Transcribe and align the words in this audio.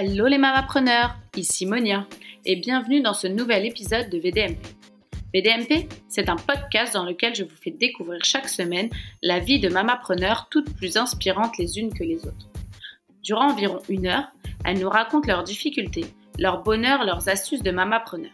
Hello 0.00 0.28
les 0.28 0.38
mamapreneurs, 0.38 1.16
ici 1.34 1.66
Monia 1.66 2.06
et 2.44 2.54
bienvenue 2.54 3.00
dans 3.00 3.14
ce 3.14 3.26
nouvel 3.26 3.66
épisode 3.66 4.08
de 4.08 4.18
VDMP. 4.18 4.64
VDMP, 5.34 5.88
c'est 6.08 6.28
un 6.28 6.36
podcast 6.36 6.94
dans 6.94 7.02
lequel 7.02 7.34
je 7.34 7.42
vous 7.42 7.56
fais 7.56 7.72
découvrir 7.72 8.24
chaque 8.24 8.48
semaine 8.48 8.90
la 9.22 9.40
vie 9.40 9.58
de 9.58 9.68
mamapreneurs 9.68 10.46
toutes 10.52 10.72
plus 10.76 10.98
inspirantes 10.98 11.58
les 11.58 11.80
unes 11.80 11.92
que 11.92 12.04
les 12.04 12.24
autres. 12.26 12.48
Durant 13.24 13.50
environ 13.50 13.80
une 13.88 14.06
heure, 14.06 14.30
elles 14.64 14.78
nous 14.78 14.88
racontent 14.88 15.26
leurs 15.26 15.42
difficultés, 15.42 16.06
leurs 16.38 16.62
bonheurs, 16.62 17.04
leurs 17.04 17.28
astuces 17.28 17.64
de 17.64 17.72
mamapreneurs. 17.72 18.30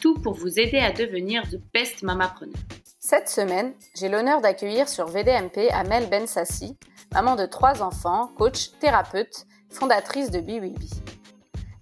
Tout 0.00 0.14
pour 0.14 0.32
vous 0.32 0.58
aider 0.58 0.78
à 0.78 0.92
devenir 0.92 1.42
the 1.50 1.60
best 1.74 2.02
mamapreneur. 2.02 2.56
Cette 3.00 3.28
semaine, 3.28 3.74
j'ai 4.00 4.08
l'honneur 4.08 4.40
d'accueillir 4.40 4.88
sur 4.88 5.08
VDMP 5.08 5.68
Amel 5.72 6.08
Bensassi, 6.08 6.74
maman 7.12 7.36
de 7.36 7.44
trois 7.44 7.82
enfants, 7.82 8.28
coach, 8.38 8.70
thérapeute, 8.80 9.44
fondatrice 9.72 10.30
de 10.30 10.40
Be 10.40 10.76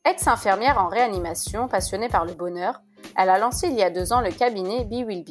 Ex-infirmière 0.04 0.78
en 0.78 0.88
réanimation, 0.88 1.68
passionnée 1.68 2.08
par 2.08 2.24
le 2.24 2.32
bonheur, 2.32 2.80
elle 3.16 3.28
a 3.28 3.38
lancé 3.38 3.66
il 3.66 3.74
y 3.74 3.82
a 3.82 3.90
deux 3.90 4.12
ans 4.12 4.20
le 4.20 4.30
cabinet 4.30 4.84
Be 4.84 5.06
Will 5.06 5.24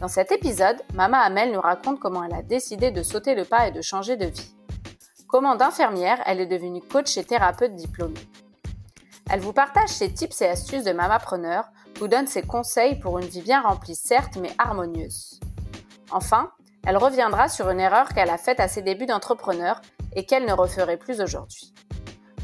Dans 0.00 0.08
cet 0.08 0.30
épisode, 0.30 0.76
Mama 0.92 1.18
Amel 1.18 1.52
nous 1.52 1.60
raconte 1.60 1.98
comment 1.98 2.22
elle 2.22 2.34
a 2.34 2.42
décidé 2.42 2.90
de 2.90 3.02
sauter 3.02 3.34
le 3.34 3.44
pas 3.44 3.66
et 3.66 3.72
de 3.72 3.82
changer 3.82 4.16
de 4.16 4.26
vie. 4.26 4.54
Comment 5.26 5.56
d'infirmière, 5.56 6.22
elle 6.26 6.40
est 6.40 6.46
devenue 6.46 6.82
coach 6.82 7.16
et 7.16 7.24
thérapeute 7.24 7.74
diplômée. 7.74 8.28
Elle 9.30 9.40
vous 9.40 9.54
partage 9.54 9.88
ses 9.88 10.12
tips 10.12 10.42
et 10.42 10.48
astuces 10.48 10.84
de 10.84 10.92
mamapreneur, 10.92 11.64
vous 11.98 12.08
donne 12.08 12.26
ses 12.26 12.42
conseils 12.42 12.98
pour 13.00 13.18
une 13.18 13.26
vie 13.26 13.42
bien 13.42 13.62
remplie 13.62 13.96
certes, 13.96 14.36
mais 14.40 14.52
harmonieuse. 14.58 15.40
Enfin, 16.12 16.50
elle 16.86 16.98
reviendra 16.98 17.48
sur 17.48 17.70
une 17.70 17.80
erreur 17.80 18.10
qu'elle 18.10 18.30
a 18.30 18.38
faite 18.38 18.60
à 18.60 18.68
ses 18.68 18.82
débuts 18.82 19.06
d'entrepreneur 19.06 19.80
et 20.14 20.26
qu'elle 20.26 20.44
ne 20.44 20.52
referait 20.52 20.96
plus 20.96 21.20
aujourd'hui. 21.20 21.74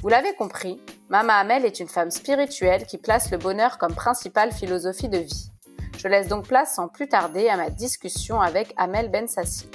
Vous 0.02 0.08
l'avez 0.08 0.34
compris, 0.34 0.80
Mama 1.08 1.34
Amel 1.34 1.64
est 1.64 1.80
une 1.80 1.88
femme 1.88 2.10
spirituelle 2.10 2.86
qui 2.86 2.98
place 2.98 3.30
le 3.30 3.38
bonheur 3.38 3.78
comme 3.78 3.94
principale 3.94 4.52
philosophie 4.52 5.08
de 5.08 5.18
vie. 5.18 5.50
Je 5.98 6.08
laisse 6.08 6.28
donc 6.28 6.48
place 6.48 6.74
sans 6.74 6.88
plus 6.88 7.08
tarder 7.08 7.48
à 7.48 7.56
ma 7.56 7.68
discussion 7.68 8.40
avec 8.40 8.72
Amel 8.76 9.10
Bensassi. 9.10 9.68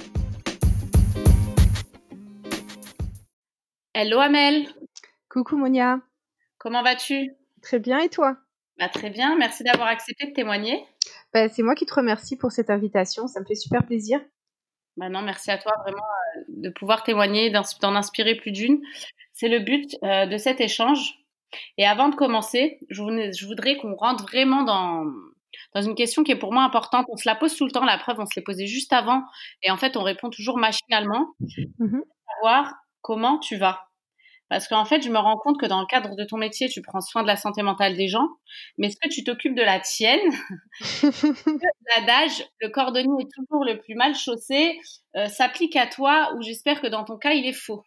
Hello 3.94 4.18
Amel 4.18 4.66
Coucou 5.28 5.56
Monia 5.56 6.00
Comment 6.58 6.82
vas-tu? 6.82 7.32
Très 7.62 7.78
bien 7.78 8.00
et 8.00 8.08
toi? 8.08 8.36
Bah, 8.78 8.88
Très 8.88 9.10
bien, 9.10 9.36
merci 9.36 9.62
d'avoir 9.62 9.88
accepté 9.88 10.26
de 10.26 10.32
témoigner. 10.32 10.84
Bah, 11.32 11.48
c'est 11.48 11.62
moi 11.62 11.74
qui 11.74 11.86
te 11.86 11.94
remercie 11.94 12.36
pour 12.36 12.50
cette 12.50 12.70
invitation, 12.70 13.26
ça 13.28 13.40
me 13.40 13.44
fait 13.44 13.54
super 13.54 13.86
plaisir. 13.86 14.20
Bah 14.96 15.10
non, 15.10 15.20
merci 15.22 15.50
à 15.50 15.58
toi 15.58 15.72
vraiment 15.82 15.98
euh, 15.98 16.25
de 16.48 16.70
pouvoir 16.70 17.02
témoigner, 17.02 17.50
d'en 17.50 17.94
inspirer 17.94 18.34
plus 18.34 18.52
d'une. 18.52 18.80
C'est 19.32 19.48
le 19.48 19.60
but 19.60 19.96
euh, 20.02 20.26
de 20.26 20.38
cet 20.38 20.60
échange. 20.60 21.18
Et 21.78 21.86
avant 21.86 22.08
de 22.08 22.14
commencer, 22.14 22.78
je, 22.90 23.02
voudrais 23.46 23.76
qu'on 23.76 23.94
rentre 23.94 24.24
vraiment 24.24 24.62
dans, 24.62 25.04
dans 25.74 25.82
une 25.82 25.94
question 25.94 26.24
qui 26.24 26.32
est 26.32 26.38
pour 26.38 26.52
moi 26.52 26.64
importante. 26.64 27.06
On 27.08 27.16
se 27.16 27.28
la 27.28 27.34
pose 27.34 27.54
tout 27.54 27.64
le 27.64 27.70
temps, 27.70 27.84
la 27.84 27.98
preuve, 27.98 28.18
on 28.18 28.26
se 28.26 28.32
l'est 28.36 28.42
posée 28.42 28.66
juste 28.66 28.92
avant. 28.92 29.22
Et 29.62 29.70
en 29.70 29.76
fait, 29.76 29.96
on 29.96 30.02
répond 30.02 30.30
toujours 30.30 30.58
machinalement. 30.58 31.34
Mmh 31.78 32.00
Savoir 32.34 32.74
comment 33.00 33.38
tu 33.38 33.56
vas. 33.56 33.85
Parce 34.48 34.68
qu'en 34.68 34.84
fait, 34.84 35.02
je 35.02 35.10
me 35.10 35.18
rends 35.18 35.36
compte 35.36 35.58
que 35.60 35.66
dans 35.66 35.80
le 35.80 35.86
cadre 35.86 36.14
de 36.14 36.24
ton 36.24 36.36
métier, 36.36 36.68
tu 36.68 36.80
prends 36.80 37.00
soin 37.00 37.22
de 37.22 37.26
la 37.26 37.36
santé 37.36 37.62
mentale 37.62 37.96
des 37.96 38.08
gens, 38.08 38.28
mais 38.78 38.88
est-ce 38.88 38.96
que 38.96 39.12
tu 39.12 39.24
t'occupes 39.24 39.56
de 39.56 39.62
la 39.62 39.80
tienne? 39.80 40.20
L'adage, 41.96 42.44
le 42.60 42.68
cordonnier 42.68 43.24
est 43.24 43.32
toujours 43.34 43.64
le 43.64 43.78
plus 43.78 43.94
mal 43.94 44.14
chaussé, 44.14 44.78
euh, 45.16 45.26
s'applique 45.26 45.74
à 45.74 45.86
toi, 45.86 46.32
ou 46.36 46.42
j'espère 46.42 46.80
que 46.80 46.86
dans 46.86 47.04
ton 47.04 47.16
cas, 47.16 47.32
il 47.32 47.44
est 47.46 47.52
faux. 47.52 47.82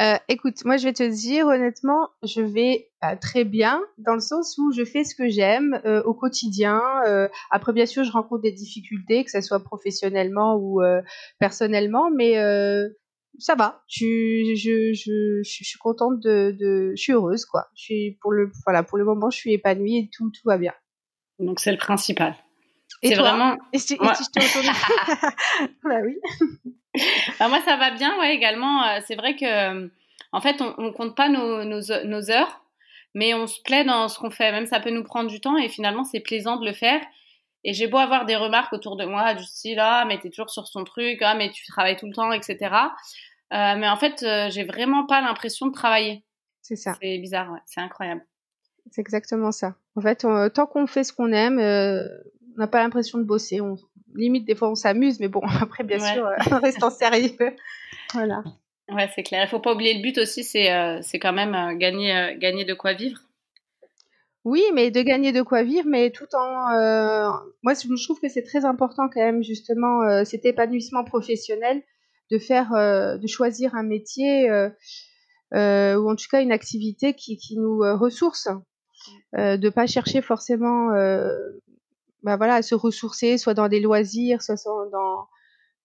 Euh, 0.00 0.16
écoute, 0.28 0.64
moi 0.64 0.78
je 0.78 0.84
vais 0.84 0.92
te 0.92 1.08
dire 1.08 1.46
honnêtement, 1.46 2.08
je 2.24 2.40
vais 2.40 2.90
euh, 3.04 3.14
très 3.20 3.44
bien 3.44 3.80
dans 3.98 4.14
le 4.14 4.20
sens 4.20 4.58
où 4.58 4.72
je 4.72 4.84
fais 4.84 5.04
ce 5.04 5.14
que 5.14 5.28
j'aime 5.28 5.80
au 6.06 6.14
quotidien. 6.14 6.80
après, 7.50 7.72
bien 7.72 7.86
sûr, 7.86 8.02
je 8.02 8.10
rencontre 8.10 8.42
des 8.42 8.52
difficultés, 8.52 9.22
que 9.22 9.30
ce 9.30 9.40
soit 9.42 9.62
professionnellement 9.62 10.56
ou 10.56 10.80
personnellement, 11.38 12.10
mais 12.10 12.36
ça 13.38 13.54
va. 13.54 13.82
Je, 13.88 14.04
je, 14.56 14.92
je, 14.92 15.42
je, 15.42 15.64
suis 15.64 15.78
contente 15.78 16.20
de, 16.20 16.54
de, 16.58 16.92
je 16.96 17.02
suis 17.02 17.12
heureuse 17.12 17.44
quoi. 17.44 17.66
Je 17.74 17.82
suis 17.82 18.18
pour 18.20 18.32
le, 18.32 18.50
voilà, 18.64 18.82
pour 18.82 18.98
le 18.98 19.04
moment, 19.04 19.30
je 19.30 19.36
suis 19.38 19.52
épanouie 19.52 19.98
et 19.98 20.10
tout, 20.12 20.30
tout 20.30 20.42
va 20.48 20.58
bien. 20.58 20.72
Donc 21.38 21.60
c'est 21.60 21.72
le 21.72 21.78
principal. 21.78 22.36
Et 23.02 23.14
vraiment. 23.14 23.58
Et 23.72 23.78
si, 23.78 23.96
je 23.96 24.00
Bah 25.84 26.00
oui. 26.04 26.16
bah 27.38 27.48
moi 27.48 27.60
ça 27.64 27.76
va 27.76 27.90
bien, 27.90 28.18
ouais. 28.18 28.34
Également, 28.34 28.82
euh, 28.84 29.00
c'est 29.06 29.16
vrai 29.16 29.36
que, 29.36 29.90
en 30.32 30.40
fait, 30.40 30.62
on, 30.62 30.74
on 30.78 30.92
compte 30.92 31.16
pas 31.16 31.28
nos, 31.28 31.64
nos, 31.64 31.80
nos 32.04 32.30
heures, 32.30 32.64
mais 33.14 33.34
on 33.34 33.46
se 33.46 33.60
plaît 33.62 33.84
dans 33.84 34.08
ce 34.08 34.18
qu'on 34.18 34.30
fait. 34.30 34.52
Même 34.52 34.66
ça 34.66 34.80
peut 34.80 34.90
nous 34.90 35.04
prendre 35.04 35.28
du 35.28 35.40
temps 35.40 35.56
et 35.56 35.68
finalement 35.68 36.04
c'est 36.04 36.20
plaisant 36.20 36.56
de 36.56 36.66
le 36.66 36.72
faire. 36.72 37.00
Et 37.64 37.72
j'ai 37.72 37.86
beau 37.86 37.96
avoir 37.96 38.26
des 38.26 38.36
remarques 38.36 38.72
autour 38.72 38.96
de 38.96 39.04
moi 39.04 39.34
du 39.34 39.42
style 39.44 39.78
ah 39.80 40.04
mais 40.06 40.18
t'es 40.18 40.28
toujours 40.28 40.50
sur 40.50 40.66
son 40.66 40.84
truc, 40.84 41.20
ah 41.22 41.34
mais 41.34 41.50
tu 41.50 41.66
travailles 41.66 41.96
tout 41.96 42.06
le 42.06 42.12
temps, 42.12 42.30
etc. 42.32 42.70
Euh, 43.52 43.76
mais 43.76 43.88
en 43.88 43.96
fait, 43.96 44.22
euh, 44.22 44.50
j'ai 44.50 44.64
vraiment 44.64 45.06
pas 45.06 45.20
l'impression 45.20 45.66
de 45.66 45.72
travailler. 45.72 46.24
C'est 46.60 46.76
ça. 46.76 46.96
C'est 47.00 47.18
bizarre, 47.18 47.52
ouais. 47.52 47.60
c'est 47.66 47.80
incroyable. 47.80 48.22
C'est 48.90 49.00
exactement 49.00 49.52
ça. 49.52 49.76
En 49.96 50.00
fait, 50.00 50.26
tant 50.54 50.66
qu'on 50.66 50.86
fait 50.86 51.04
ce 51.04 51.12
qu'on 51.12 51.32
aime, 51.32 51.58
euh, 51.58 52.06
on 52.56 52.60
n'a 52.60 52.66
pas 52.66 52.82
l'impression 52.82 53.18
de 53.18 53.24
bosser. 53.24 53.60
On, 53.60 53.76
limite, 54.14 54.44
des 54.44 54.54
fois, 54.54 54.70
on 54.70 54.74
s'amuse, 54.74 55.20
mais 55.20 55.28
bon, 55.28 55.40
après, 55.60 55.84
bien 55.84 55.98
sûr, 55.98 56.28
on 56.50 56.60
reste 56.60 56.82
en 56.82 56.90
sérieux. 56.90 57.36
voilà. 58.12 58.42
Ouais, 58.90 59.08
c'est 59.14 59.22
clair. 59.22 59.44
Il 59.44 59.48
faut 59.48 59.60
pas 59.60 59.72
oublier 59.72 59.94
le 59.94 60.02
but 60.02 60.18
aussi, 60.18 60.44
c'est 60.44 61.00
c'est 61.02 61.18
quand 61.18 61.32
même 61.32 61.78
gagner, 61.78 62.36
gagner 62.38 62.66
de 62.66 62.74
quoi 62.74 62.92
vivre. 62.92 63.18
Oui, 64.44 64.62
mais 64.74 64.90
de 64.90 65.00
gagner 65.00 65.32
de 65.32 65.40
quoi 65.40 65.62
vivre, 65.62 65.88
mais 65.88 66.10
tout 66.10 66.28
en... 66.34 66.70
Euh, 66.72 67.30
moi, 67.62 67.72
je 67.72 68.04
trouve 68.04 68.20
que 68.20 68.28
c'est 68.28 68.42
très 68.42 68.66
important 68.66 69.08
quand 69.08 69.20
même, 69.20 69.42
justement, 69.42 70.02
euh, 70.02 70.24
cet 70.24 70.44
épanouissement 70.44 71.02
professionnel, 71.02 71.82
de 72.30 72.38
faire, 72.38 72.74
euh, 72.74 73.16
de 73.16 73.26
choisir 73.26 73.74
un 73.74 73.82
métier, 73.82 74.50
ou 74.50 76.10
en 76.10 76.16
tout 76.16 76.26
cas 76.30 76.42
une 76.42 76.52
activité 76.52 77.14
qui, 77.14 77.38
qui 77.38 77.56
nous 77.56 77.78
ressource, 77.96 78.48
de 79.32 79.68
pas 79.70 79.86
chercher 79.86 80.20
forcément, 80.20 80.90
bah 82.22 82.36
voilà, 82.36 82.56
à 82.56 82.62
se 82.62 82.74
ressourcer, 82.74 83.38
soit 83.38 83.54
dans 83.54 83.68
des 83.68 83.80
loisirs, 83.80 84.42
soit 84.42 84.56
dans 84.92 85.26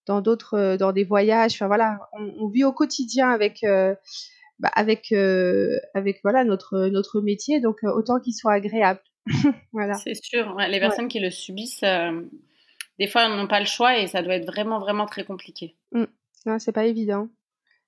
dans 0.06 0.20
d'autres, 0.22 0.76
dans 0.76 0.92
des 0.92 1.04
voyages. 1.04 1.54
Enfin 1.54 1.66
voilà, 1.66 2.08
on, 2.12 2.32
on, 2.40 2.48
vit 2.48 2.64
au 2.64 2.72
quotidien 2.72 3.30
avec 3.30 3.64
bah, 4.60 4.70
avec 4.74 5.10
euh, 5.12 5.78
avec 5.94 6.20
voilà 6.22 6.44
notre 6.44 6.88
notre 6.88 7.22
métier 7.22 7.60
donc 7.60 7.82
euh, 7.82 7.90
autant 7.92 8.20
qu'il 8.20 8.34
soit 8.34 8.52
agréable. 8.52 9.00
Voilà. 9.72 9.94
C'est 9.94 10.14
sûr 10.14 10.56
les 10.68 10.80
personnes 10.80 11.08
qui 11.08 11.20
le 11.20 11.30
subissent 11.30 11.82
euh, 11.82 12.22
des 12.98 13.06
fois 13.06 13.28
n'ont 13.28 13.46
pas 13.46 13.60
le 13.60 13.66
choix 13.66 13.98
et 13.98 14.06
ça 14.06 14.22
doit 14.22 14.34
être 14.34 14.46
vraiment 14.46 14.78
vraiment 14.78 15.06
très 15.06 15.24
compliqué. 15.24 15.78
Mmh. 15.92 16.04
non 16.44 16.58
c'est 16.58 16.72
pas 16.72 16.84
évident. 16.84 17.28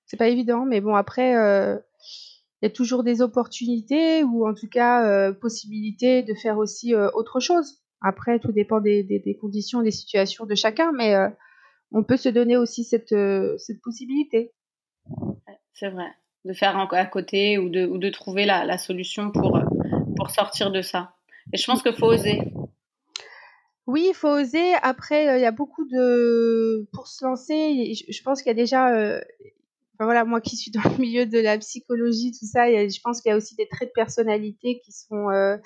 C'est 0.05 0.17
pas 0.17 0.29
évident 0.29 0.65
mais 0.65 0.81
bon 0.81 0.95
après 0.95 1.33
il 1.33 2.63
y 2.63 2.65
a 2.65 2.71
toujours 2.71 3.03
des 3.03 3.21
opportunités 3.21 4.23
ou 4.23 4.47
en 4.47 4.55
tout 4.55 4.69
cas 4.69 5.31
possibilités 5.33 6.23
de 6.23 6.33
faire 6.33 6.57
aussi 6.57 6.95
autre 6.95 7.39
chose. 7.39 7.83
Après 8.01 8.39
tout 8.39 8.51
dépend 8.51 8.81
des, 8.81 9.03
des, 9.03 9.19
des, 9.19 9.37
conditions 9.37 9.81
des 9.83 9.91
situations 9.91 10.45
de 10.45 10.55
chacun 10.55 10.91
mais 10.91 11.15
on 11.91 12.03
peut 12.03 12.17
se 12.17 12.29
donner 12.29 12.57
aussi 12.57 12.83
cette 12.83 13.15
cette 13.57 13.81
possibilité. 13.81 14.53
C'est 15.73 15.89
vrai 15.89 16.11
de 16.45 16.53
faire 16.53 16.77
à 16.77 17.05
côté 17.05 17.57
ou 17.57 17.69
de, 17.69 17.85
ou 17.85 17.97
de 17.97 18.09
trouver 18.09 18.45
la, 18.45 18.65
la 18.65 18.77
solution 18.77 19.31
pour, 19.31 19.59
pour 20.15 20.29
sortir 20.29 20.71
de 20.71 20.81
ça. 20.81 21.13
Et 21.51 21.57
je 21.57 21.65
pense 21.65 21.81
qu'il 21.81 21.93
faut 21.93 22.07
oser. 22.07 22.39
Oui, 23.85 24.07
il 24.09 24.13
faut 24.13 24.29
oser. 24.29 24.73
Après, 24.81 25.27
euh, 25.27 25.37
il 25.37 25.41
y 25.41 25.45
a 25.45 25.51
beaucoup 25.51 25.85
de... 25.85 26.87
Pour 26.93 27.07
se 27.07 27.25
lancer, 27.25 27.93
je, 28.09 28.23
pense 28.23 28.41
qu'il 28.41 28.49
y 28.49 28.51
a 28.51 28.55
déjà... 28.55 28.95
Euh, 28.95 29.21
voilà, 29.99 30.25
moi 30.25 30.41
qui 30.41 30.55
suis 30.55 30.71
dans 30.71 30.81
le 30.83 30.97
milieu 30.97 31.25
de 31.25 31.39
la 31.39 31.57
psychologie, 31.57 32.31
tout 32.31 32.45
ça, 32.45 32.67
je 32.67 33.01
pense 33.01 33.21
qu'il 33.21 33.29
y 33.29 33.33
a 33.33 33.37
aussi 33.37 33.55
des 33.55 33.67
traits 33.67 33.89
de 33.89 33.93
personnalité 33.93 34.79
qui 34.83 34.91
sont... 34.91 35.29
Euh, 35.29 35.57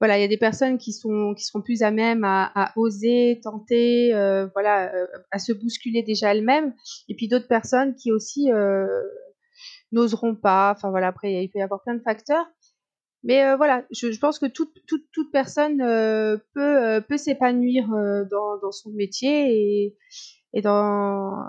voilà, 0.00 0.16
il 0.16 0.20
y 0.20 0.24
a 0.24 0.28
des 0.28 0.38
personnes 0.38 0.78
qui 0.78 0.92
sont 0.92 1.34
qui 1.34 1.44
plus 1.64 1.82
à 1.82 1.90
même 1.90 2.22
à, 2.22 2.52
à 2.54 2.72
oser, 2.76 3.40
tenter, 3.42 4.12
voilà, 4.54 4.92
à 5.32 5.40
se 5.40 5.52
bousculer 5.52 6.04
déjà 6.04 6.32
elles-mêmes, 6.32 6.72
et 7.08 7.16
puis 7.16 7.26
d'autres 7.26 7.48
personnes 7.48 7.96
qui 7.96 8.12
aussi 8.12 8.48
n'oseront 9.92 10.34
pas. 10.34 10.72
Enfin 10.76 10.90
voilà, 10.90 11.08
après 11.08 11.44
il 11.44 11.48
peut 11.48 11.58
y 11.58 11.62
avoir 11.62 11.82
plein 11.82 11.94
de 11.94 12.02
facteurs. 12.02 12.46
Mais 13.24 13.44
euh, 13.44 13.56
voilà, 13.56 13.84
je, 13.90 14.12
je, 14.12 14.18
pense 14.20 14.38
que 14.38 14.46
toute, 14.46 14.72
toute, 14.86 15.04
toute 15.12 15.32
personne 15.32 15.80
euh, 15.80 16.36
peut, 16.54 16.84
euh, 16.84 17.00
peut 17.00 17.16
s'épanouir 17.16 17.88
dans, 18.30 18.58
dans 18.58 18.70
son 18.70 18.90
métier 18.90 19.50
et, 19.50 19.96
et, 20.52 20.62
dans, 20.62 21.44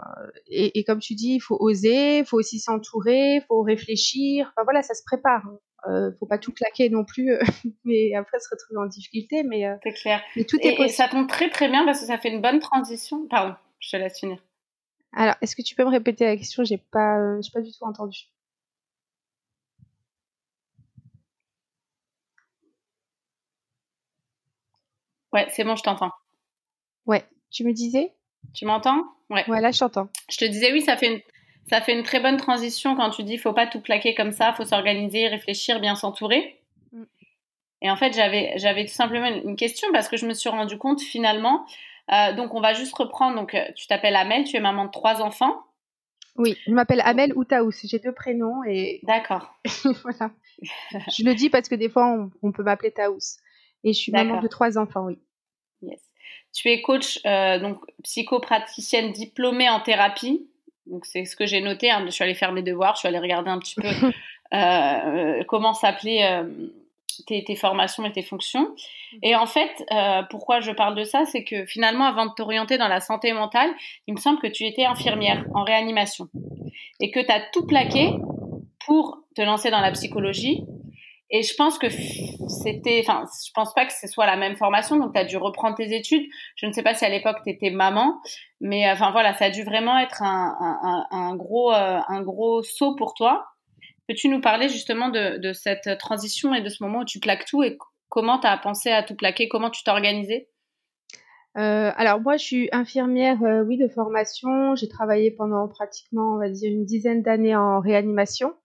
et, 0.48 0.80
et, 0.80 0.84
comme 0.84 1.00
tu 1.00 1.14
dis, 1.14 1.36
il 1.36 1.40
faut 1.40 1.58
oser, 1.60 2.20
il 2.20 2.26
faut 2.26 2.38
aussi 2.38 2.60
s'entourer, 2.60 3.36
il 3.36 3.44
faut 3.48 3.62
réfléchir. 3.62 4.52
Enfin 4.56 4.64
voilà, 4.64 4.82
ça 4.82 4.96
se 4.96 5.04
prépare. 5.06 5.44
Hein. 5.86 6.12
faut 6.20 6.26
pas 6.26 6.40
tout 6.40 6.52
claquer 6.52 6.90
non 6.90 7.06
plus, 7.06 7.38
mais 7.86 8.16
après 8.16 8.40
se 8.40 8.50
retrouver 8.52 8.80
en 8.80 8.88
difficulté. 8.88 9.44
Mais 9.44 9.64
c'est 9.84 9.94
clair. 9.94 10.22
Mais 10.36 10.46
tout 10.46 10.58
est. 10.62 10.74
Et 10.82 10.88
ça 10.88 11.08
tombe 11.08 11.28
très 11.28 11.50
très 11.50 11.70
bien 11.70 11.86
parce 11.86 12.00
que 12.00 12.08
ça 12.08 12.18
fait 12.18 12.30
une 12.30 12.42
bonne 12.42 12.60
transition. 12.60 13.28
Pardon, 13.30 13.54
je 13.80 13.92
te 13.92 13.98
laisse 13.98 14.20
finir. 14.20 14.40
Alors, 15.14 15.36
est-ce 15.42 15.56
que 15.56 15.62
tu 15.62 15.76
peux 15.76 15.84
me 15.84 15.90
répéter 15.90 16.26
la 16.26 16.38
question? 16.38 16.64
J'ai 16.64 16.78
pas, 16.78 17.20
euh, 17.20 17.42
j'ai 17.42 17.52
pas 17.52 17.62
du 17.62 17.72
tout 17.72 17.84
entendu. 17.84 18.28
Ouais, 25.34 25.48
c'est 25.52 25.64
bon, 25.64 25.76
je 25.76 25.84
t'entends. 25.84 26.12
Ouais, 27.06 27.24
tu 27.52 27.64
me 27.64 27.74
disais? 27.74 28.14
Tu 28.54 28.66
m'entends? 28.66 29.04
Ouais. 29.30 29.48
Ouais, 29.50 29.62
là, 29.62 29.72
je 29.72 29.80
t'entends. 29.80 30.10
Je 30.30 30.38
te 30.38 30.46
disais, 30.46 30.72
oui, 30.72 30.82
ça 30.82 30.98
fait 30.98 31.14
une, 31.14 31.22
ça 31.70 31.82
fait 31.82 31.94
une 31.94 32.04
très 32.04 32.20
bonne 32.20 32.38
transition 32.38 32.96
quand 32.96 33.12
tu 33.12 33.24
dis 33.24 33.38
faut 33.38 33.54
pas 33.54 33.68
tout 33.68 33.82
plaquer 33.82 34.16
comme 34.16 34.32
ça, 34.32 34.54
faut 34.54 34.66
s'organiser, 34.66 35.28
réfléchir, 35.28 35.80
bien 35.80 35.96
s'entourer. 35.96 36.62
Mm. 36.92 37.04
Et 37.82 37.90
en 37.92 37.96
fait, 37.96 38.14
j'avais, 38.14 38.54
j'avais 38.58 38.86
tout 38.86 38.94
simplement 38.94 39.28
une 39.28 39.56
question 39.56 39.88
parce 39.94 40.08
que 40.08 40.18
je 40.18 40.26
me 40.26 40.34
suis 40.34 40.50
rendu 40.50 40.78
compte 40.78 41.02
finalement 41.02 41.66
euh, 42.12 42.34
donc, 42.34 42.54
on 42.54 42.62
va 42.62 42.74
juste 42.74 42.94
reprendre. 42.96 43.36
Donc, 43.36 43.54
euh, 43.56 43.64
tu 43.76 43.88
t'appelles 43.88 44.16
Amel, 44.16 44.44
tu 44.44 44.58
es 44.58 44.60
maman 44.60 44.86
de 44.86 44.92
trois 44.92 45.22
enfants. 45.22 45.64
Oui, 46.36 46.58
je 46.66 46.72
m'appelle 46.72 47.02
Amel 47.04 47.34
ou 47.36 47.44
Taous. 47.44 47.72
J'ai 47.84 48.00
deux 48.00 48.14
prénoms 48.14 48.64
et. 48.64 49.02
D'accord. 49.04 49.54
voilà. 50.04 50.32
je 50.62 51.24
le 51.24 51.34
dis 51.34 51.50
parce 51.50 51.68
que 51.68 51.76
des 51.76 51.90
fois, 51.90 52.30
on, 52.42 52.52
peut 52.52 52.64
m'appeler 52.64 52.92
Taous. 52.92 53.38
Et 53.84 53.94
je 53.94 54.00
suis 54.00 54.12
maman 54.12 54.42
de 54.42 54.48
trois 54.48 54.78
enfants, 54.78 55.06
oui. 55.06 55.20
Yes. 55.82 56.02
Tu 56.54 56.70
es 56.70 56.82
coach, 56.82 57.20
euh, 57.26 57.60
donc 57.60 57.80
psychopraticienne 58.04 59.12
diplômée 59.12 59.70
en 59.70 59.80
thérapie. 59.80 60.48
Donc 60.88 61.06
c'est 61.06 61.26
ce 61.26 61.36
que 61.36 61.46
j'ai 61.46 61.62
noté. 61.62 61.92
Hein. 61.92 62.04
Je 62.06 62.12
suis 62.12 62.24
allée 62.24 62.34
faire 62.34 62.52
mes 62.52 62.64
devoirs, 62.64 62.96
je 62.96 63.00
suis 63.00 63.08
allée 63.08 63.20
regarder 63.20 63.50
un 63.50 63.60
petit 63.60 63.76
peu 63.76 63.88
euh, 64.54 65.44
comment 65.48 65.74
s'appelaient 65.74 66.26
euh, 66.26 66.50
tes, 67.26 67.44
tes, 67.44 67.56
formations 67.56 68.06
et 68.06 68.12
tes 68.12 68.24
fonctions. 68.24 68.62
Mhm. 69.14 69.20
Et 69.24 69.36
en 69.36 69.46
fait, 69.46 69.72
euh, 69.92 70.24
pourquoi 70.30 70.60
je 70.60 70.72
parle 70.72 70.96
de 70.96 71.04
ça, 71.04 71.26
c'est 71.26 71.44
que 71.44 71.66
finalement, 71.66 72.06
avant 72.06 72.26
de 72.26 72.32
t'orienter 72.36 72.78
dans 72.78 72.88
la 72.88 73.00
santé 73.00 73.34
mentale, 73.34 73.70
il 74.08 74.14
me 74.14 74.20
semble 74.20 74.40
que 74.40 74.48
tu 74.48 74.66
étais 74.66 74.86
infirmière 74.86 75.46
en 75.54 75.64
réanimation 75.64 76.28
et 77.00 77.12
que 77.12 77.20
tu 77.20 77.32
as 77.32 77.42
tout 77.52 77.66
plaqué 77.66 78.12
pour 78.86 79.20
te 79.36 79.42
lancer 79.42 79.72
dans 79.72 79.82
la 79.82 79.92
psychologie 79.92 80.64
et 81.32 81.44
je 81.44 81.54
pense 81.56 81.78
que 81.78 81.88
c'était, 82.48 83.04
enfin, 83.04 83.26
je 83.46 83.52
pense 83.54 83.74
pas 83.74 83.86
que 83.86 83.94
ce 83.94 84.08
soit 84.08 84.26
la 84.26 84.36
même 84.36 84.56
formation, 84.56 84.98
donc 84.98 85.14
tu 85.14 85.20
as 85.20 85.26
dû 85.26 85.38
reprendre 85.38 85.76
tes 85.76 85.96
études. 85.96 86.28
Je 86.56 86.66
ne 86.66 86.72
sais 86.72 86.82
pas 86.82 86.96
si 86.96 87.06
à 87.06 87.10
l'époque 87.10 87.38
tu 87.44 87.52
étais 87.52 87.70
maman, 87.70 88.20
mais 88.62 88.88
euh, 88.88 88.94
enfin 88.94 89.12
voilà, 89.12 89.36
ça 89.36 89.46
a 89.46 89.50
dû 89.52 89.64
vraiment 89.64 90.00
être 90.00 90.24
un, 90.24 90.56
un, 90.82 91.06
un 91.12 91.36
gros, 91.36 91.72
euh, 91.72 92.00
un 92.08 92.22
gros 92.24 92.64
saut 92.64 92.96
pour 92.96 93.14
toi. 93.14 93.46
Peux-tu 94.10 94.28
nous 94.28 94.42
parler 94.42 94.70
justement 94.70 95.10
de, 95.10 95.38
de, 95.38 95.54
cette 95.54 96.00
transition 96.00 96.56
et 96.56 96.62
de 96.62 96.70
ce 96.70 96.82
moment 96.82 97.02
où 97.02 97.06
tu 97.06 97.20
plaques 97.20 97.46
tout 97.46 97.62
et 97.62 97.78
comment 98.08 98.40
tu 98.40 98.48
as 98.48 98.58
pensé 98.58 98.90
à 98.90 99.04
tout 99.04 99.16
plaquer, 99.16 99.48
comment 99.48 99.70
tu 99.70 99.84
t'es 99.84 99.92
organisée? 99.92 100.50
Euh, 101.60 101.92
alors 101.96 102.20
moi, 102.20 102.36
je 102.36 102.44
suis 102.44 102.70
infirmière, 102.72 103.44
euh, 103.44 103.64
oui, 103.64 103.78
de 103.78 103.88
formation. 103.88 104.74
J'ai 104.74 104.88
travaillé 104.88 105.30
pendant 105.30 105.68
pratiquement, 105.68 106.34
on 106.34 106.40
va 106.40 106.50
dire, 106.50 106.72
une 106.72 106.86
dizaine 106.86 107.22
d'années 107.22 107.56
en 107.56 107.82
réanimation. 107.82 108.56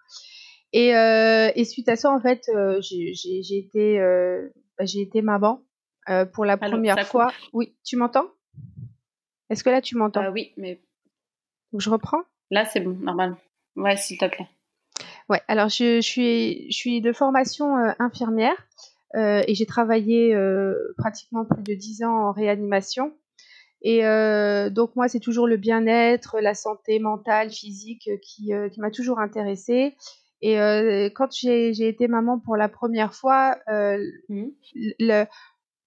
Et, 0.73 0.97
euh, 0.97 1.51
et, 1.55 1.67
suite 1.67 1.91
à 1.91 1.97
ça, 1.97 2.11
en 2.11 2.21
fait, 2.21 2.51
j'ai 2.81 3.59
été, 3.59 3.99
bah, 4.79 4.87
j'ai 4.87 5.03
été 5.03 5.21
maman 5.21 5.61
pour 6.33 6.47
la 6.47 6.57
première 6.57 7.07
fois. 7.07 7.35
Oui, 7.53 7.77
tu 7.85 7.99
m'entends? 7.99 8.31
Est-ce 9.51 9.63
que 9.63 9.69
là, 9.69 9.83
tu 9.83 9.99
m'entends? 9.99 10.31
Oui, 10.31 10.55
mais. 10.57 10.81
Donc, 11.71 11.83
je 11.83 11.91
reprends? 11.91 12.23
Là, 12.51 12.65
c'est 12.65 12.81
bon, 12.81 12.97
normal. 12.99 13.37
Ouais, 13.77 13.99
s'il 13.99 14.17
te 14.17 14.25
plaît. 14.25 14.49
Ouais, 15.29 15.41
alors 15.49 15.69
je, 15.69 15.97
je, 15.97 16.07
suis, 16.07 16.71
je 16.71 16.77
suis 16.77 17.01
de 17.01 17.13
formation 17.13 17.77
infirmière 17.99 18.67
et 19.17 19.55
j'ai 19.55 19.65
travaillé 19.65 20.37
pratiquement 20.99 21.45
plus 21.45 21.63
de 21.63 21.75
10 21.75 22.03
ans 22.05 22.29
en 22.29 22.33
réanimation. 22.33 23.15
Et 23.81 24.03
donc 24.71 24.97
moi, 24.97 25.09
c'est 25.09 25.21
toujours 25.21 25.47
le 25.47 25.57
bien-être, 25.57 26.41
la 26.41 26.55
santé 26.55 26.99
mentale, 26.99 27.51
physique 27.51 28.11
qui, 28.23 28.53
qui 28.71 28.81
m'a 28.81 28.91
toujours 28.91 29.19
intéressée. 29.19 29.95
Et 30.45 30.61
euh, 30.61 31.09
quand 31.09 31.33
j'ai 31.33 31.89
été 31.89 32.07
maman 32.07 32.39
pour 32.39 32.57
la 32.59 32.69
première 32.69 33.15
fois, 33.15 33.57
euh, 33.71 33.97
mmh. 34.29 34.45
le, 35.01 35.25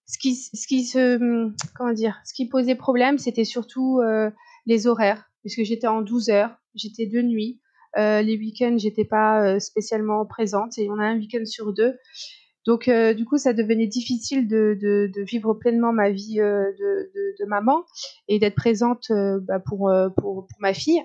ce 0.08 0.18
qui, 0.18 0.34
ce 0.34 0.66
qui 0.66 0.84
se, 0.84 1.52
comment 1.76 1.94
dire, 1.94 2.20
ce 2.26 2.34
qui 2.34 2.48
posait 2.48 2.74
problème, 2.74 3.20
c'était 3.20 3.44
surtout 3.44 4.00
euh, 4.00 4.32
les 4.66 4.88
horaires, 4.88 5.30
puisque 5.42 5.62
j'étais 5.62 5.86
en 5.86 6.02
12 6.02 6.30
heures, 6.30 6.58
j'étais 6.74 7.06
de 7.06 7.22
nuit. 7.22 7.62
Euh, 7.98 8.22
les 8.22 8.38
week-ends, 8.38 8.78
j'étais 8.78 9.06
pas 9.06 9.44
euh, 9.44 9.60
spécialement 9.60 10.26
présente 10.26 10.78
et 10.78 10.90
on 10.90 11.00
a 11.00 11.06
un 11.06 11.18
week-end 11.18 11.46
sur 11.46 11.74
deux. 11.74 11.98
Donc, 12.66 12.90
euh, 12.90 13.14
du 13.14 13.26
coup, 13.26 13.38
ça 13.38 13.54
devenait 13.54 13.88
difficile 13.88 14.48
de, 14.48 15.12
vivre 15.24 15.54
pleinement 15.54 15.94
ma 15.94 16.10
vie 16.12 16.36
de, 16.36 17.46
maman 17.48 17.86
et 18.28 18.40
d'être 18.40 18.56
présente 18.56 19.08
bah, 19.10 19.60
pour, 19.60 19.90
ma 20.60 20.74
fille. 20.74 21.02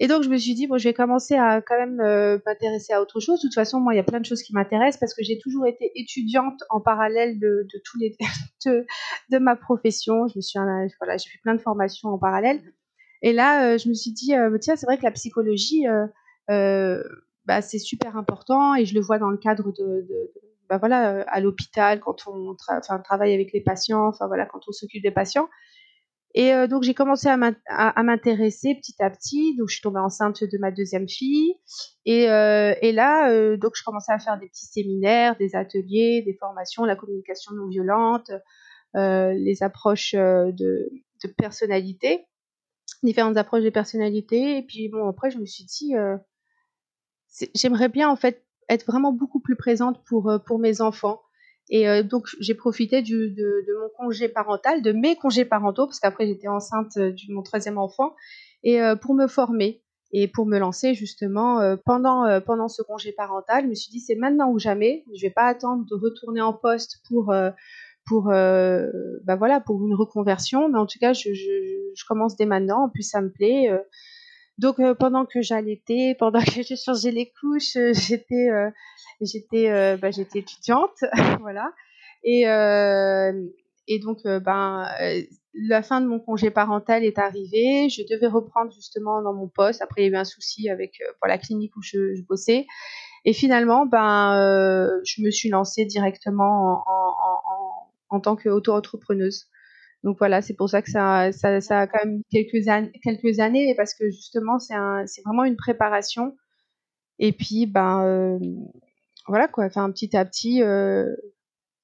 Et 0.00 0.06
donc, 0.06 0.22
je 0.22 0.28
me 0.28 0.36
suis 0.36 0.54
dit, 0.54 0.66
bon, 0.66 0.76
je 0.76 0.84
vais 0.84 0.94
commencer 0.94 1.34
à 1.34 1.62
quand 1.62 1.78
même 1.78 1.96
m'intéresser 2.44 2.92
à 2.92 3.00
autre 3.00 3.20
chose. 3.20 3.38
De 3.38 3.42
toute 3.42 3.54
façon, 3.54 3.78
moi, 3.80 3.94
il 3.94 3.96
y 3.96 4.00
a 4.00 4.04
plein 4.04 4.20
de 4.20 4.24
choses 4.24 4.42
qui 4.42 4.52
m'intéressent 4.52 4.98
parce 4.98 5.14
que 5.14 5.22
j'ai 5.22 5.38
toujours 5.38 5.66
été 5.66 5.92
étudiante 5.94 6.60
en 6.68 6.80
parallèle 6.80 7.38
de, 7.38 7.66
tous 7.84 7.98
les 7.98 8.16
de, 8.66 9.38
ma 9.38 9.54
profession. 9.54 10.26
Je 10.26 10.36
me 10.36 10.40
suis, 10.40 10.58
voilà, 11.00 11.16
j'ai 11.16 11.30
fait 11.30 11.38
plein 11.44 11.54
de 11.54 11.60
formations 11.60 12.08
en 12.08 12.18
parallèle. 12.18 12.60
Et 13.22 13.32
là, 13.32 13.76
je 13.76 13.88
me 13.88 13.94
suis 13.94 14.12
dit, 14.12 14.34
tiens, 14.60 14.74
c'est 14.74 14.86
vrai 14.86 14.98
que 14.98 15.04
la 15.04 15.12
psychologie, 15.12 15.86
bah, 16.48 17.62
c'est 17.62 17.78
super 17.78 18.16
important 18.16 18.74
et 18.74 18.84
je 18.84 18.94
le 18.94 19.00
vois 19.00 19.18
dans 19.18 19.30
le 19.30 19.38
cadre 19.38 19.72
de, 19.72 20.06
de 20.08 20.32
bah, 20.68 20.78
voilà, 20.78 21.22
à 21.28 21.40
l'hôpital 21.40 22.00
quand 22.00 22.26
on 22.26 22.54
travaille 23.02 23.32
avec 23.32 23.52
les 23.52 23.60
patients, 23.60 24.08
enfin 24.08 24.26
voilà, 24.26 24.46
quand 24.46 24.60
on 24.68 24.72
s'occupe 24.72 25.02
des 25.02 25.10
patients. 25.10 25.48
Et 26.34 26.52
euh, 26.52 26.66
donc 26.66 26.82
j'ai 26.82 26.94
commencé 26.94 27.26
à 27.28 28.02
m'intéresser 28.02 28.74
petit 28.74 29.02
à 29.02 29.10
petit. 29.10 29.56
Donc 29.56 29.68
je 29.68 29.74
suis 29.74 29.82
tombée 29.82 30.00
enceinte 30.00 30.44
de 30.44 30.58
ma 30.58 30.70
deuxième 30.70 31.08
fille. 31.08 31.54
Et, 32.04 32.30
euh, 32.30 32.74
et 32.82 32.92
là, 32.92 33.30
euh, 33.30 33.56
donc 33.56 33.72
je 33.76 33.82
commençais 33.82 34.12
à 34.12 34.18
faire 34.18 34.38
des 34.38 34.48
petits 34.48 34.66
séminaires, 34.66 35.36
des 35.36 35.56
ateliers, 35.56 36.22
des 36.22 36.34
formations, 36.34 36.84
la 36.84 36.96
communication 36.96 37.54
non 37.54 37.68
violente, 37.68 38.30
les 38.94 39.62
approches 39.62 40.14
de, 40.14 40.54
de, 40.54 41.28
personnalité, 41.36 42.26
différentes 43.02 43.36
approches 43.36 43.64
de 43.64 43.70
personnalité. 43.70 44.58
Et 44.58 44.62
puis 44.62 44.88
bon, 44.88 45.08
après 45.08 45.30
je 45.30 45.38
me 45.38 45.46
suis 45.46 45.64
dit, 45.64 45.94
j'aimerais 47.54 47.88
bien 47.88 48.08
en 48.08 48.16
fait 48.16 48.44
être 48.68 48.86
vraiment 48.86 49.12
beaucoup 49.12 49.40
plus 49.40 49.56
présente 49.56 50.02
pour 50.04 50.32
pour 50.46 50.58
mes 50.58 50.80
enfants. 50.80 51.20
Et 51.70 51.88
euh, 51.88 52.02
donc 52.02 52.28
j'ai 52.40 52.54
profité 52.54 53.02
de, 53.02 53.28
de, 53.28 53.80
mon 53.80 53.88
congé 53.96 54.28
parental, 54.28 54.82
de 54.82 54.92
mes 54.92 55.16
congés 55.16 55.44
parentaux, 55.44 55.86
parce 55.86 56.00
qu'après 56.00 56.26
j'étais 56.26 56.48
enceinte 56.48 56.96
euh, 56.96 57.12
de 57.12 57.32
mon 57.32 57.42
troisième 57.42 57.78
enfant, 57.78 58.14
et 58.62 58.80
euh, 58.80 58.96
pour 58.96 59.14
me 59.14 59.26
former 59.26 59.82
et 60.12 60.28
pour 60.28 60.46
me 60.46 60.58
lancer 60.58 60.94
justement 60.94 61.76
pendant 61.84 62.40
pendant 62.40 62.68
ce 62.68 62.80
congé 62.80 63.12
parental, 63.12 63.64
je 63.64 63.68
me 63.68 63.74
suis 63.74 63.90
dit 63.90 64.00
c'est 64.00 64.14
maintenant 64.14 64.50
ou 64.50 64.58
jamais. 64.58 65.04
Je 65.14 65.20
vais 65.20 65.30
pas 65.30 65.44
attendre 65.44 65.84
de 65.84 65.94
retourner 65.94 66.40
en 66.40 66.54
poste 66.54 67.02
pour 67.06 67.34
pour 68.06 68.24
bah 68.28 69.36
voilà 69.36 69.60
pour 69.60 69.86
une 69.86 69.92
reconversion, 69.92 70.70
mais 70.70 70.78
en 70.78 70.86
tout 70.86 70.98
cas 70.98 71.12
je, 71.12 71.34
je 71.34 72.04
commence 72.06 72.36
dès 72.36 72.46
maintenant. 72.46 72.84
En 72.84 72.88
plus 72.88 73.02
ça 73.02 73.20
me 73.20 73.30
plaît. 73.30 73.68
Donc 74.58 74.76
pendant 74.98 75.24
que 75.24 75.40
j'allaitais, 75.40 76.14
pendant 76.18 76.40
que 76.40 76.62
je 76.62 76.74
changeais 76.74 77.12
les 77.12 77.32
couches, 77.40 77.76
j'étais 77.92 78.50
j'étais 79.20 79.70
euh, 79.70 79.96
bah, 79.96 80.10
j'étais 80.10 80.40
étudiante, 80.40 81.04
voilà. 81.40 81.72
Et, 82.24 82.48
euh, 82.48 83.32
et 83.86 83.98
donc, 84.00 84.18
euh, 84.26 84.40
ben, 84.40 84.88
la 85.54 85.82
fin 85.82 86.00
de 86.00 86.06
mon 86.06 86.20
congé 86.20 86.50
parental 86.50 87.04
est 87.04 87.18
arrivée. 87.18 87.88
Je 87.88 88.02
devais 88.02 88.26
reprendre 88.26 88.72
justement 88.72 89.22
dans 89.22 89.32
mon 89.32 89.48
poste. 89.48 89.82
Après, 89.82 90.02
il 90.02 90.04
y 90.04 90.08
a 90.08 90.12
eu 90.12 90.16
un 90.16 90.24
souci 90.24 90.68
avec 90.68 91.00
pour 91.20 91.28
la 91.28 91.38
clinique 91.38 91.76
où 91.76 91.82
je, 91.82 92.14
je 92.14 92.22
bossais. 92.22 92.66
Et 93.24 93.32
finalement, 93.32 93.86
ben, 93.86 95.00
je 95.04 95.22
me 95.22 95.30
suis 95.30 95.48
lancée 95.48 95.84
directement 95.84 96.44
en, 96.44 96.82
en, 96.86 97.42
en, 98.14 98.16
en 98.16 98.20
tant 98.20 98.36
qu'auto-entrepreneuse. 98.36 99.46
Donc 100.04 100.18
voilà, 100.18 100.42
c'est 100.42 100.54
pour 100.54 100.68
ça 100.68 100.82
que 100.82 100.90
ça, 100.90 101.24
a 101.26 101.86
quand 101.86 102.04
même 102.04 102.22
quelques, 102.30 102.68
an 102.68 102.88
quelques 103.02 103.40
années, 103.40 103.74
parce 103.76 103.94
que 103.94 104.08
justement, 104.10 104.58
c'est 104.58 105.22
vraiment 105.24 105.44
une 105.44 105.56
préparation. 105.56 106.36
Et 107.18 107.32
puis, 107.32 107.66
ben, 107.66 108.38
voilà 109.28 109.46
quoi, 109.46 109.64
enfin 109.64 109.90
petit 109.90 110.16
à 110.16 110.24
petit, 110.24 110.62
euh, 110.62 111.14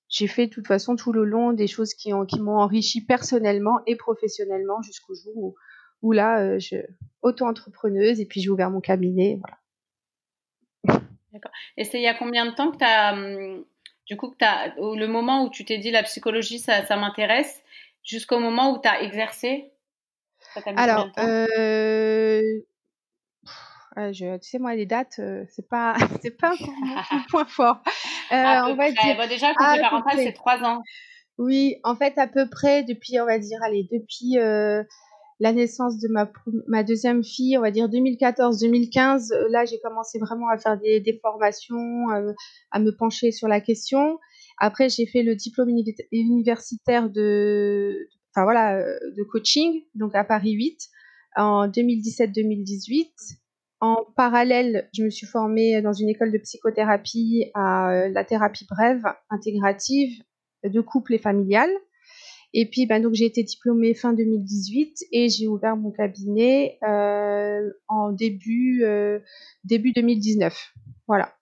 j'ai 0.09 0.27
fait 0.27 0.47
de 0.47 0.51
toute 0.51 0.67
façon 0.67 0.97
tout 0.97 1.13
le 1.13 1.25
long 1.25 1.53
des 1.53 1.67
choses 1.67 1.95
qui, 1.95 2.11
qui 2.29 2.41
m'ont 2.41 2.57
enrichi 2.57 3.05
personnellement 3.05 3.81
et 3.87 3.97
professionnellement 3.97 4.81
jusqu'au 4.83 5.15
jour 5.15 5.55
où, 6.03 6.13
là, 6.13 6.41
euh, 6.41 6.59
je 6.59 6.77
auto-entrepreneuse 7.23 8.21
et 8.21 8.27
puis 8.27 8.41
j'ai 8.41 8.51
ouvert 8.51 8.71
mon 8.71 8.81
cabinet. 8.81 9.41
D'accord. 10.85 11.53
Et 11.77 11.85
c'est 11.85 11.99
il 11.99 12.03
y 12.03 12.09
a 12.09 12.15
combien 12.15 12.47
de 12.47 12.55
temps 12.55 12.71
que 12.71 12.79
tu 12.79 12.85
as, 12.85 13.15
hum, 13.15 13.65
du 14.07 14.17
coup, 14.17 14.31
que 14.31 14.97
le 14.97 15.07
moment 15.07 15.45
où 15.45 15.51
tu 15.51 15.65
t'es 15.65 15.79
dit 15.79 15.91
la 15.91 16.03
psychologie, 16.03 16.59
ça 16.59 16.97
m'intéresse, 16.97 17.63
jusqu'au 18.05 18.39
moment 18.39 18.73
où 18.73 18.81
tu 18.81 18.89
as 18.89 19.03
exercé 19.03 19.73
Alors, 20.77 21.09
euh, 23.97 24.13
je, 24.13 24.37
tu 24.39 24.49
sais, 24.49 24.59
moi, 24.59 24.75
les 24.75 24.87
dates, 24.87 25.19
euh, 25.19 25.45
c'est 25.51 25.69
pas, 25.69 25.95
c'est 26.23 26.37
pas 26.37 26.55
mon, 26.61 27.23
point 27.31 27.47
fort. 27.47 27.83
Euh, 28.33 28.37
on 28.37 28.75
va 28.75 28.91
dire. 28.91 29.17
Bah, 29.19 29.29
déjà, 29.29 29.51
le 29.51 29.81
parental, 29.83 30.17
c'est 30.17 30.33
trois 30.33 30.65
ans. 30.65 30.83
Oui, 31.37 31.77
en 31.85 31.95
fait, 31.95 32.17
à 32.17 32.27
peu 32.27 32.49
près 32.49 32.83
depuis, 32.83 33.21
on 33.21 33.27
va 33.27 33.39
dire, 33.39 33.59
allez, 33.63 33.87
depuis 33.93 34.39
euh, 34.39 34.83
la 35.41 35.53
naissance 35.53 35.99
de 35.99 36.09
ma, 36.09 36.31
ma 36.69 36.83
deuxième 36.83 37.23
fille, 37.23 37.59
on 37.59 37.61
va 37.61 37.71
dire 37.71 37.89
2014-2015, 37.89 39.33
euh, 39.33 39.49
là, 39.51 39.65
j'ai 39.65 39.79
commencé 39.81 40.19
vraiment 40.19 40.49
à 40.49 40.57
faire 40.57 40.79
des, 40.79 41.01
des 41.01 41.19
formations, 41.21 42.11
euh, 42.13 42.33
à 42.71 42.79
me 42.79 42.97
pencher 42.97 43.31
sur 43.31 43.47
la 43.47 43.61
question. 43.61 44.19
Après, 44.59 44.89
j'ai 44.89 45.07
fait 45.07 45.23
le 45.23 45.35
diplôme 45.35 45.71
universitaire 46.13 47.11
de, 47.11 48.09
enfin 48.31 48.45
voilà, 48.45 48.83
de 48.83 49.23
coaching, 49.25 49.83
donc 49.95 50.15
à 50.15 50.25
Paris 50.25 50.53
8, 50.53 50.89
en 51.37 51.69
2017-2018. 51.69 53.09
En 53.81 53.97
parallèle, 54.17 54.89
je 54.97 55.03
me 55.03 55.11
suis 55.11 55.27
formée 55.27 55.83
dans 55.83 55.93
une 55.93 56.09
école 56.09 56.33
de 56.33 56.39
psychothérapie 56.39 57.51
à 57.55 58.09
la 58.11 58.25
thérapie 58.25 58.67
brève 58.71 59.05
intégrative 59.31 60.23
de 60.65 60.81
couple 60.81 61.15
et 61.15 61.19
familiale. 61.19 61.71
Et 62.57 62.67
puis, 62.67 62.87
ben, 62.87 63.03
donc, 63.03 63.15
j'ai 63.15 63.25
été 63.25 63.43
diplômée 63.43 63.95
fin 63.95 64.13
2018 64.13 65.07
et 65.11 65.29
j'ai 65.29 65.49
ouvert 65.49 65.77
mon 65.77 65.91
cabinet 65.91 66.79
euh, 66.89 67.69
en 67.89 68.13
début, 68.13 68.85
euh, 68.85 69.19
début 69.65 69.93
2019. 69.93 70.73
Voilà, 71.09 71.35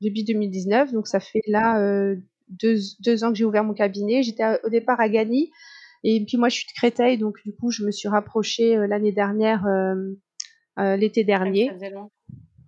début 0.00 0.24
2019. 0.24 0.92
Donc, 0.92 1.06
ça 1.06 1.20
fait 1.20 1.42
là 1.46 1.80
euh, 1.80 2.16
deux, 2.48 2.76
deux, 3.00 3.24
ans 3.24 3.30
que 3.30 3.36
j'ai 3.36 3.44
ouvert 3.44 3.64
mon 3.64 3.74
cabinet. 3.74 4.22
J'étais 4.22 4.44
au 4.64 4.68
départ 4.68 5.00
à 5.00 5.08
Gagny. 5.08 5.50
Et 6.04 6.24
puis, 6.24 6.36
moi, 6.36 6.48
je 6.48 6.56
suis 6.56 6.66
de 6.66 6.72
Créteil. 6.72 7.18
Donc, 7.18 7.36
du 7.44 7.54
coup, 7.54 7.70
je 7.70 7.84
me 7.84 7.90
suis 7.90 8.08
rapprochée 8.08 8.76
euh, 8.76 8.86
l'année 8.86 9.12
dernière, 9.12 9.66
euh, 9.66 10.96
l'été 10.96 11.24
dernier. 11.24 11.70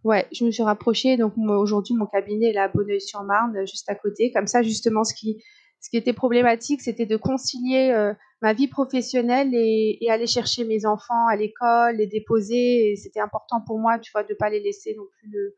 Ouais, 0.05 0.27
je 0.33 0.45
me 0.45 0.51
suis 0.51 0.63
rapprochée. 0.63 1.17
Donc, 1.17 1.35
aujourd'hui, 1.37 1.95
mon 1.95 2.07
cabinet 2.07 2.51
est 2.51 2.53
là 2.53 2.65
à 2.65 2.69
Bonneuil-sur-Marne, 2.69 3.67
juste 3.67 3.89
à 3.91 3.95
côté. 3.95 4.33
Comme 4.33 4.47
ça, 4.47 4.63
justement, 4.63 5.05
ce 5.05 5.15
qui 5.15 5.43
ce 5.81 5.91
qui 5.91 5.97
était 5.97 6.13
problématique, 6.13 6.83
c'était 6.83 7.07
de 7.07 7.17
concilier 7.17 7.93
euh, 7.93 8.13
ma 8.43 8.53
vie 8.53 8.69
professionnelle 8.69 9.51
et, 9.53 9.99
aller 10.11 10.27
chercher 10.27 10.65
mes 10.65 10.87
enfants 10.87 11.27
à 11.29 11.37
l'école, 11.37 11.97
les 11.97 12.07
déposer. 12.07 12.97
C'était 12.97 13.21
important 13.21 13.61
pour 13.65 13.79
moi, 13.79 13.99
tu 13.99 14.11
vois, 14.13 14.25
de 14.25 14.35
pas 14.35 14.51
les 14.51 14.61
laisser 14.61 14.95
non 14.97 15.05
plus 15.21 15.55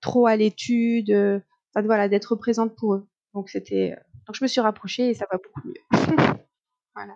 trop 0.00 0.26
à 0.26 0.36
l'étude, 0.36 1.10
euh, 1.10 1.40
enfin, 1.74 1.84
voilà, 1.84 2.08
d'être 2.08 2.36
présente 2.36 2.74
pour 2.76 2.94
eux. 2.94 3.06
Donc 3.34 3.48
c'était, 3.48 3.96
donc 4.26 4.34
je 4.34 4.44
me 4.44 4.48
suis 4.48 4.60
rapprochée 4.60 5.10
et 5.10 5.14
ça 5.14 5.26
va 5.30 5.38
beaucoup 5.38 5.60
mieux. 5.66 5.74
voilà. 6.94 7.14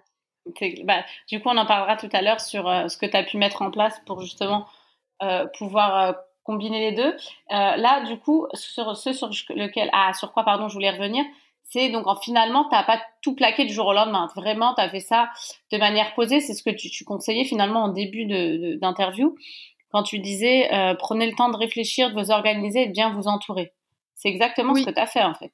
Bah, 0.85 1.05
du 1.29 1.41
coup, 1.41 1.49
on 1.49 1.57
en 1.57 1.67
parlera 1.67 1.97
tout 1.97 2.09
à 2.13 2.21
l'heure 2.21 2.41
sur 2.41 2.69
euh, 2.69 2.89
ce 2.89 2.99
que 2.99 3.07
tu 3.07 3.17
as 3.17 3.25
pu 3.25 3.39
mettre 3.39 3.63
en 3.63 3.71
place 3.71 4.01
pour 4.07 4.21
justement 4.21 4.67
pouvoir 5.57 6.17
combiner 6.43 6.91
les 6.91 6.93
deux. 6.95 7.17
là, 7.49 8.05
du 8.05 8.19
coup, 8.19 8.47
sur 8.53 8.95
ce 8.95 9.15
sur 9.15 9.29
lequel, 9.29 9.89
ah, 9.95 10.13
sur 10.13 10.35
quoi, 10.35 10.45
pardon, 10.45 10.69
je 10.69 10.75
voulais 10.75 10.91
revenir, 10.91 11.25
c'est 11.65 11.89
donc 11.89 12.07
en, 12.07 12.17
finalement, 12.17 12.69
tu 12.69 12.75
n'as 12.75 12.85
pas 12.85 13.01
tout 13.23 13.35
plaqué 13.35 13.65
du 13.65 13.73
jour 13.73 13.87
au 13.87 13.93
lendemain. 13.93 14.29
Vraiment, 14.37 14.75
tu 14.75 14.81
as 14.81 14.89
fait 14.89 15.01
ça 15.01 15.31
de 15.73 15.79
manière 15.79 16.15
posée. 16.15 16.41
C'est 16.41 16.55
ce 16.55 16.63
que 16.63 16.71
tu, 16.71 17.05
conseillais 17.05 17.45
finalement 17.45 17.85
en 17.85 17.89
début 17.89 18.27
d'interview 18.77 19.35
quand 19.91 20.03
tu 20.03 20.19
disais 20.19 20.73
euh, 20.73 20.95
prenez 20.95 21.27
le 21.27 21.35
temps 21.35 21.51
de 21.51 21.57
réfléchir, 21.57 22.11
de 22.11 22.21
vous 22.21 22.31
organiser 22.31 22.83
et 22.83 22.87
de 22.87 22.93
bien 22.93 23.11
vous 23.11 23.27
entourer. 23.27 23.73
C'est 24.15 24.29
exactement 24.29 24.75
ce 24.75 24.85
que 24.85 24.91
tu 24.91 25.01
as 25.01 25.07
fait 25.07 25.23
en 25.23 25.35
fait. 25.35 25.53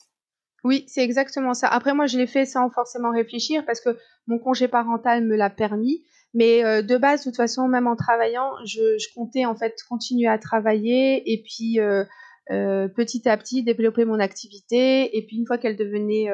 Oui, 0.65 0.85
c'est 0.87 1.03
exactement 1.03 1.55
ça. 1.55 1.69
Après, 1.69 1.95
moi, 1.95 2.07
je 2.07 2.19
l'ai 2.19 2.27
fait 2.27 2.45
sans 2.45 2.71
forcément 2.71 3.11
réfléchir 3.11 3.65
parce 3.65 3.81
que 3.81 3.97
mon 4.27 4.39
congé 4.39 4.69
parental 4.69 5.25
me 5.25 5.37
l'a 5.37 5.51
permis. 5.51 6.05
Mais 6.35 6.65
euh, 6.65 6.83
de 6.83 6.97
base, 6.97 7.21
de 7.21 7.25
toute 7.25 7.37
façon, 7.37 7.67
même 7.67 7.87
en 7.87 7.97
travaillant, 7.97 8.53
je, 8.65 8.97
comptais 9.15 9.45
en 9.45 9.57
fait 9.57 9.75
continuer 9.89 10.29
à 10.29 10.39
travailler 10.39 11.23
et 11.33 11.43
puis 11.43 11.81
euh, 11.81 12.05
euh, 12.51 12.89
petit 12.89 13.29
à 13.29 13.37
petit 13.37 13.63
développer 13.63 14.05
mon 14.05 14.21
activité. 14.21 15.17
Et 15.17 15.27
puis 15.27 15.37
une 15.39 15.47
fois 15.47 15.59
qu'elle 15.59 15.77
devenait, 15.77 16.29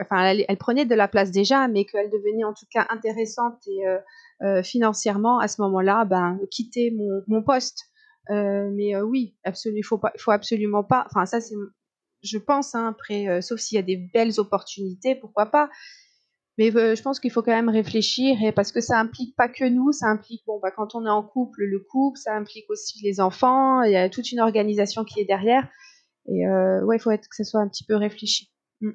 enfin, 0.00 0.34
elle, 0.48 0.56
prenait 0.56 0.86
de 0.86 0.94
la 0.94 1.08
place 1.08 1.30
déjà, 1.30 1.68
mais 1.68 1.84
qu'elle 1.84 2.10
devenait 2.10 2.44
en 2.44 2.54
tout 2.54 2.66
cas 2.72 2.86
intéressante 2.90 3.62
et 3.66 4.62
financièrement, 4.62 5.38
à 5.38 5.48
ce 5.48 5.60
moment-là, 5.62 6.04
ben, 6.04 6.38
quitter 6.50 6.90
mon, 6.90 7.22
mon 7.26 7.42
poste. 7.42 7.90
mais 8.30 8.98
oui, 9.02 9.36
il 9.44 9.84
faut 9.84 10.00
faut 10.18 10.30
absolument 10.30 10.84
pas. 10.84 11.06
Enfin, 11.10 11.26
ça 11.26 11.40
c'est, 11.40 11.54
je 12.22 12.38
pense, 12.38 12.74
hein, 12.74 12.88
après, 12.88 13.42
sauf 13.42 13.60
s'il 13.60 13.76
y 13.76 13.78
a 13.78 13.82
des 13.82 13.96
belles 13.96 14.38
opportunités, 14.38 15.14
pourquoi 15.14 15.46
pas. 15.46 15.70
Mais 16.58 16.74
euh, 16.76 16.94
je 16.94 17.02
pense 17.02 17.18
qu'il 17.18 17.30
faut 17.30 17.42
quand 17.42 17.54
même 17.54 17.70
réfléchir 17.70 18.36
et 18.42 18.52
parce 18.52 18.72
que 18.72 18.80
ça 18.80 18.98
implique 18.98 19.34
pas 19.36 19.48
que 19.48 19.64
nous, 19.64 19.90
ça 19.92 20.06
implique 20.06 20.42
bon 20.46 20.58
bah 20.60 20.70
quand 20.70 20.94
on 20.94 21.06
est 21.06 21.10
en 21.10 21.22
couple, 21.22 21.62
le 21.64 21.80
couple, 21.80 22.18
ça 22.18 22.34
implique 22.36 22.68
aussi 22.68 23.02
les 23.02 23.20
enfants, 23.20 23.82
il 23.82 23.92
y 23.92 23.96
a 23.96 24.10
toute 24.10 24.30
une 24.32 24.40
organisation 24.40 25.04
qui 25.04 25.20
est 25.20 25.24
derrière 25.24 25.66
et 26.28 26.46
euh, 26.46 26.84
ouais, 26.84 26.96
il 26.96 27.00
faut 27.00 27.10
que 27.10 27.36
ça 27.36 27.44
soit 27.44 27.60
un 27.60 27.68
petit 27.68 27.84
peu 27.84 27.96
réfléchi. 27.96 28.50
Mm. 28.80 28.90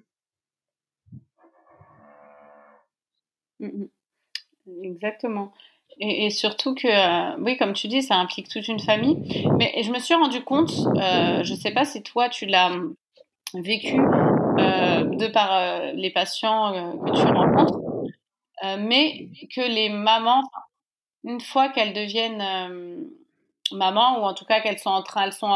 Mm, 3.59 3.67
mm. 3.67 4.83
Exactement. 4.83 5.51
Et, 5.99 6.29
surtout 6.29 6.75
que, 6.75 6.87
euh, 6.87 7.37
oui, 7.41 7.57
comme 7.57 7.73
tu 7.73 7.87
dis, 7.87 8.03
ça 8.03 8.15
implique 8.15 8.49
toute 8.49 8.67
une 8.67 8.79
famille. 8.79 9.47
Mais 9.57 9.81
je 9.81 9.91
me 9.91 9.97
suis 9.97 10.13
rendu 10.13 10.43
compte, 10.43 10.69
je 10.69 11.51
ne 11.51 11.57
sais 11.57 11.71
pas 11.71 11.85
si 11.85 12.03
toi 12.03 12.29
tu 12.29 12.45
l'as 12.45 12.71
vécu, 13.61 13.99
euh, 14.59 15.03
de 15.03 15.27
par 15.27 15.53
euh, 15.53 15.91
les 15.93 16.09
patients 16.09 16.73
euh, 16.73 16.91
que 16.93 17.11
tu 17.11 17.25
rencontres, 17.25 17.79
mais 18.79 19.29
que 19.55 19.61
les 19.61 19.89
mamans, 19.89 20.43
une 21.23 21.41
fois 21.41 21.69
qu'elles 21.69 21.93
deviennent 21.93 22.43
mamans, 23.71 24.19
ou 24.19 24.23
en 24.23 24.33
tout 24.33 24.45
cas 24.45 24.61
qu'elles 24.61 24.79
sont 24.79 24.89
en 24.89 25.03
train, 25.03 25.25
elles 25.25 25.33
sont 25.33 25.51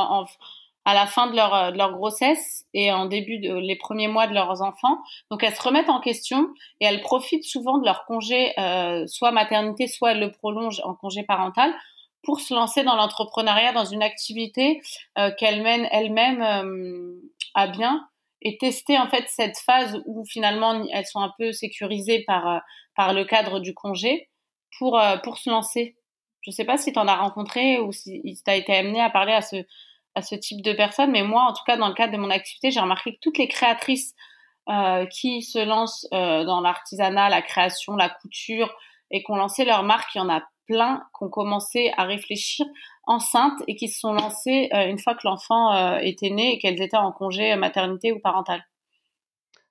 à 0.86 0.94
la 0.94 1.08
fin 1.08 1.28
de 1.28 1.36
leur, 1.36 1.72
de 1.72 1.78
leur 1.78 1.94
grossesse 1.94 2.66
et 2.76 2.92
en 2.92 3.06
début 3.06 3.40
de 3.40 3.56
les 3.56 3.76
premiers 3.76 4.08
mois 4.08 4.28
de 4.28 4.36
leurs 4.36 4.62
enfants. 4.62 5.00
Donc 5.32 5.44
elles 5.44 5.56
se 5.56 5.62
remettent 5.64 5.90
en 5.90 6.00
question 6.00 6.48
et 6.80 6.86
elles 6.86 7.02
profitent 7.02 7.44
souvent 7.44 7.80
de 7.80 7.86
leur 7.86 8.06
congé, 8.06 8.54
soit 9.08 9.32
maternité, 9.32 9.88
soit 9.88 10.12
elles 10.12 10.20
le 10.20 10.32
prolongent 10.32 10.82
en 10.84 10.94
congé 10.94 11.24
parental 11.24 11.74
pour 12.24 12.40
se 12.40 12.54
lancer 12.54 12.84
dans 12.84 12.96
l'entrepreneuriat, 12.96 13.74
dans 13.74 13.86
une 13.86 14.04
activité 14.04 14.80
qu'elles 15.40 15.64
mènent 15.64 15.88
elles-mêmes 15.92 17.20
à 17.54 17.68
bien 17.68 18.08
et 18.42 18.58
tester 18.58 18.98
en 18.98 19.08
fait 19.08 19.26
cette 19.28 19.58
phase 19.60 20.02
où 20.06 20.24
finalement 20.26 20.84
elles 20.92 21.06
sont 21.06 21.20
un 21.20 21.32
peu 21.38 21.52
sécurisées 21.52 22.24
par 22.26 22.48
euh, 22.48 22.60
par 22.96 23.14
le 23.14 23.24
cadre 23.26 23.60
du 23.60 23.74
congé 23.74 24.30
pour 24.78 25.00
euh, 25.00 25.18
pour 25.18 25.38
se 25.38 25.50
lancer. 25.50 25.96
Je 26.42 26.52
sais 26.52 26.66
pas 26.66 26.78
si 26.78 26.92
tu 26.92 27.00
en 27.00 27.08
as 27.08 27.18
rencontré 27.18 27.80
ou 27.80 27.92
si 27.92 28.22
tu 28.24 28.52
as 28.52 28.56
été 28.56 28.76
amené 28.76 29.00
à 29.00 29.10
parler 29.10 29.34
à 29.34 29.42
ce 29.42 29.58
à 30.16 30.22
ce 30.22 30.36
type 30.36 30.62
de 30.62 30.74
personnes, 30.74 31.12
mais 31.12 31.24
moi 31.24 31.44
en 31.44 31.54
tout 31.54 31.64
cas 31.66 31.78
dans 31.78 31.88
le 31.88 31.94
cadre 31.94 32.14
de 32.14 32.18
mon 32.18 32.32
activité, 32.32 32.72
j'ai 32.72 32.80
remarqué 32.80 33.14
que 33.14 33.20
toutes 33.22 33.38
les 33.38 33.48
créatrices 33.48 34.14
euh, 34.70 35.06
qui 35.06 35.42
se 35.42 35.60
lancent 35.60 36.08
dans 36.12 36.62
l'artisanat, 36.62 37.30
la 37.30 37.42
création, 37.42 37.96
la 37.96 38.10
couture 38.10 38.74
et 39.12 39.24
qui 39.24 39.32
ont 39.32 39.36
lancé 39.36 39.66
leur 39.66 39.84
marque, 39.84 40.14
il 40.16 40.18
y 40.18 40.22
en 40.22 40.30
a 40.30 40.42
plein 40.72 41.04
qui 41.18 41.26
ont 41.26 41.30
commencé 41.30 41.92
à 41.98 42.06
réfléchir 42.06 42.66
enceintes 43.04 43.62
et 43.68 43.76
qui 43.76 43.90
se 43.90 44.00
sont 44.00 44.14
lancées 44.14 44.70
euh, 44.74 44.88
une 44.88 44.98
fois 44.98 45.16
que 45.16 45.22
l'enfant 45.26 45.76
euh, 45.76 45.98
était 45.98 46.30
né 46.30 46.56
et 46.56 46.60
qu'elles 46.60 46.82
étaient 46.82 46.98
en 46.98 47.12
congé 47.12 47.56
maternité 47.58 48.14
ou 48.14 48.20
parental. 48.20 48.64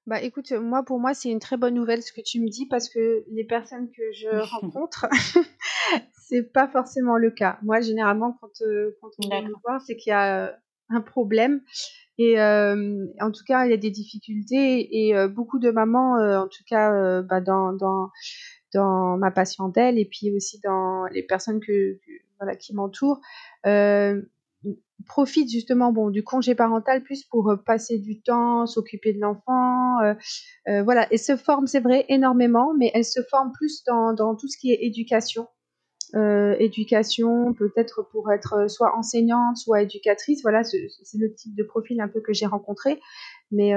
Bah 0.07 0.21
écoute, 0.21 0.53
moi 0.53 0.83
pour 0.85 0.99
moi 0.99 1.15
c'est 1.15 1.31
une 1.31 1.39
très 1.39 1.57
bonne 1.57 1.75
nouvelle 1.75 2.03
ce 2.03 2.13
que 2.13 2.21
tu 2.21 2.41
me 2.41 2.49
dis 2.49 2.67
parce 2.67 2.89
que 2.89 3.25
les 3.31 3.45
personnes 3.45 3.91
que 3.91 4.03
je 4.13 4.29
rencontre, 4.61 5.07
c'est 6.29 6.53
pas 6.53 6.69
forcément 6.69 7.17
le 7.17 7.31
cas. 7.31 7.59
Moi 7.63 7.81
généralement 7.81 8.37
quand, 8.41 8.61
euh, 8.63 8.97
quand 9.01 9.11
on 9.25 9.29
vient 9.29 9.43
me 9.43 9.55
voir 9.65 9.81
c'est 9.81 9.97
qu'il 9.97 10.11
y 10.11 10.15
a 10.15 10.55
un 10.91 11.01
problème 11.01 11.63
et 12.19 12.39
en 12.39 13.31
tout 13.33 13.45
cas 13.47 13.65
il 13.65 13.71
y 13.71 13.75
a 13.75 13.79
des 13.79 13.91
difficultés 13.91 15.07
et 15.07 15.29
beaucoup 15.29 15.59
de 15.59 15.71
mamans 15.71 16.17
en 16.17 16.49
tout 16.49 16.65
cas 16.69 17.23
bah, 17.23 17.41
dans, 17.41 17.73
dans 17.73 18.11
dans 18.73 19.17
ma 19.17 19.31
patientèle 19.31 19.99
et 19.99 20.05
puis 20.05 20.31
aussi 20.35 20.61
dans 20.61 21.07
les 21.07 21.23
personnes 21.23 21.61
que, 21.61 21.99
voilà 22.39 22.57
qui 22.57 22.75
m'entourent 22.75 23.21
euh, 23.67 24.21
profitent 25.07 25.51
justement 25.51 25.93
bon 25.93 26.11
du 26.11 26.23
congé 26.23 26.55
parental 26.55 27.03
plus 27.03 27.25
pour 27.25 27.51
euh, 27.51 27.57
passer 27.57 27.99
du 27.99 28.21
temps, 28.21 28.67
s'occuper 28.67 29.13
de 29.13 29.21
l'enfant, 29.21 30.01
euh, 30.01 30.15
euh, 30.69 30.83
voilà 30.83 31.07
et 31.13 31.19
se 31.19 31.37
forment 31.37 31.67
c'est 31.67 31.81
vrai 31.81 32.05
énormément, 32.09 32.75
mais 32.79 32.91
elles 32.95 33.05
se 33.05 33.21
forment 33.31 33.53
plus 33.53 33.83
dans, 33.85 34.13
dans 34.13 34.35
tout 34.35 34.49
ce 34.49 34.59
qui 34.59 34.73
est 34.73 34.79
éducation. 34.83 35.49
Euh, 36.17 36.57
éducation, 36.59 37.55
peut-être 37.55 38.03
pour 38.11 38.33
être 38.33 38.69
soit 38.69 38.97
enseignante, 38.97 39.57
soit 39.57 39.83
éducatrice. 39.83 40.43
Voilà, 40.43 40.65
c'est 40.65 40.89
le 41.15 41.33
type 41.33 41.55
de 41.55 41.63
profil 41.63 42.01
un 42.01 42.09
peu 42.09 42.21
que 42.21 42.33
j'ai 42.33 42.47
rencontré. 42.47 43.01
Mais 43.53 43.73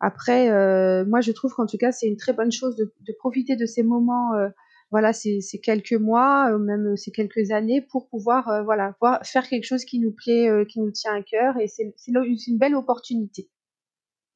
après, 0.00 0.50
euh, 0.50 1.04
moi, 1.04 1.20
je 1.20 1.30
trouve 1.32 1.52
qu'en 1.54 1.66
tout 1.66 1.76
cas, 1.76 1.92
c'est 1.92 2.06
une 2.06 2.16
très 2.16 2.32
bonne 2.32 2.50
chose 2.50 2.74
de, 2.76 2.92
de 3.00 3.14
profiter 3.18 3.54
de 3.54 3.66
ces 3.66 3.82
moments, 3.82 4.34
euh, 4.34 4.48
voilà, 4.90 5.12
ces, 5.12 5.40
ces, 5.40 5.60
quelques 5.60 5.92
mois, 5.92 6.50
euh, 6.52 6.58
même 6.58 6.96
ces 6.96 7.12
quelques 7.12 7.50
années, 7.50 7.82
pour 7.82 8.08
pouvoir, 8.08 8.48
euh, 8.48 8.62
voilà, 8.62 8.96
voir, 9.00 9.24
faire 9.24 9.46
quelque 9.46 9.64
chose 9.64 9.84
qui 9.84 10.00
nous 10.00 10.12
plaît, 10.12 10.48
euh, 10.48 10.64
qui 10.64 10.80
nous 10.80 10.90
tient 10.90 11.14
à 11.14 11.22
cœur, 11.22 11.58
et 11.58 11.68
c'est 11.68 11.94
une 12.06 12.58
belle 12.58 12.74
opportunité. 12.74 13.50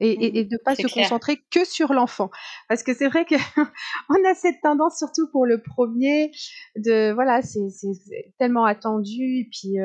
Et, 0.00 0.10
et, 0.10 0.38
et, 0.40 0.44
de 0.44 0.58
pas 0.62 0.74
se 0.74 0.92
concentrer 0.92 1.38
que 1.52 1.64
sur 1.64 1.92
l'enfant, 1.92 2.28
parce 2.68 2.82
que 2.82 2.92
c'est 2.92 3.06
vrai 3.06 3.24
que 3.24 3.36
on 4.10 4.28
a 4.28 4.34
cette 4.34 4.60
tendance, 4.60 4.98
surtout 4.98 5.28
pour 5.30 5.46
le 5.46 5.62
premier, 5.62 6.32
de 6.76 7.12
voilà, 7.12 7.42
c'est 7.42 7.68
tellement 8.38 8.64
attendu, 8.64 9.22
et 9.22 9.48
puis 9.50 9.78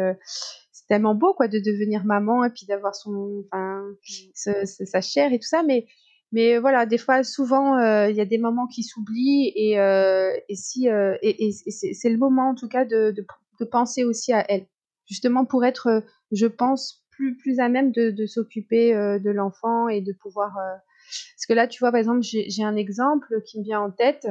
tellement 0.90 1.16
beau 1.16 1.34
quoi 1.34 1.48
de 1.48 1.60
devenir 1.60 2.04
maman 2.04 2.44
et 2.44 2.50
puis 2.50 2.66
d'avoir 2.66 2.96
son 2.96 3.46
enfin 3.46 3.86
sa 4.34 5.02
chair 5.02 5.32
et 5.32 5.40
tout 5.40 5.48
ça. 5.48 5.64
Mais 5.64 5.86
mais 6.32 6.58
voilà 6.58 6.86
des 6.86 6.98
fois 6.98 7.24
souvent 7.24 7.78
euh, 7.78 8.10
il 8.10 8.16
y 8.16 8.22
a 8.22 8.26
des 8.26 8.38
moments 8.38 8.68
qui 8.68 8.84
s'oublient 8.84 9.54
et, 9.56 9.80
euh, 9.80 10.32
et 10.50 10.56
si 10.56 10.90
euh, 10.90 11.16
et, 11.22 11.48
et 11.48 11.52
c'est 11.52 12.10
le 12.10 12.18
moment 12.18 12.50
en 12.50 12.56
tout 12.56 12.68
cas 12.68 12.86
de, 12.86 13.12
de, 13.12 13.26
de, 13.60 13.66
penser 13.66 14.04
aussi 14.04 14.34
à 14.34 14.44
elle. 14.50 14.66
Justement 15.08 15.46
pour 15.46 15.64
être 15.64 16.04
je 16.32 16.48
pense 16.48 17.06
plus 17.12 17.38
plus 17.38 17.60
à 17.60 17.70
même 17.70 17.92
de, 17.92 18.12
de 18.12 18.26
s'occuper 18.26 18.94
de 18.94 19.30
l'enfant 19.30 19.88
et 19.88 20.02
de 20.02 20.14
pouvoir 20.14 20.52
parce 20.56 21.46
que 21.48 21.54
là 21.54 21.68
tu 21.68 21.80
vois 21.80 21.92
par 21.92 22.00
exemple 22.00 22.22
j'ai 22.22 22.64
un 22.64 22.76
exemple 22.76 23.42
qui 23.46 23.60
me 23.60 23.64
vient 23.64 23.82
en 23.82 23.92
tête 23.92 24.28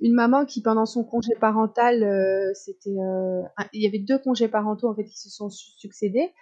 une 0.00 0.14
maman 0.14 0.44
qui 0.44 0.62
pendant 0.62 0.86
son 0.86 1.04
congé 1.04 1.32
parental 1.40 2.04
c'était 2.54 2.96
il 3.72 3.82
y 3.82 3.86
avait 3.86 3.98
deux 3.98 4.18
congés 4.18 4.48
parentaux 4.48 4.88
en 4.88 4.94
fait 4.94 5.04
qui 5.04 5.18
se 5.18 5.30
sont 5.30 5.48
succédés 5.48 6.32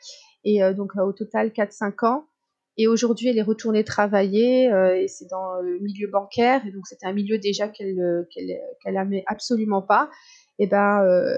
et 0.44 0.60
donc 0.74 0.96
au 0.96 1.12
total 1.12 1.52
4 1.52 1.72
5 1.72 2.02
ans 2.02 2.26
et 2.76 2.88
aujourd'hui, 2.88 3.28
elle 3.28 3.38
est 3.38 3.42
retournée 3.42 3.84
travailler 3.84 4.72
euh, 4.72 5.00
et 5.00 5.06
c'est 5.06 5.30
dans 5.30 5.60
le 5.60 5.78
milieu 5.78 6.08
bancaire. 6.08 6.66
Et 6.66 6.72
donc, 6.72 6.86
c'était 6.86 7.06
un 7.06 7.12
milieu 7.12 7.38
déjà 7.38 7.68
qu'elle 7.68 8.00
euh, 8.00 8.24
qu'elle 8.32 8.50
qu'elle 8.82 8.96
aimait 8.96 9.24
absolument 9.26 9.82
pas. 9.82 10.10
Et 10.58 10.66
ben, 10.66 11.02
euh, 11.04 11.36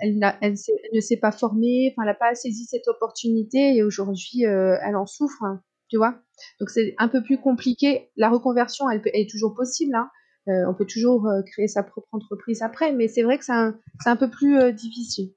elle, 0.00 0.18
ne 0.18 1.00
s'est 1.00 1.18
pas 1.18 1.32
formée. 1.32 1.92
Enfin, 1.92 2.02
elle 2.02 2.12
n'a 2.12 2.14
pas 2.14 2.34
saisi 2.34 2.64
cette 2.64 2.88
opportunité 2.88 3.76
et 3.76 3.82
aujourd'hui, 3.82 4.46
euh, 4.46 4.76
elle 4.82 4.96
en 4.96 5.06
souffre. 5.06 5.42
Hein, 5.42 5.62
tu 5.88 5.98
vois. 5.98 6.14
Donc, 6.58 6.70
c'est 6.70 6.94
un 6.98 7.08
peu 7.08 7.22
plus 7.22 7.38
compliqué. 7.38 8.10
La 8.16 8.30
reconversion, 8.30 8.88
elle, 8.88 9.02
elle 9.12 9.22
est 9.22 9.30
toujours 9.30 9.54
possible. 9.54 9.94
Hein. 9.94 10.08
Euh, 10.48 10.68
on 10.68 10.74
peut 10.74 10.86
toujours 10.86 11.28
créer 11.46 11.68
sa 11.68 11.82
propre 11.82 12.08
entreprise 12.12 12.62
après, 12.62 12.92
mais 12.92 13.08
c'est 13.08 13.22
vrai 13.22 13.38
que 13.38 13.44
c'est 13.44 13.52
un, 13.52 13.78
un 14.06 14.16
peu 14.16 14.30
plus 14.30 14.72
difficile. 14.72 15.32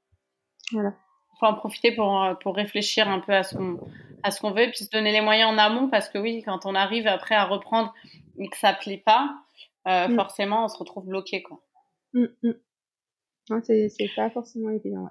Voilà 0.72 0.94
faut 1.42 1.48
en 1.48 1.56
profiter 1.56 1.92
pour, 1.94 2.24
euh, 2.24 2.36
pour 2.36 2.56
réfléchir 2.56 3.10
un 3.10 3.20
peu 3.20 3.34
à 3.34 3.44
ce 3.44 3.56
qu'on 3.56 3.80
à 4.24 4.30
ce 4.30 4.40
qu'on 4.40 4.52
veut 4.52 4.62
et 4.62 4.70
puis 4.70 4.86
se 4.86 4.90
donner 4.92 5.12
les 5.12 5.22
moyens 5.22 5.52
en 5.52 5.58
amont 5.58 5.90
parce 5.90 6.08
que 6.08 6.20
oui, 6.20 6.44
quand 6.46 6.68
on 6.68 6.76
arrive 6.76 7.08
après 7.08 7.34
à 7.34 7.46
reprendre 7.46 7.92
et 8.38 8.48
que 8.48 8.58
ça 8.58 8.72
plaît 8.72 9.02
pas, 9.04 9.36
euh, 9.88 10.08
mm. 10.08 10.16
forcément 10.16 10.66
on 10.66 10.68
se 10.68 10.78
retrouve 10.78 11.08
bloqué 11.08 11.42
quoi. 11.42 11.64
Mm, 12.14 12.26
mm. 12.44 13.62
c'est 13.64 14.12
pas 14.16 14.30
forcément 14.30 14.70
évident. 14.70 15.10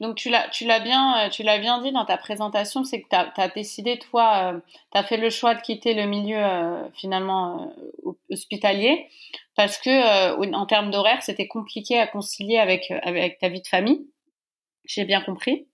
Donc 0.00 0.16
tu 0.16 0.30
l'as 0.30 0.48
tu 0.48 0.64
l'as 0.64 0.80
bien 0.80 1.26
euh, 1.26 1.28
tu 1.28 1.42
l'as 1.42 1.58
bien 1.58 1.80
dit 1.80 1.92
dans 1.92 2.04
ta 2.04 2.16
présentation, 2.16 2.84
c'est 2.84 3.02
que 3.02 3.08
tu 3.08 3.16
as, 3.16 3.48
décidé 3.48 3.98
toi 3.98 4.60
tu 4.92 4.98
as 4.98 5.02
fait 5.02 5.16
le 5.16 5.30
choix 5.30 5.54
de 5.54 5.60
quitter 5.60 5.94
le 5.94 6.06
milieu 6.06 6.42
finalement 6.94 7.74
hospitalier 8.30 9.06
parce 9.56 9.78
que 9.78 10.52
en 10.54 10.66
termes 10.66 10.90
d'horaire, 10.90 11.22
c'était 11.22 11.48
compliqué 11.48 11.98
à 11.98 12.06
concilier 12.06 12.58
avec 12.58 12.90
avec 13.02 13.38
ta 13.38 13.48
vie 13.48 13.62
de 13.62 13.66
famille. 13.66 14.08
J'ai 14.84 15.04
bien 15.04 15.20
compris. 15.20 15.68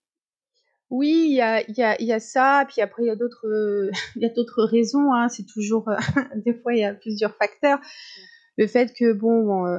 Oui, 0.90 1.26
il 1.28 1.34
y 1.36 1.40
a, 1.40 1.62
y, 1.70 1.82
a, 1.82 2.02
y 2.02 2.12
a 2.12 2.18
ça, 2.18 2.64
puis 2.68 2.82
après 2.82 3.04
il 3.04 3.06
y 3.06 3.10
a 3.10 3.16
d'autres, 3.16 3.46
il 4.16 4.22
y 4.22 4.26
a 4.26 4.28
d'autres 4.28 4.64
raisons. 4.64 5.12
Hein, 5.14 5.28
c'est 5.28 5.46
toujours, 5.46 5.88
des 6.34 6.52
fois 6.52 6.74
il 6.74 6.80
y 6.80 6.84
a 6.84 6.94
plusieurs 6.94 7.34
facteurs. 7.36 7.78
Le 8.56 8.66
fait 8.66 8.92
que 8.92 9.12
bon, 9.12 9.66
euh, 9.66 9.78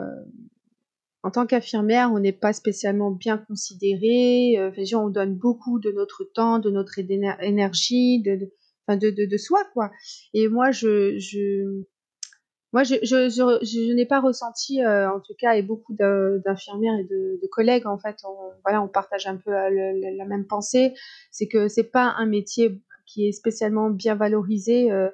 en 1.24 1.32
tant 1.32 1.46
qu'infirmière, 1.46 2.12
on 2.12 2.20
n'est 2.20 2.32
pas 2.32 2.54
spécialement 2.54 3.12
bien 3.12 3.38
considéré. 3.38 4.58
Euh, 4.58 4.72
on 4.96 5.10
donne 5.10 5.36
beaucoup 5.36 5.80
de 5.80 5.92
notre 5.92 6.24
temps, 6.24 6.60
de 6.60 6.72
notre 6.72 7.00
énergie, 7.00 8.22
de, 8.22 8.51
de, 8.90 9.10
de, 9.12 9.25
de, 9.25 9.38
soi 9.38 9.63
quoi. 9.74 9.92
Et 10.34 10.48
moi, 10.48 10.72
je, 10.72 11.18
je 11.20 11.84
moi, 12.74 12.84
je, 12.84 12.96
je, 13.04 13.30
je, 13.30 13.66
je 13.66 13.94
n'ai 13.94 14.06
pas 14.06 14.22
ressenti, 14.22 14.82
euh, 14.82 15.12
en 15.12 15.20
tout 15.20 15.34
cas, 15.38 15.56
et 15.56 15.62
beaucoup 15.62 15.94
d'infirmières 15.94 16.98
et 17.00 17.04
de, 17.04 17.40
de, 17.42 17.48
collègues, 17.48 17.86
en 17.86 17.98
fait, 17.98 18.16
on, 18.24 18.36
voilà, 18.63 18.82
on 18.82 18.88
partage 18.88 19.28
un 19.28 19.36
peu 19.36 19.51
euh, 19.51 19.70
la 20.16 20.25
même 20.25 20.48
pensée, 20.48 20.94
c'est 21.32 21.48
que 21.48 21.68
c'est 21.68 21.92
pas 21.92 22.16
un 22.18 22.25
métier 22.25 22.82
qui 23.06 23.28
est 23.28 23.34
spécialement 23.34 23.90
bien 23.90 24.16
valorisé, 24.16 24.90
euh, 24.90 25.10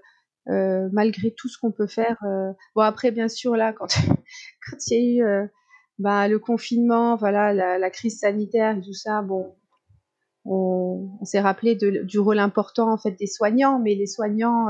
euh 0.50 0.88
malgré 0.94 1.32
tout 1.32 1.50
ce 1.50 1.58
qu'on 1.58 1.72
peut 1.72 1.88
faire. 1.88 2.18
Bon, 2.76 2.82
après, 2.82 3.10
bien 3.12 3.28
sûr, 3.28 3.56
là, 3.56 3.74
quand 3.74 3.88
quand 4.70 4.78
il 4.92 5.16
y 5.16 5.22
a 5.22 5.44
eu 5.44 5.50
bah, 6.00 6.27
le 6.27 6.39
confinement, 6.39 7.16
voilà, 7.16 7.54
la, 7.54 7.77
la, 7.77 7.89
crise 7.89 8.20
sanitaire 8.20 8.77
et 8.77 8.82
tout 8.82 8.94
ça, 8.94 9.22
bon, 9.22 9.56
on, 10.45 11.10
on 11.19 11.26
s'est 11.26 11.39
rappelé 11.39 11.76
de, 11.76 12.04
du 12.04 12.19
rôle 12.19 12.39
important, 12.39 12.91
en 12.91 12.98
fait, 12.98 13.12
des 13.12 13.28
soignants, 13.28 13.80
mais 13.80 13.95
les 13.95 14.08
soignants 14.08 14.67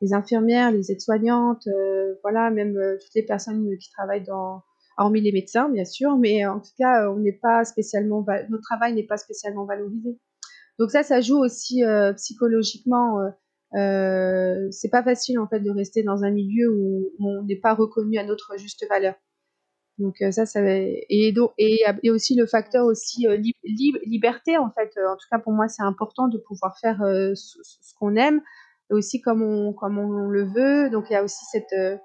les 0.00 0.12
infirmières, 0.14 0.70
les 0.70 0.92
aides-soignantes, 0.92 1.66
euh, 1.66 2.14
voilà, 2.22 2.50
même 2.50 2.76
euh, 2.76 2.96
toutes 3.00 3.14
les 3.14 3.24
personnes 3.24 3.66
qui 3.78 3.90
travaillent 3.90 4.24
dans, 4.24 4.62
hormis 4.96 5.20
les 5.20 5.32
médecins 5.32 5.68
bien 5.68 5.84
sûr, 5.84 6.16
mais 6.16 6.46
en 6.46 6.60
tout 6.60 6.72
cas, 6.78 7.10
on 7.10 7.18
n'est 7.18 7.38
pas 7.40 7.64
spécialement, 7.64 8.24
notre 8.48 8.62
travail 8.62 8.94
n'est 8.94 9.06
pas 9.06 9.16
spécialement 9.16 9.64
valorisé. 9.64 10.18
Donc 10.78 10.90
ça, 10.90 11.02
ça 11.02 11.20
joue 11.20 11.38
aussi 11.38 11.84
euh, 11.84 12.12
psychologiquement. 12.14 13.18
Euh, 13.74 14.68
c'est 14.70 14.88
pas 14.88 15.02
facile 15.02 15.38
en 15.38 15.48
fait 15.48 15.60
de 15.60 15.70
rester 15.70 16.02
dans 16.02 16.24
un 16.24 16.30
milieu 16.30 16.72
où, 16.72 17.10
on 17.20 17.42
n'est 17.44 17.60
pas 17.60 17.74
reconnu 17.74 18.18
à 18.18 18.24
notre 18.24 18.56
juste 18.58 18.86
valeur. 18.88 19.14
Donc 19.98 20.16
ça, 20.30 20.46
ça 20.46 20.60
et 20.64 21.32
donc 21.34 21.52
et, 21.58 21.82
et 22.02 22.10
aussi 22.10 22.36
le 22.36 22.46
facteur 22.46 22.84
aussi 22.84 23.26
liberté 24.04 24.56
en 24.56 24.70
fait. 24.70 24.92
En 24.98 25.16
tout 25.16 25.26
cas 25.30 25.38
pour 25.38 25.52
moi, 25.52 25.68
c'est 25.68 25.82
important 25.82 26.28
de 26.28 26.38
pouvoir 26.38 26.78
faire 26.78 26.98
ce, 27.34 27.94
qu'on 27.98 28.14
aime, 28.14 28.40
aussi 28.90 29.20
comme 29.20 29.42
on, 29.42 29.72
comme 29.72 29.98
on 29.98 30.28
le 30.28 30.44
veut. 30.44 30.90
Donc 30.90 31.06
il 31.10 31.14
y 31.14 31.16
a 31.16 31.22
aussi 31.22 31.44
cette, 31.50 31.72
euh, 31.72 31.96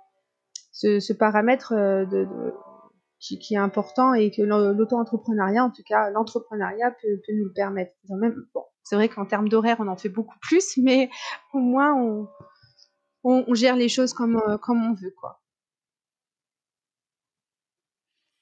ce, 0.74 1.14
paramètre 1.14 1.74
euh, 1.74 2.06
de, 2.06 2.26
de 2.26 2.54
qui, 3.20 3.54
est 3.54 3.58
important 3.58 4.14
et 4.14 4.32
que 4.32 4.42
l'auto-entrepreneuriat, 4.42 5.64
en 5.64 5.72
tout 5.72 5.84
cas 5.88 6.10
l'entrepreneuriat, 6.10 6.92
peut, 6.92 7.34
nous 7.34 7.46
le 7.46 7.54
permettre. 7.54 7.94
Même, 8.10 8.36
bon, 8.54 8.64
c'est 8.84 8.96
vrai 8.96 9.08
qu'en 9.08 9.26
termes 9.26 9.48
d'horaire, 9.48 9.78
on 9.80 9.88
en 9.88 9.96
fait 9.96 10.10
beaucoup 10.10 10.36
plus, 10.42 10.78
mais 10.78 11.10
au 11.54 11.60
moins 11.60 11.94
on, 11.94 12.28
on, 13.24 13.46
on 13.48 13.54
gère 13.54 13.76
les 13.76 13.90
choses 13.90 14.14
comme, 14.14 14.42
euh, 14.48 14.58
comme 14.58 14.84
on 14.84 14.94
veut, 14.94 15.14
quoi. 15.20 15.40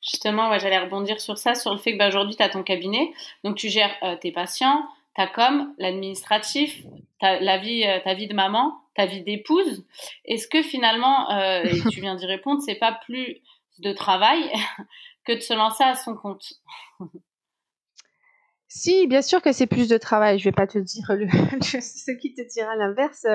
Justement, 0.02 0.50
ouais, 0.50 0.60
j'allais 0.60 0.80
rebondir 0.80 1.22
sur 1.22 1.38
ça, 1.38 1.56
sur 1.56 1.72
le 1.72 1.78
fait 1.78 1.94
que 1.94 1.98
bah, 1.98 2.08
aujourd'hui, 2.08 2.36
tu 2.36 2.44
as 2.44 2.50
ton 2.50 2.64
cabinet, 2.64 3.12
donc 3.44 3.56
tu 3.56 3.70
gères 3.70 3.96
tes 4.20 4.32
patients, 4.32 4.84
ta 5.16 5.28
com, 5.28 5.74
l'administratif, 5.78 6.84
ta, 7.20 7.58
vie, 7.58 7.84
euh, 7.86 8.00
ta 8.04 8.14
vie 8.14 8.28
de 8.28 8.34
maman, 8.34 8.80
ta 8.96 9.06
vie 9.06 9.24
d'épouse. 9.24 9.86
Est-ce 10.26 10.48
que 10.48 10.62
finalement, 10.62 11.32
euh, 11.32 11.64
tu 11.92 12.02
viens 12.02 12.16
d'y 12.16 12.26
répondre, 12.26 12.62
c'est 12.66 12.76
pas 12.76 12.98
plus 13.06 13.38
de 13.80 13.94
travail 13.94 14.52
que 15.26 15.34
de 15.34 15.40
se 15.40 15.54
lancer 15.54 15.84
à 15.84 15.96
son 15.96 16.16
compte? 16.16 16.54
Si, 18.68 19.06
bien 19.08 19.22
sûr 19.22 19.42
que 19.42 19.52
c'est 19.52 19.68
plus 19.68 19.90
de 19.90 19.98
travail. 19.98 20.40
Je 20.40 20.46
vais 20.46 20.54
pas 20.54 20.68
te 20.68 20.80
dire 20.80 21.04
ce 21.62 22.12
qui 22.12 22.34
te 22.34 22.42
dira 22.54 22.76
l'inverse. 22.78 23.28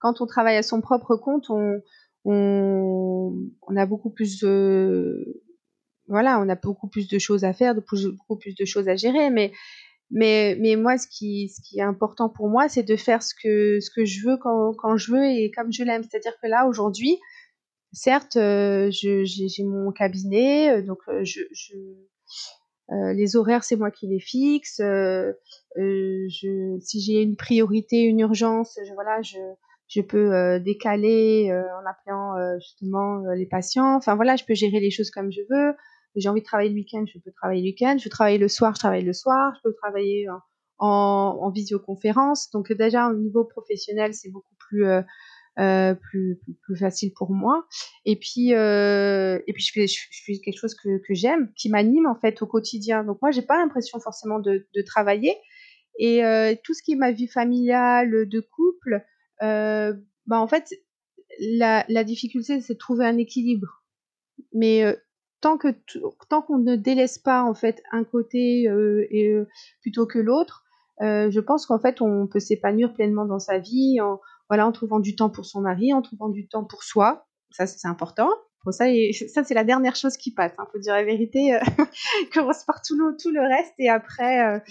Quand 0.00 0.20
on 0.20 0.26
travaille 0.26 0.56
à 0.56 0.62
son 0.62 0.80
propre 0.80 1.16
compte, 1.16 1.50
on, 1.50 1.82
on, 2.24 3.34
on 3.62 3.76
a 3.76 3.86
beaucoup 3.86 4.10
plus 4.10 4.40
de 4.40 5.42
voilà, 6.08 6.40
on 6.40 6.48
a 6.48 6.56
beaucoup 6.56 6.88
plus 6.88 7.08
de 7.08 7.18
choses 7.18 7.44
à 7.44 7.52
faire, 7.52 7.74
beaucoup 7.74 8.36
plus 8.36 8.54
de 8.54 8.64
choses 8.64 8.88
à 8.88 8.96
gérer, 8.96 9.30
mais 9.30 9.52
mais, 10.10 10.56
mais 10.60 10.76
moi, 10.76 10.96
ce 10.96 11.06
qui, 11.06 11.50
ce 11.50 11.60
qui 11.60 11.78
est 11.78 11.82
important 11.82 12.28
pour 12.30 12.48
moi, 12.48 12.68
c'est 12.68 12.82
de 12.82 12.96
faire 12.96 13.22
ce 13.22 13.34
que, 13.34 13.78
ce 13.80 13.90
que 13.90 14.04
je 14.04 14.26
veux 14.26 14.36
quand, 14.38 14.72
quand 14.74 14.96
je 14.96 15.12
veux 15.12 15.24
et 15.24 15.50
comme 15.50 15.70
je 15.72 15.84
l'aime. 15.84 16.02
C'est-à-dire 16.02 16.32
que 16.42 16.48
là, 16.48 16.66
aujourd'hui, 16.66 17.18
certes, 17.92 18.36
euh, 18.36 18.88
j'ai 18.90 19.64
mon 19.64 19.92
cabinet, 19.92 20.70
euh, 20.70 20.82
donc 20.82 20.98
euh, 21.08 21.24
je, 21.24 21.40
je 21.52 21.74
euh, 22.90 23.12
les 23.12 23.36
horaires, 23.36 23.64
c'est 23.64 23.76
moi 23.76 23.90
qui 23.90 24.06
les 24.06 24.20
fixe. 24.20 24.80
Euh, 24.80 25.32
je, 25.76 26.78
si 26.80 27.00
j'ai 27.02 27.20
une 27.20 27.36
priorité, 27.36 28.00
une 28.00 28.20
urgence, 28.20 28.78
je, 28.82 28.94
voilà, 28.94 29.20
je, 29.20 29.36
je 29.88 30.00
peux 30.00 30.58
décaler 30.60 31.52
en 31.52 31.86
appelant 31.86 32.34
justement 32.58 33.22
les 33.36 33.46
patients. 33.46 33.94
Enfin 33.96 34.16
voilà, 34.16 34.36
je 34.36 34.44
peux 34.44 34.54
gérer 34.54 34.80
les 34.80 34.90
choses 34.90 35.10
comme 35.10 35.30
je 35.30 35.40
veux 35.50 35.74
j'ai 36.16 36.28
envie 36.28 36.40
de 36.40 36.46
travailler 36.46 36.70
le 36.70 36.76
week-end, 36.76 37.04
je 37.06 37.18
peux 37.18 37.32
travailler 37.32 37.62
le 37.62 37.66
week-end. 37.66 37.96
Je 37.98 38.04
veux 38.04 38.10
travailler 38.10 38.38
le 38.38 38.48
soir, 38.48 38.74
je 38.74 38.80
travaille 38.80 39.04
le 39.04 39.12
soir. 39.12 39.52
Je 39.56 39.68
peux 39.68 39.74
travailler 39.74 40.26
en, 40.78 41.38
en, 41.40 41.50
visioconférence. 41.50 42.50
Donc 42.50 42.72
déjà 42.72 43.08
au 43.08 43.14
niveau 43.14 43.44
professionnel, 43.44 44.14
c'est 44.14 44.30
beaucoup 44.30 44.54
plus, 44.58 44.86
euh, 44.86 45.02
euh, 45.58 45.94
plus, 45.94 46.40
plus, 46.62 46.76
facile 46.76 47.12
pour 47.14 47.32
moi. 47.32 47.66
Et 48.04 48.16
puis 48.16 48.54
euh, 48.54 49.38
et 49.46 49.52
puis 49.52 49.62
je 49.62 49.72
fais 49.72 49.86
je, 49.86 49.98
fais 50.24 50.38
quelque 50.38 50.58
chose 50.58 50.74
que, 50.74 50.98
que 50.98 51.14
j'aime, 51.14 51.52
qui 51.56 51.68
m'anime 51.68 52.06
en 52.06 52.14
fait 52.14 52.40
au 52.42 52.46
quotidien. 52.46 53.04
Donc 53.04 53.18
moi 53.22 53.30
j'ai 53.30 53.42
pas 53.42 53.58
l'impression 53.58 53.98
forcément 54.00 54.38
de, 54.38 54.66
de 54.74 54.82
travailler. 54.82 55.36
Et 55.98 56.24
euh, 56.24 56.54
tout 56.62 56.74
ce 56.74 56.82
qui 56.82 56.92
est 56.92 56.96
ma 56.96 57.10
vie 57.10 57.26
familiale, 57.26 58.28
de 58.28 58.40
couple, 58.40 59.04
euh, 59.42 59.94
bah 60.26 60.38
en 60.40 60.46
fait 60.46 60.72
la, 61.40 61.84
la 61.88 62.04
difficulté 62.04 62.60
c'est 62.60 62.74
de 62.74 62.78
trouver 62.78 63.04
un 63.04 63.18
équilibre. 63.18 63.82
Mais 64.52 64.84
euh, 64.84 64.94
tant 65.40 65.58
que 65.58 65.68
tant 66.28 66.42
qu'on 66.42 66.58
ne 66.58 66.76
délaisse 66.76 67.18
pas 67.18 67.42
en 67.42 67.54
fait 67.54 67.82
un 67.92 68.04
côté 68.04 68.68
euh, 68.68 69.06
euh, 69.12 69.46
plutôt 69.80 70.06
que 70.06 70.18
l'autre, 70.18 70.64
euh, 71.00 71.30
je 71.30 71.40
pense 71.40 71.66
qu'en 71.66 71.78
fait 71.78 72.00
on 72.00 72.26
peut 72.26 72.40
s'épanouir 72.40 72.92
pleinement 72.94 73.24
dans 73.24 73.38
sa 73.38 73.58
vie 73.58 74.00
en 74.00 74.20
voilà 74.48 74.66
en 74.66 74.72
trouvant 74.72 75.00
du 75.00 75.14
temps 75.14 75.30
pour 75.30 75.46
son 75.46 75.60
mari, 75.60 75.92
en 75.92 76.02
trouvant 76.02 76.28
du 76.28 76.48
temps 76.48 76.64
pour 76.64 76.82
soi. 76.82 77.26
Ça 77.50 77.66
c'est 77.66 77.88
important. 77.88 78.30
Bon, 78.64 78.72
ça, 78.72 78.86
ça 79.32 79.44
c'est 79.44 79.54
la 79.54 79.64
dernière 79.64 79.94
chose 79.94 80.16
qui 80.16 80.32
passe. 80.32 80.52
Hein, 80.58 80.66
faut 80.72 80.78
dire 80.78 80.94
la 80.94 81.04
vérité. 81.04 81.56
Commence 82.34 82.64
par 82.64 82.82
tout 82.82 82.96
le, 82.96 83.16
tout 83.16 83.30
le 83.30 83.40
reste 83.40 83.74
et 83.78 83.88
après 83.88 84.62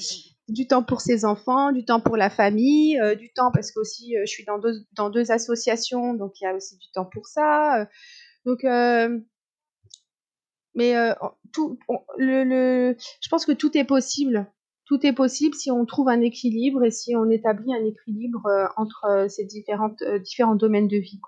du 0.49 0.67
temps 0.67 0.83
pour 0.83 1.01
ses 1.01 1.25
enfants, 1.25 1.71
du 1.71 1.85
temps 1.85 2.01
pour 2.01 2.17
la 2.17 2.29
famille, 2.29 2.99
du 3.17 3.31
temps 3.31 3.51
parce 3.53 3.71
que 3.71 3.79
aussi 3.79 4.15
je 4.19 4.29
suis 4.29 4.43
dans 4.43 4.59
deux 4.59 4.73
dans 4.93 5.09
deux 5.09 5.31
associations, 5.31 6.13
donc 6.13 6.41
il 6.41 6.43
y 6.43 6.47
a 6.47 6.53
aussi 6.53 6.77
du 6.77 6.87
temps 6.93 7.05
pour 7.05 7.27
ça. 7.27 7.87
donc 8.45 8.63
mais 10.77 10.95
euh, 10.95 11.13
tout, 11.51 11.77
le, 12.17 12.43
le, 12.43 12.95
je 13.19 13.29
pense 13.29 13.45
que 13.45 13.51
tout 13.51 13.75
est 13.75 13.83
possible. 13.83 14.45
tout 14.85 15.05
est 15.05 15.11
possible 15.11 15.55
si 15.55 15.71
on 15.71 15.85
trouve 15.85 16.07
un 16.07 16.21
équilibre 16.21 16.83
et 16.83 16.91
si 16.91 17.15
on 17.15 17.29
établit 17.29 17.73
un 17.73 17.83
équilibre 17.83 18.47
entre 18.77 19.25
ces 19.27 19.43
différentes, 19.43 20.03
différents 20.23 20.55
domaines 20.55 20.87
de 20.87 20.97
vie. 20.97 21.19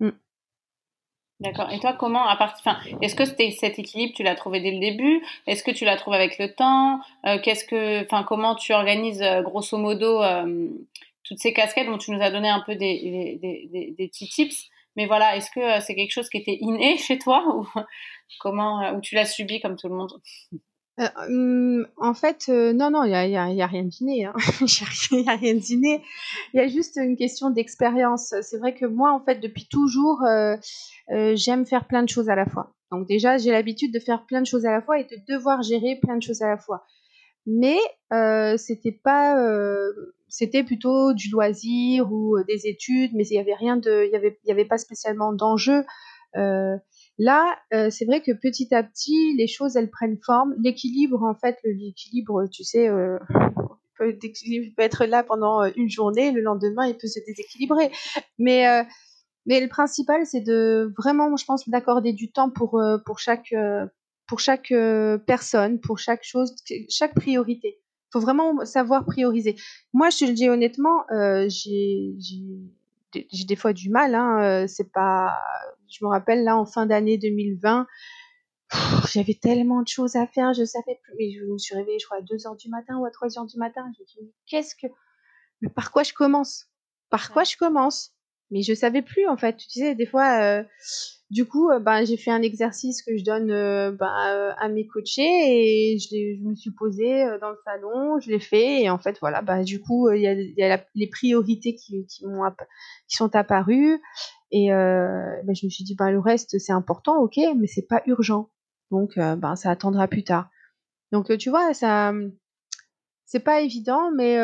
Mm. 0.00 0.10
D'accord. 1.40 1.70
Et 1.72 1.80
toi, 1.80 1.94
comment, 1.94 2.26
à 2.28 2.36
partir, 2.36 2.62
enfin, 2.64 2.78
est-ce 3.00 3.16
que 3.16 3.24
cet 3.24 3.78
équilibre, 3.78 4.12
tu 4.14 4.22
l'as 4.22 4.34
trouvé 4.34 4.60
dès 4.60 4.70
le 4.70 4.80
début? 4.80 5.24
Est-ce 5.46 5.64
que 5.64 5.72
tu 5.72 5.86
l'as 5.86 5.96
trouvé 5.96 6.16
avec 6.18 6.38
le 6.38 6.54
temps? 6.54 7.00
Qu'est-ce 7.42 7.64
que, 7.64 8.04
enfin, 8.04 8.22
comment 8.22 8.54
tu 8.54 8.72
organises, 8.72 9.24
grosso 9.42 9.76
modo, 9.76 10.22
toutes 11.24 11.38
ces 11.38 11.52
casquettes? 11.52 11.88
Dont 11.88 11.98
tu 11.98 12.12
nous 12.12 12.22
as 12.22 12.30
donné 12.30 12.48
un 12.48 12.62
peu 12.64 12.76
des, 12.76 13.38
des, 13.42 13.94
des, 13.98 14.08
petits 14.08 14.28
tips 14.28 14.70
mais 14.96 15.06
voilà, 15.06 15.36
est-ce 15.36 15.50
que 15.50 15.60
euh, 15.60 15.80
c'est 15.80 15.94
quelque 15.94 16.12
chose 16.12 16.28
qui 16.28 16.38
était 16.38 16.58
inné 16.60 16.96
chez 16.98 17.18
toi 17.18 17.44
ou 17.56 17.66
comment 18.40 18.82
euh, 18.82 18.92
ou 18.94 19.00
tu 19.00 19.14
l'as 19.14 19.24
subi 19.24 19.60
comme 19.60 19.76
tout 19.76 19.88
le 19.88 19.94
monde? 19.94 20.12
Euh, 21.00 21.08
hum, 21.26 21.88
en 21.96 22.14
fait, 22.14 22.46
non, 22.48 22.90
non, 22.90 23.02
il 23.02 23.08
n'y 23.08 23.36
a, 23.36 23.42
a, 23.42 23.66
rien 23.66 23.82
d'inné. 23.82 24.26
Hein. 24.26 24.34
Il 25.10 25.22
n'y 25.22 25.28
a, 25.28 25.34
rien 25.34 25.54
d'inné. 25.54 26.00
Il 26.52 26.58
y 26.58 26.60
a 26.60 26.68
juste 26.68 26.96
une 26.96 27.16
question 27.16 27.50
d'expérience. 27.50 28.32
C'est 28.42 28.58
vrai 28.58 28.74
que 28.74 28.86
moi, 28.86 29.12
en 29.12 29.18
fait, 29.18 29.40
depuis 29.40 29.66
toujours, 29.66 30.22
j'aime 31.08 31.66
faire 31.66 31.88
plein 31.88 32.04
de 32.04 32.08
choses 32.08 32.28
à 32.28 32.36
la 32.36 32.46
fois. 32.46 32.76
Donc 32.92 33.08
déjà, 33.08 33.38
j'ai 33.38 33.50
l'habitude 33.50 33.92
de 33.92 33.98
faire 33.98 34.24
plein 34.24 34.40
de 34.40 34.46
choses 34.46 34.66
à 34.66 34.70
la 34.70 34.82
fois 34.82 35.00
et 35.00 35.02
de 35.02 35.16
devoir 35.28 35.62
gérer 35.62 35.98
plein 36.00 36.16
de 36.16 36.22
choses 36.22 36.42
à 36.42 36.48
la 36.48 36.58
fois. 36.58 36.84
Mais 37.44 37.78
c'était 38.56 38.96
pas 39.02 39.34
c'était 40.34 40.64
plutôt 40.64 41.12
du 41.12 41.30
loisir 41.30 42.12
ou 42.12 42.36
euh, 42.36 42.44
des 42.48 42.66
études, 42.66 43.12
mais 43.14 43.24
il 43.24 43.34
y 43.34 43.38
avait 43.38 43.54
rien 43.54 43.76
de, 43.76 44.04
il 44.04 44.40
y 44.44 44.50
avait, 44.50 44.64
pas 44.64 44.78
spécialement 44.78 45.32
d'enjeu. 45.32 45.84
Euh, 46.36 46.76
là, 47.18 47.56
euh, 47.72 47.88
c'est 47.88 48.04
vrai 48.04 48.20
que 48.20 48.32
petit 48.32 48.74
à 48.74 48.82
petit, 48.82 49.36
les 49.38 49.46
choses 49.46 49.76
elles 49.76 49.90
prennent 49.90 50.18
forme. 50.26 50.52
L'équilibre, 50.58 51.22
en 51.22 51.36
fait, 51.36 51.56
l'équilibre, 51.62 52.48
tu 52.52 52.64
sais, 52.64 52.88
peut, 53.98 54.18
peut, 54.18 54.82
être 54.82 55.04
là 55.04 55.22
pendant 55.22 55.62
une 55.76 55.88
journée, 55.88 56.32
le 56.32 56.40
lendemain, 56.40 56.88
il 56.88 56.96
peut 56.96 57.06
se 57.06 57.20
déséquilibrer. 57.24 57.92
Mais 58.38 58.84
mais 59.46 59.60
le 59.60 59.68
principal, 59.68 60.26
c'est 60.26 60.40
de 60.40 60.92
vraiment, 60.98 61.36
je 61.36 61.44
pense, 61.44 61.68
d'accorder 61.68 62.12
du 62.12 62.32
temps 62.32 62.50
pour 62.50 62.82
pour 63.06 63.20
chaque 63.20 63.54
pour 64.26 64.40
chaque 64.40 64.74
personne, 65.26 65.78
pour 65.78 66.00
chaque 66.00 66.24
chose, 66.24 66.56
chaque 66.88 67.14
priorité 67.14 67.78
faut 68.14 68.20
vraiment 68.20 68.64
savoir 68.64 69.04
prioriser. 69.04 69.56
Moi, 69.92 70.08
je 70.10 70.18
te 70.18 70.24
le 70.24 70.32
dis 70.32 70.48
honnêtement, 70.48 71.04
euh, 71.10 71.48
j'ai 71.48 72.14
des 73.12 73.56
fois 73.56 73.72
du 73.72 73.90
mal. 73.90 74.14
Hein, 74.14 74.42
euh, 74.42 74.66
c'est 74.68 74.92
pas. 74.92 75.36
Je 75.88 76.04
me 76.04 76.08
rappelle 76.08 76.44
là 76.44 76.56
en 76.56 76.64
fin 76.64 76.86
d'année 76.86 77.18
2020, 77.18 77.86
j'avais 79.12 79.34
tellement 79.34 79.82
de 79.82 79.88
choses 79.88 80.14
à 80.14 80.28
faire, 80.28 80.54
je 80.54 80.64
savais 80.64 81.00
plus. 81.02 81.14
Mais 81.18 81.32
je 81.32 81.44
me 81.44 81.58
suis 81.58 81.74
réveillée, 81.74 81.98
je 81.98 82.06
crois, 82.06 82.18
à 82.18 82.22
2 82.22 82.46
heures 82.46 82.56
du 82.56 82.68
matin 82.68 82.98
ou 82.98 83.04
à 83.04 83.10
3 83.10 83.36
heures 83.36 83.46
du 83.46 83.58
matin. 83.58 83.82
Je 83.96 84.02
me 84.02 84.06
dit, 84.06 84.32
qu'est-ce 84.46 84.76
que. 84.76 84.86
Mais 85.60 85.68
par 85.68 85.90
quoi 85.90 86.04
je 86.04 86.12
commence? 86.12 86.68
Par 87.10 87.32
quoi 87.32 87.42
je 87.42 87.56
commence? 87.56 88.12
Mais 88.50 88.62
je 88.62 88.74
savais 88.74 89.02
plus 89.02 89.26
en 89.26 89.36
fait. 89.36 89.56
Tu 89.56 89.80
sais, 89.80 89.94
des 89.94 90.06
fois. 90.06 90.40
Euh, 90.40 90.62
du 91.34 91.46
coup, 91.46 91.68
euh, 91.70 91.80
ben, 91.80 92.04
j'ai 92.04 92.16
fait 92.16 92.30
un 92.30 92.42
exercice 92.42 93.02
que 93.02 93.16
je 93.16 93.24
donne 93.24 93.50
euh, 93.50 93.90
ben, 93.90 94.14
euh, 94.28 94.52
à 94.56 94.68
mes 94.68 94.86
coachés 94.86 95.22
et 95.22 95.98
je, 95.98 96.40
me 96.48 96.54
suis 96.54 96.70
posée 96.70 97.24
dans 97.40 97.50
le 97.50 97.58
salon, 97.64 98.20
je 98.20 98.30
l'ai 98.30 98.38
fait 98.38 98.82
et 98.82 98.90
en 98.90 98.98
fait 98.98 99.18
voilà, 99.20 99.42
ben, 99.42 99.64
du 99.64 99.80
coup 99.80 100.10
il 100.12 100.20
y 100.20 100.28
a, 100.62 100.84
les 100.94 101.06
priorités 101.08 101.74
qui, 101.74 102.06
qui, 102.06 102.24
qui 102.24 103.16
sont 103.16 103.34
apparues 103.34 104.00
et 104.52 104.68
ben, 104.68 105.54
je 105.54 105.66
me 105.66 105.70
suis 105.70 105.82
dit 105.82 105.96
ben, 105.96 106.12
le 106.12 106.20
reste 106.20 106.58
c'est 106.60 106.72
important, 106.72 107.18
ok, 107.18 107.38
mais 107.56 107.66
c'est 107.66 107.88
pas 107.88 108.02
urgent, 108.06 108.50
donc 108.92 109.16
ben, 109.16 109.56
ça 109.56 109.70
attendra 109.70 110.06
plus 110.06 110.22
tard. 110.24 110.50
Donc 111.10 111.36
tu 111.36 111.50
vois, 111.50 111.74
ça 111.74 112.12
c'est 113.24 113.40
pas 113.40 113.60
évident, 113.60 114.12
mais 114.14 114.36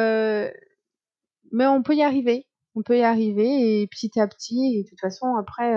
mais 1.52 1.66
on 1.66 1.84
peut 1.84 1.94
y 1.94 2.02
arriver 2.02 2.48
on 2.80 2.82
peut 2.82 2.98
y 2.98 3.02
arriver 3.02 3.82
et 3.82 3.86
petit 3.86 4.18
à 4.18 4.26
petit 4.26 4.74
et 4.74 4.82
de 4.82 4.88
toute 4.88 5.00
façon 5.00 5.36
après 5.36 5.74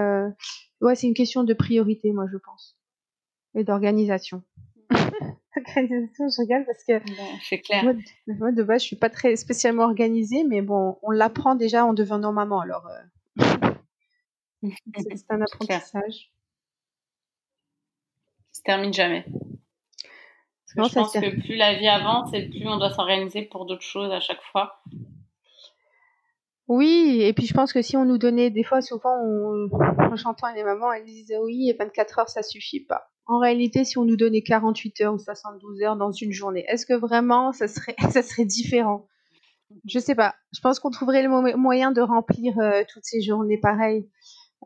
ouais, 0.83 0.95
c'est 0.95 1.07
une 1.07 1.13
question 1.13 1.43
de 1.43 1.53
priorité, 1.53 2.11
moi, 2.11 2.25
je 2.31 2.37
pense. 2.37 2.77
Et 3.55 3.63
d'organisation. 3.63 4.43
organisation, 5.55 6.27
je 6.27 6.41
regarde 6.41 6.65
parce 6.65 6.83
que. 6.83 6.93
c'est 7.41 7.59
clair. 7.59 7.83
Moi, 8.27 8.51
de 8.51 8.63
base, 8.63 8.81
je 8.81 8.87
suis 8.87 8.95
pas 8.95 9.09
très 9.09 9.35
spécialement 9.35 9.83
organisée, 9.83 10.43
mais 10.43 10.61
bon, 10.61 10.97
on 11.01 11.11
l'apprend 11.11 11.55
déjà 11.55 11.85
en 11.85 11.93
devenant 11.93 12.33
maman, 12.33 12.59
alors. 12.59 12.87
Euh, 12.87 13.51
c'est 15.15 15.31
un 15.31 15.41
apprentissage. 15.41 16.31
Ça 18.51 18.59
se 18.59 18.61
termine 18.63 18.93
jamais. 18.93 19.25
Parce 20.75 20.89
je 20.89 20.95
pense 20.95 21.13
que 21.13 21.39
plus 21.41 21.55
la 21.55 21.75
vie 21.75 21.87
avance 21.87 22.33
et 22.33 22.49
plus 22.49 22.67
on 22.67 22.77
doit 22.77 22.91
s'organiser 22.91 23.43
pour 23.43 23.65
d'autres 23.65 23.83
choses 23.83 24.11
à 24.11 24.19
chaque 24.19 24.41
fois. 24.41 24.81
Oui, 26.67 27.19
et 27.21 27.33
puis 27.33 27.45
je 27.45 27.53
pense 27.53 27.73
que 27.73 27.81
si 27.81 27.97
on 27.97 28.05
nous 28.05 28.17
donnait, 28.17 28.49
des 28.49 28.63
fois, 28.63 28.81
souvent, 28.81 29.15
on, 29.21 29.67
j'entends 30.15 30.53
les 30.53 30.63
mamans, 30.63 30.91
elles 30.91 31.05
disent 31.05 31.33
oui, 31.43 31.73
24 31.77 32.19
heures, 32.19 32.29
ça 32.29 32.41
suffit 32.41 32.79
pas. 32.79 33.09
En 33.25 33.39
réalité, 33.39 33.83
si 33.83 33.97
on 33.97 34.05
nous 34.05 34.17
donnait 34.17 34.41
48 34.41 35.01
heures 35.01 35.13
ou 35.13 35.19
72 35.19 35.81
heures 35.81 35.95
dans 35.95 36.11
une 36.11 36.31
journée, 36.31 36.65
est-ce 36.67 36.85
que 36.85 36.93
vraiment 36.93 37.53
ça 37.53 37.67
serait, 37.67 37.95
ça 38.11 38.21
serait 38.21 38.45
différent? 38.45 39.07
Je 39.85 39.99
sais 39.99 40.15
pas. 40.15 40.35
Je 40.53 40.61
pense 40.61 40.79
qu'on 40.79 40.91
trouverait 40.91 41.23
le 41.23 41.57
moyen 41.57 41.91
de 41.91 42.01
remplir 42.01 42.57
euh, 42.59 42.83
toutes 42.87 43.05
ces 43.05 43.21
journées 43.21 43.57
pareilles. 43.57 44.07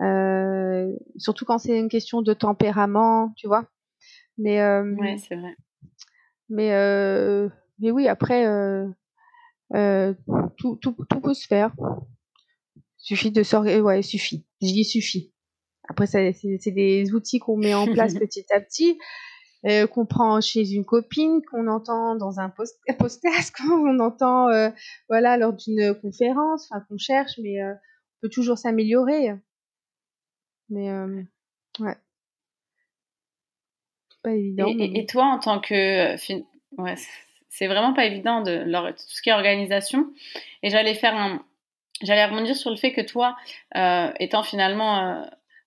Euh, 0.02 0.92
surtout 1.18 1.46
quand 1.46 1.58
c'est 1.58 1.78
une 1.78 1.90
question 1.90 2.22
de 2.22 2.34
tempérament, 2.34 3.34
tu 3.36 3.48
vois. 3.48 3.66
Mais 4.38 4.62
euh, 4.62 4.94
ouais, 4.96 5.18
c'est 5.18 5.36
vrai. 5.36 5.56
Mais 6.50 6.74
euh, 6.74 7.50
mais 7.80 7.92
oui, 7.92 8.08
après 8.08 8.46
euh, 9.74 10.14
tout, 10.58 10.78
tout, 10.82 10.96
tout, 11.10 11.20
peut 11.22 11.34
se 11.34 11.46
faire. 11.46 11.74
Suffit 12.98 13.32
de 13.32 13.44
s'organiser. 13.44 13.82
Ouais, 13.82 14.02
suffit. 14.02 14.46
Je 14.62 14.68
dis 14.68 14.86
suffit. 14.86 15.34
Après, 15.90 16.06
c'est 16.06 16.34
des 16.72 17.14
outils 17.14 17.40
qu'on 17.40 17.58
met 17.58 17.74
en 17.74 17.86
place 17.86 18.14
petit 18.20 18.46
à 18.54 18.60
petit, 18.60 18.98
euh, 19.66 19.88
qu'on 19.88 20.06
prend 20.06 20.42
chez 20.42 20.72
une 20.72 20.86
copine, 20.86 21.42
qu'on 21.50 21.68
entend 21.68 22.16
dans 22.16 22.40
un 22.40 22.50
post 22.50 22.78
podcast, 23.00 23.56
qu'on 23.58 24.00
entend 24.00 24.50
euh, 24.50 24.70
voilà 25.10 25.38
lors 25.38 25.54
d'une 25.54 25.96
conférence, 26.02 26.70
enfin 26.70 26.86
qu'on 26.88 26.98
cherche, 26.98 27.40
mais 27.42 27.62
euh, 27.62 27.74
on 27.74 28.18
peut 28.24 28.30
toujours 28.30 28.58
s'améliorer. 28.58 29.34
Mais 30.70 30.90
euh, 30.90 31.24
ouais, 31.80 31.96
pas 34.24 34.34
évident. 34.34 34.68
Et, 34.68 35.00
et, 35.00 35.06
toi, 35.06 35.26
en 35.26 35.40
tant 35.40 35.62
que 35.62 36.16
ouais, 36.82 36.96
c'est 37.58 37.68
vraiment 37.68 37.94
pas 37.94 38.06
évident 38.06 38.42
de 38.42 38.64
tout 38.92 39.04
ce 39.08 39.22
qui 39.22 39.30
est 39.30 39.34
organisation. 39.34 40.06
Et 40.62 40.70
j'allais 40.70 40.94
faire 40.94 41.16
un, 41.16 41.44
j'allais 42.04 42.26
rebondir 42.26 42.56
sur 42.56 42.70
le 42.70 42.76
fait 42.76 42.92
que 42.92 43.02
toi, 43.02 43.36
euh, 43.76 44.12
étant 44.20 44.44
finalement, 44.44 45.00
euh, 45.00 45.24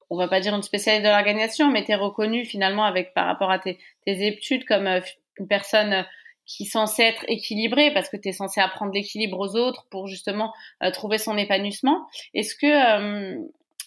on 0.09 0.17
va 0.17 0.29
pas 0.29 0.41
dire 0.41 0.55
une 0.55 0.63
spécialiste 0.63 1.05
de 1.05 1.11
l'organisation, 1.11 1.69
mais 1.69 1.85
tu 1.85 1.91
es 1.91 1.97
reconnue 1.97 2.45
finalement 2.45 2.85
avec 2.85 3.13
par 3.13 3.27
rapport 3.27 3.51
à 3.51 3.59
tes, 3.59 3.79
études 4.07 4.65
comme 4.67 4.87
euh, 4.87 5.01
une 5.39 5.49
personne 5.49 6.07
qui 6.47 6.65
est 6.65 6.67
censée 6.67 7.03
être 7.03 7.25
équilibrée 7.29 7.93
parce 7.93 8.09
que 8.09 8.17
tu 8.17 8.29
es 8.29 8.33
censée 8.33 8.61
apprendre 8.61 8.93
l'équilibre 8.93 9.39
aux 9.39 9.57
autres 9.57 9.87
pour 9.91 10.07
justement 10.07 10.53
euh, 10.83 10.91
trouver 10.91 11.19
son 11.19 11.37
épanouissement. 11.37 12.07
Est-ce 12.35 12.55
que 12.55 12.67
euh, 12.67 13.37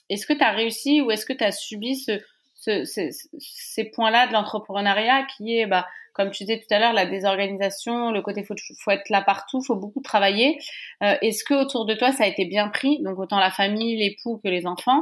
est-ce 0.09 0.25
que 0.25 0.33
tu 0.33 0.43
as 0.43 0.51
réussi 0.51 1.01
ou 1.01 1.11
est-ce 1.11 1.25
que 1.25 1.33
tu 1.33 1.43
as 1.43 1.51
subi 1.51 1.95
ce, 1.95 2.19
ce, 2.63 2.85
ce, 2.85 3.01
ces 3.39 3.85
points-là 3.85 4.27
de 4.27 4.33
l'entrepreneuriat 4.33 5.25
qui 5.37 5.57
est 5.57 5.65
bah, 5.65 5.87
comme 6.13 6.29
tu 6.29 6.43
disais 6.43 6.59
tout 6.59 6.73
à 6.73 6.79
l'heure, 6.79 6.93
la 6.93 7.05
désorganisation, 7.05 8.11
le 8.11 8.21
côté 8.21 8.43
faut, 8.43 8.53
faut 8.83 8.91
être 8.91 9.09
là 9.09 9.21
partout, 9.21 9.61
faut 9.61 9.75
beaucoup 9.75 10.01
travailler. 10.01 10.59
Euh, 11.01 11.15
Est-ce 11.21 11.43
que 11.43 11.55
autour 11.55 11.85
de 11.85 11.95
toi 11.95 12.11
ça 12.11 12.23
a 12.23 12.27
été 12.27 12.45
bien 12.45 12.69
pris, 12.69 13.01
donc 13.01 13.17
autant 13.19 13.39
la 13.39 13.51
famille, 13.51 13.97
l'époux 13.97 14.39
que 14.43 14.47
les 14.47 14.65
enfants, 14.67 15.01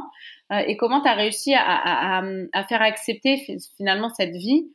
euh, 0.52 0.62
et 0.66 0.76
comment 0.76 1.02
tu 1.02 1.08
as 1.08 1.14
réussi 1.14 1.54
à, 1.54 2.20
à, 2.52 2.64
faire 2.64 2.82
accepter 2.82 3.44
finalement 3.76 4.08
cette 4.08 4.34
vie 4.34 4.70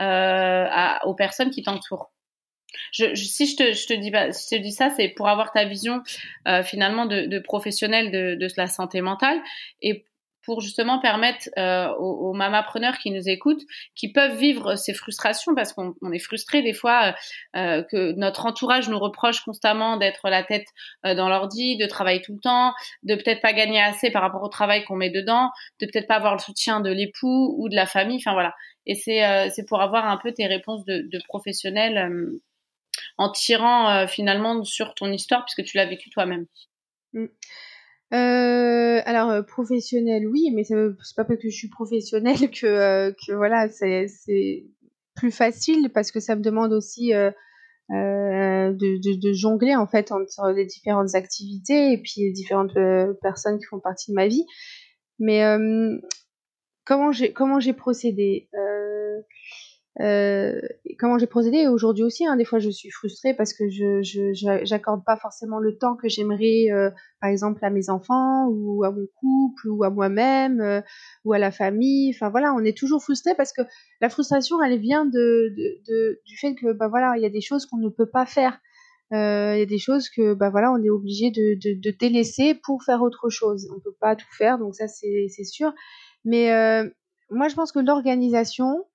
euh, 0.00 0.66
aux 1.04 1.14
personnes 1.14 1.50
qui 1.50 1.62
t'entourent? 1.62 2.10
Si 2.92 3.04
je 3.46 3.56
te, 3.56 3.72
je 3.74 3.86
te 3.86 3.92
dis 3.92 4.10
si 4.32 4.56
je 4.56 4.56
te 4.56 4.62
dis 4.62 4.72
ça, 4.72 4.88
c'est 4.96 5.10
pour 5.10 5.28
avoir 5.28 5.52
ta 5.52 5.66
vision 5.66 6.02
finalement 6.64 7.04
de, 7.04 7.26
de 7.26 7.38
professionnel 7.38 8.10
de, 8.10 8.34
de 8.34 8.48
la 8.56 8.66
santé 8.66 9.02
mentale 9.02 9.38
et 9.82 10.06
pour 10.44 10.60
justement 10.60 10.98
permettre 10.98 11.48
euh, 11.58 11.88
aux, 11.98 12.30
aux 12.30 12.32
mamapreneurs 12.32 12.98
qui 12.98 13.10
nous 13.10 13.28
écoutent, 13.28 13.62
qui 13.94 14.12
peuvent 14.12 14.36
vivre 14.36 14.76
ces 14.76 14.94
frustrations, 14.94 15.54
parce 15.54 15.72
qu'on 15.72 15.94
est 16.12 16.18
frustré 16.18 16.62
des 16.62 16.72
fois 16.72 17.14
euh, 17.56 17.58
euh, 17.58 17.82
que 17.82 18.12
notre 18.12 18.46
entourage 18.46 18.88
nous 18.88 18.98
reproche 18.98 19.40
constamment 19.40 19.96
d'être 19.96 20.28
la 20.28 20.42
tête 20.42 20.66
dans 21.04 21.28
l'ordi, 21.28 21.76
de 21.76 21.86
travailler 21.86 22.20
tout 22.20 22.34
le 22.34 22.40
temps, 22.40 22.72
de 23.02 23.14
peut-être 23.14 23.40
pas 23.40 23.52
gagner 23.52 23.80
assez 23.80 24.10
par 24.10 24.22
rapport 24.22 24.42
au 24.42 24.48
travail 24.48 24.84
qu'on 24.84 24.96
met 24.96 25.10
dedans, 25.10 25.50
de 25.80 25.86
peut-être 25.86 26.06
pas 26.06 26.16
avoir 26.16 26.34
le 26.34 26.40
soutien 26.40 26.80
de 26.80 26.90
l'époux 26.90 27.54
ou 27.58 27.68
de 27.68 27.76
la 27.76 27.86
famille, 27.86 28.18
enfin 28.18 28.32
voilà. 28.32 28.54
Et 28.86 28.94
c'est 28.94 29.66
pour 29.68 29.80
avoir 29.80 30.06
un 30.06 30.16
peu 30.16 30.32
tes 30.32 30.46
réponses 30.46 30.84
de, 30.84 31.08
de 31.10 31.20
professionnels 31.28 32.10
en 33.16 33.30
tirant 33.30 34.06
finalement 34.06 34.64
sur 34.64 34.94
ton 34.94 35.12
histoire, 35.12 35.44
puisque 35.44 35.68
tu 35.68 35.76
l'as 35.76 35.86
vécu 35.86 36.10
toi-même. 36.10 36.46
Mm. 37.12 37.26
Euh, 38.12 39.00
alors 39.06 39.30
euh, 39.30 39.42
professionnel, 39.42 40.26
oui, 40.26 40.50
mais 40.54 40.64
c'est 40.64 40.74
pas 41.16 41.24
parce 41.24 41.40
que 41.40 41.48
je 41.48 41.56
suis 41.56 41.68
professionnelle 41.68 42.36
que, 42.50 42.66
euh, 42.66 43.12
que 43.12 43.32
voilà, 43.32 43.68
c'est 43.70 44.66
plus 45.14 45.30
facile 45.30 45.90
parce 45.94 46.12
que 46.12 46.20
ça 46.20 46.36
me 46.36 46.42
demande 46.42 46.72
aussi 46.72 47.12
de, 47.12 48.70
de, 48.70 49.20
de, 49.20 49.32
jongler 49.32 49.76
en 49.76 49.86
fait 49.86 50.12
entre 50.12 50.50
les 50.54 50.66
différentes 50.66 51.14
activités 51.14 51.92
et 51.92 51.98
puis 51.98 52.14
les 52.18 52.32
différentes 52.32 52.76
personnes 53.22 53.58
qui 53.58 53.64
font 53.64 53.80
partie 53.80 54.10
de 54.10 54.16
ma 54.16 54.26
vie. 54.26 54.44
Mais 55.18 55.42
comment 56.84 57.12
j'ai 57.12 57.32
comment 57.32 57.60
j'ai 57.60 57.74
procédé? 57.74 58.48
Euh, 60.00 60.58
comment 60.98 61.18
j'ai 61.18 61.26
procédé 61.26 61.66
aujourd'hui 61.66 62.02
aussi. 62.02 62.26
Hein, 62.26 62.36
des 62.36 62.44
fois, 62.44 62.58
je 62.58 62.70
suis 62.70 62.90
frustrée 62.90 63.34
parce 63.34 63.52
que 63.52 63.68
je 63.68 64.00
j'accorde 64.64 65.04
pas 65.04 65.16
forcément 65.16 65.58
le 65.58 65.76
temps 65.76 65.96
que 65.96 66.08
j'aimerais, 66.08 66.70
euh, 66.70 66.90
par 67.20 67.30
exemple, 67.30 67.62
à 67.64 67.70
mes 67.70 67.90
enfants 67.90 68.46
ou 68.48 68.84
à 68.84 68.90
mon 68.90 69.06
couple 69.16 69.68
ou 69.68 69.84
à 69.84 69.90
moi-même 69.90 70.60
euh, 70.60 70.80
ou 71.24 71.34
à 71.34 71.38
la 71.38 71.50
famille. 71.50 72.12
Enfin 72.14 72.30
voilà, 72.30 72.54
on 72.54 72.64
est 72.64 72.76
toujours 72.76 73.02
frustré 73.02 73.34
parce 73.36 73.52
que 73.52 73.62
la 74.00 74.08
frustration, 74.08 74.62
elle 74.62 74.78
vient 74.78 75.04
de, 75.04 75.10
de, 75.56 75.82
de 75.86 76.20
du 76.24 76.38
fait 76.38 76.54
que 76.54 76.72
bah 76.72 76.88
voilà, 76.88 77.14
il 77.16 77.22
y 77.22 77.26
a 77.26 77.30
des 77.30 77.42
choses 77.42 77.66
qu'on 77.66 77.78
ne 77.78 77.90
peut 77.90 78.08
pas 78.10 78.26
faire. 78.26 78.58
Euh, 79.12 79.56
il 79.56 79.58
y 79.58 79.62
a 79.62 79.66
des 79.66 79.78
choses 79.78 80.08
que 80.08 80.32
bah 80.32 80.48
voilà, 80.48 80.72
on 80.72 80.82
est 80.82 80.88
obligé 80.88 81.30
de, 81.30 81.54
de, 81.60 81.78
de, 81.78 81.94
délaisser 81.98 82.54
pour 82.54 82.82
faire 82.82 83.02
autre 83.02 83.28
chose. 83.28 83.68
On 83.76 83.78
peut 83.78 83.94
pas 84.00 84.16
tout 84.16 84.32
faire, 84.38 84.58
donc 84.58 84.74
ça 84.74 84.88
c'est 84.88 85.28
sûr. 85.44 85.74
Mais 86.24 86.50
moi, 87.30 87.48
je 87.48 87.54
pense 87.54 87.72
que 87.72 87.78
l'organisation, 87.78 88.86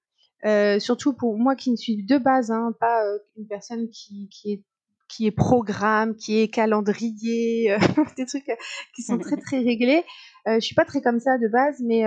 euh, 0.46 0.80
surtout 0.80 1.14
pour 1.14 1.38
moi 1.38 1.56
qui 1.56 1.72
ne 1.72 1.76
suis 1.76 2.04
de 2.04 2.18
base, 2.18 2.52
hein, 2.52 2.74
pas 2.80 3.04
euh, 3.06 3.18
une 3.38 3.48
personne 3.48 3.90
qui, 3.90 4.30
qui, 4.30 4.54
est 4.54 4.64
qui 5.10 5.26
est 5.26 5.32
programme, 5.32 6.16
qui 6.16 6.40
est 6.40 6.50
calendrier, 6.50 7.72
euh, 7.72 7.78
des 8.18 8.26
trucs 8.26 8.52
qui 8.96 9.02
sont 9.02 9.18
très 9.18 9.38
très 9.46 9.60
réglés. 9.60 10.04
je 10.46 10.60
suis 10.60 10.76
pas 10.76 10.86
très 10.86 11.02
comme 11.02 11.20
ça 11.20 11.38
de 11.38 11.48
base, 11.48 11.82
mais 11.84 12.04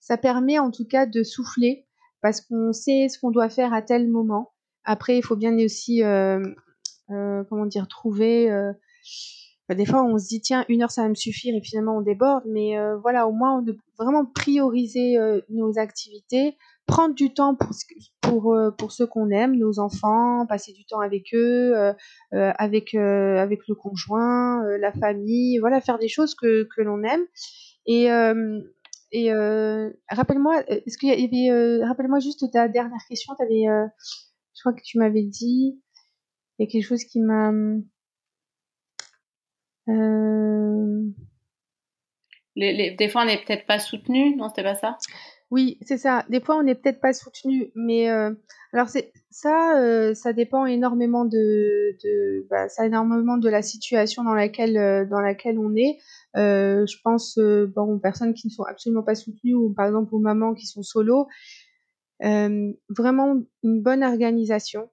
ça 0.00 0.16
permet 0.16 0.58
en 0.58 0.70
tout 0.70 0.86
cas 0.86 1.06
de 1.06 1.22
souffler 1.22 1.86
parce 2.20 2.40
qu'on 2.40 2.72
sait 2.72 3.08
ce 3.08 3.18
qu'on 3.18 3.30
doit 3.30 3.48
faire 3.48 3.72
à 3.72 3.82
tel 3.82 4.08
moment. 4.08 4.52
Après, 4.84 5.16
il 5.16 5.22
faut 5.22 5.36
bien 5.36 5.56
aussi, 5.58 6.02
comment 7.08 7.66
dire, 7.66 7.88
trouver. 7.88 8.50
Des 9.68 9.86
fois, 9.86 10.04
on 10.04 10.18
se 10.18 10.28
dit 10.28 10.40
tiens, 10.40 10.64
une 10.68 10.82
heure 10.82 10.92
ça 10.92 11.02
va 11.02 11.08
me 11.08 11.14
suffire 11.14 11.54
et 11.56 11.60
finalement 11.60 11.96
on 11.96 12.00
déborde, 12.00 12.44
mais 12.46 12.76
voilà, 13.00 13.26
au 13.26 13.32
moins 13.32 13.62
de 13.62 13.76
vraiment 13.98 14.24
prioriser 14.24 15.16
nos 15.48 15.78
activités 15.78 16.56
prendre 16.86 17.14
du 17.14 17.32
temps 17.34 17.54
pour 17.54 17.70
pour 18.20 18.54
euh, 18.54 18.70
pour 18.70 18.92
ceux 18.92 19.06
qu'on 19.06 19.30
aime, 19.30 19.56
nos 19.56 19.78
enfants, 19.78 20.46
passer 20.46 20.72
du 20.72 20.84
temps 20.86 21.00
avec 21.00 21.34
eux, 21.34 21.76
euh, 21.76 21.92
euh, 22.34 22.52
avec 22.58 22.94
avec 22.94 23.60
le 23.68 23.74
conjoint, 23.74 24.62
la 24.78 24.92
famille, 24.92 25.58
voilà, 25.58 25.80
faire 25.80 25.98
des 25.98 26.08
choses 26.08 26.34
que 26.34 26.68
que 26.74 26.82
l'on 26.82 27.02
aime. 27.02 27.24
Et 27.86 28.06
et 29.12 29.32
rappelle-moi, 30.10 30.62
est-ce 30.68 30.98
qu'il 30.98 31.08
y 31.08 31.12
avait, 31.12 31.84
rappelle-moi 31.84 32.20
juste 32.20 32.50
ta 32.52 32.68
dernière 32.68 33.00
question. 33.08 33.34
T'avais, 33.36 33.64
je 33.64 34.60
crois 34.60 34.72
que 34.72 34.82
tu 34.82 34.98
m'avais 34.98 35.22
dit, 35.22 35.80
il 36.58 36.64
y 36.64 36.68
a 36.68 36.70
quelque 36.70 36.84
chose 36.86 37.04
qui 37.04 37.20
m'a 37.20 37.52
des 42.56 43.08
fois, 43.10 43.22
on 43.22 43.26
n'est 43.26 43.42
peut-être 43.44 43.66
pas 43.66 43.78
soutenu, 43.78 44.34
non, 44.36 44.48
c'était 44.48 44.62
pas 44.62 44.74
ça? 44.74 44.96
Oui, 45.52 45.78
c'est 45.82 45.96
ça. 45.96 46.24
Des 46.28 46.40
fois, 46.40 46.56
on 46.56 46.64
n'est 46.64 46.74
peut-être 46.74 47.00
pas 47.00 47.12
soutenu, 47.12 47.70
mais 47.76 48.10
euh, 48.10 48.32
alors 48.72 48.88
c'est 48.88 49.12
ça, 49.30 49.78
euh, 49.80 50.12
ça 50.12 50.32
dépend 50.32 50.66
énormément 50.66 51.24
de, 51.24 51.96
de 52.02 52.46
bah, 52.50 52.68
ça 52.68 52.84
énormément 52.84 53.36
de 53.36 53.48
la 53.48 53.62
situation 53.62 54.24
dans 54.24 54.34
laquelle 54.34 54.76
euh, 54.76 55.04
dans 55.06 55.20
laquelle 55.20 55.58
on 55.60 55.76
est. 55.76 55.98
je 56.34 56.96
pense 57.04 57.38
bon 57.38 57.94
aux 57.94 57.98
personnes 57.98 58.34
qui 58.34 58.48
ne 58.48 58.52
sont 58.52 58.64
absolument 58.64 59.04
pas 59.04 59.14
soutenues 59.14 59.54
ou 59.54 59.72
par 59.72 59.86
exemple 59.86 60.14
aux 60.14 60.18
mamans 60.18 60.52
qui 60.54 60.66
sont 60.66 60.82
solo. 60.82 61.28
vraiment 62.20 63.36
une 63.62 63.82
bonne 63.82 64.02
organisation, 64.02 64.90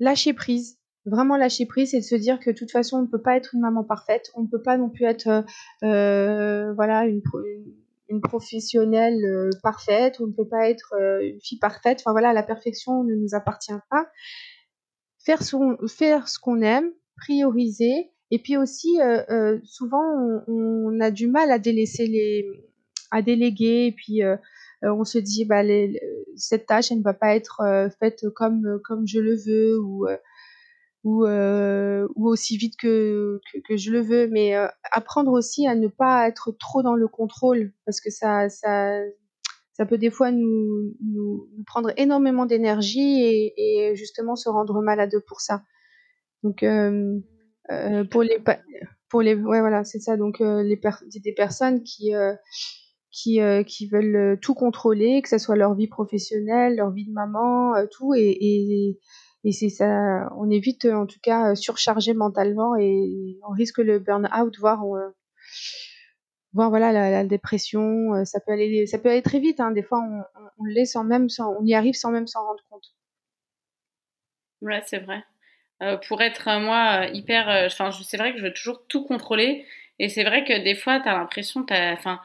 lâcher 0.00 0.32
prise, 0.32 0.78
vraiment 1.06 1.36
lâcher 1.36 1.66
prise, 1.66 1.92
c'est 1.92 2.00
de 2.00 2.04
se 2.04 2.16
dire 2.16 2.40
que 2.40 2.50
de 2.50 2.56
toute 2.56 2.72
façon 2.72 2.98
on 2.98 3.02
ne 3.02 3.06
peut 3.06 3.22
pas 3.22 3.36
être 3.36 3.54
une 3.54 3.60
maman 3.60 3.84
parfaite, 3.84 4.32
on 4.34 4.42
ne 4.42 4.48
peut 4.48 4.62
pas 4.62 4.76
non 4.78 4.90
plus 4.90 5.04
être 5.04 5.44
voilà 5.80 7.06
une, 7.06 7.22
une 7.56 7.81
une 8.12 8.20
professionnelle 8.20 9.24
euh, 9.24 9.50
parfaite, 9.62 10.20
on 10.20 10.26
ne 10.26 10.32
peut 10.32 10.46
pas 10.46 10.68
être 10.68 10.94
euh, 11.00 11.20
une 11.22 11.40
fille 11.40 11.58
parfaite. 11.58 12.00
Enfin 12.00 12.12
voilà, 12.12 12.32
la 12.32 12.42
perfection 12.42 13.04
ne 13.04 13.14
nous 13.14 13.34
appartient 13.34 13.72
pas. 13.90 14.06
Faire, 15.24 15.42
son, 15.42 15.78
faire 15.88 16.28
ce 16.28 16.38
qu'on 16.38 16.60
aime, 16.60 16.92
prioriser, 17.16 18.10
et 18.30 18.38
puis 18.38 18.56
aussi 18.56 19.00
euh, 19.00 19.58
souvent 19.64 20.02
on, 20.48 21.00
a 21.00 21.10
du 21.10 21.28
mal 21.28 21.50
à 21.50 21.58
délaisser 21.58 22.06
les, 22.06 22.44
à 23.10 23.22
déléguer, 23.22 23.86
et 23.86 23.92
puis 23.92 24.22
on 24.82 25.04
se 25.04 25.18
dit 25.18 25.44
bah 25.44 25.62
cette 26.34 26.66
tâche 26.66 26.90
elle 26.90 26.98
ne 26.98 27.02
va 27.04 27.14
pas 27.14 27.36
être 27.36 27.62
faite 28.00 28.28
comme 28.34 28.80
comme 28.82 29.06
je 29.06 29.20
le 29.20 29.36
veux 29.36 29.78
ou 29.78 30.08
ou, 31.04 31.24
euh, 31.24 32.06
ou 32.14 32.28
aussi 32.28 32.56
vite 32.56 32.76
que, 32.76 33.40
que, 33.52 33.58
que, 33.58 33.76
je 33.76 33.90
le 33.90 34.00
veux, 34.00 34.28
mais 34.28 34.56
euh, 34.56 34.68
apprendre 34.92 35.32
aussi 35.32 35.66
à 35.66 35.74
ne 35.74 35.88
pas 35.88 36.28
être 36.28 36.52
trop 36.52 36.82
dans 36.82 36.94
le 36.94 37.08
contrôle, 37.08 37.72
parce 37.84 38.00
que 38.00 38.10
ça, 38.10 38.48
ça, 38.48 39.00
ça 39.72 39.86
peut 39.86 39.98
des 39.98 40.10
fois 40.10 40.30
nous, 40.30 40.94
nous, 41.04 41.48
prendre 41.66 41.92
énormément 41.96 42.46
d'énergie 42.46 43.22
et, 43.24 43.54
et, 43.56 43.96
justement 43.96 44.36
se 44.36 44.48
rendre 44.48 44.80
malade 44.80 45.14
pour 45.26 45.40
ça. 45.40 45.62
Donc 46.42 46.62
euh, 46.62 47.18
euh 47.70 48.04
pour 48.04 48.22
les 48.22 48.38
pour 49.08 49.22
les 49.22 49.34
ouais 49.34 49.60
voilà 49.60 49.84
c'est 49.84 50.00
ça. 50.00 50.16
Donc 50.16 50.40
euh, 50.40 50.62
les 50.62 50.76
per 50.76 50.90
des 51.04 51.32
personnes 51.32 51.82
qui 51.82 52.12
qui, 53.10 53.40
qui 53.66 53.88
veulent 53.88 54.38
tout 54.40 54.54
contrôler, 54.54 55.20
que 55.22 55.28
ce 55.28 55.38
soit 55.38 55.56
leur 55.56 55.74
vie 55.74 55.88
professionnelle, 55.88 56.76
leur 56.76 56.92
vie 56.92 57.06
de 57.06 57.12
maman, 57.12 57.74
tout, 57.90 58.14
et, 58.14 58.30
et, 58.40 58.98
et 59.44 59.52
c'est 59.52 59.70
ça, 59.70 60.28
on 60.36 60.50
évite 60.50 60.84
en 60.84 61.06
tout 61.06 61.18
cas 61.20 61.54
surchargé 61.56 62.14
mentalement 62.14 62.76
et 62.76 63.38
on 63.48 63.52
risque 63.52 63.78
le 63.78 63.98
burn-out, 63.98 64.56
voire, 64.58 64.84
euh, 64.84 65.08
voire 66.52 66.70
voilà 66.70 66.92
la, 66.92 67.24
dépression. 67.24 68.14
Euh, 68.14 68.24
ça 68.24 68.38
peut 68.40 68.52
aller, 68.52 68.86
ça 68.86 68.98
peut 68.98 69.10
aller 69.10 69.22
très 69.22 69.40
vite. 69.40 69.58
Hein. 69.58 69.72
Des 69.72 69.82
fois, 69.82 70.00
on, 70.00 70.22
on, 70.58 70.64
l'est 70.64 70.84
sans 70.84 71.02
même, 71.02 71.26
on 71.40 71.64
y 71.64 71.74
arrive 71.74 71.94
sans 71.94 72.12
même 72.12 72.28
s'en 72.28 72.44
rendre 72.46 72.62
compte. 72.70 72.86
Ouais, 74.60 74.80
c'est 74.86 75.00
vrai. 75.00 75.24
Euh, 75.82 75.96
pour 75.96 76.22
être 76.22 76.60
moi 76.60 77.08
hyper, 77.08 77.48
enfin, 77.66 77.90
c'est 77.90 78.16
vrai 78.16 78.32
que 78.32 78.38
je 78.38 78.44
veux 78.44 78.52
toujours 78.52 78.86
tout 78.86 79.04
contrôler. 79.04 79.66
Et 79.98 80.08
c'est 80.08 80.22
vrai 80.22 80.44
que 80.44 80.62
des 80.62 80.76
fois, 80.76 80.94
as 81.04 81.18
l'impression, 81.18 81.66
enfin, 81.68 82.20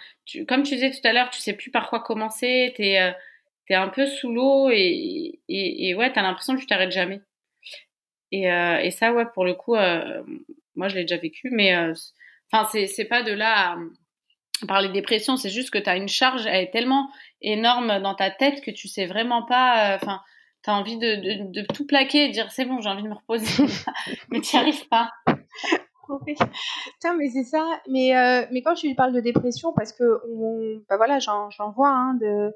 comme 0.47 0.61
tu 0.61 0.75
disais 0.75 0.91
tout 0.91 1.05
à 1.05 1.13
l'heure, 1.13 1.31
tu 1.31 1.39
sais 1.39 1.53
plus 1.53 1.71
par 1.71 1.89
quoi 1.89 1.99
commencer. 2.01 2.73
Tu 2.75 2.83
es 2.83 3.15
t'es 3.67 3.75
un 3.75 3.89
peu 3.89 4.05
sous 4.05 4.31
l'eau 4.31 4.69
et, 4.69 5.39
et, 5.49 5.89
et, 5.89 5.95
ouais, 5.95 6.11
t'as 6.11 6.21
l'impression 6.21 6.55
que 6.55 6.61
tu 6.61 6.67
t'arrêtes 6.67 6.91
jamais. 6.91 7.21
Et, 8.31 8.51
euh, 8.51 8.89
ça, 8.91 9.13
ouais, 9.13 9.25
pour 9.33 9.45
le 9.45 9.53
coup, 9.53 9.75
euh, 9.75 10.23
moi, 10.75 10.87
je 10.87 10.95
l'ai 10.95 11.01
déjà 11.01 11.17
vécu, 11.17 11.49
mais 11.51 11.75
euh, 11.75 11.93
enfin, 12.51 12.67
c'est, 12.71 12.87
c'est 12.87 13.05
pas 13.05 13.23
de 13.23 13.31
là 13.31 13.73
à 13.73 14.65
parler 14.67 14.87
de 14.87 14.93
dépression, 14.93 15.37
c'est 15.37 15.51
juste 15.51 15.69
que 15.69 15.77
t'as 15.77 15.97
une 15.97 16.07
charge, 16.07 16.47
elle 16.47 16.63
est 16.63 16.71
tellement 16.71 17.11
énorme 17.41 18.01
dans 18.01 18.15
ta 18.15 18.31
tête 18.31 18.61
que 18.61 18.71
tu 18.71 18.87
sais 18.87 19.05
vraiment 19.05 19.43
pas, 19.43 19.95
enfin, 20.01 20.21
t'as 20.63 20.73
envie 20.73 20.97
de, 20.97 21.73
tout 21.73 21.85
plaquer 21.85 22.25
et 22.25 22.29
dire 22.29 22.51
c'est 22.51 22.65
bon, 22.65 22.81
j'ai 22.81 22.89
envie 22.89 23.03
de 23.03 23.07
me 23.07 23.13
reposer, 23.13 23.65
mais 24.31 24.41
t'y 24.41 24.57
arrives 24.57 24.87
pas. 24.87 25.11
Tiens, 27.01 27.15
mais 27.17 27.29
c'est 27.29 27.43
ça. 27.43 27.81
Mais, 27.87 28.13
mais 28.51 28.63
quand 28.63 28.73
je 28.73 28.87
lui 28.87 28.95
parle 28.95 29.13
de 29.13 29.19
dépression, 29.19 29.73
parce 29.73 29.93
que 29.93 30.03
bah 30.89 30.97
voilà, 30.97 31.19
j'en, 31.19 31.51
j'en 31.51 31.69
vois 31.69 31.89
hein, 31.89 32.15
de 32.15 32.51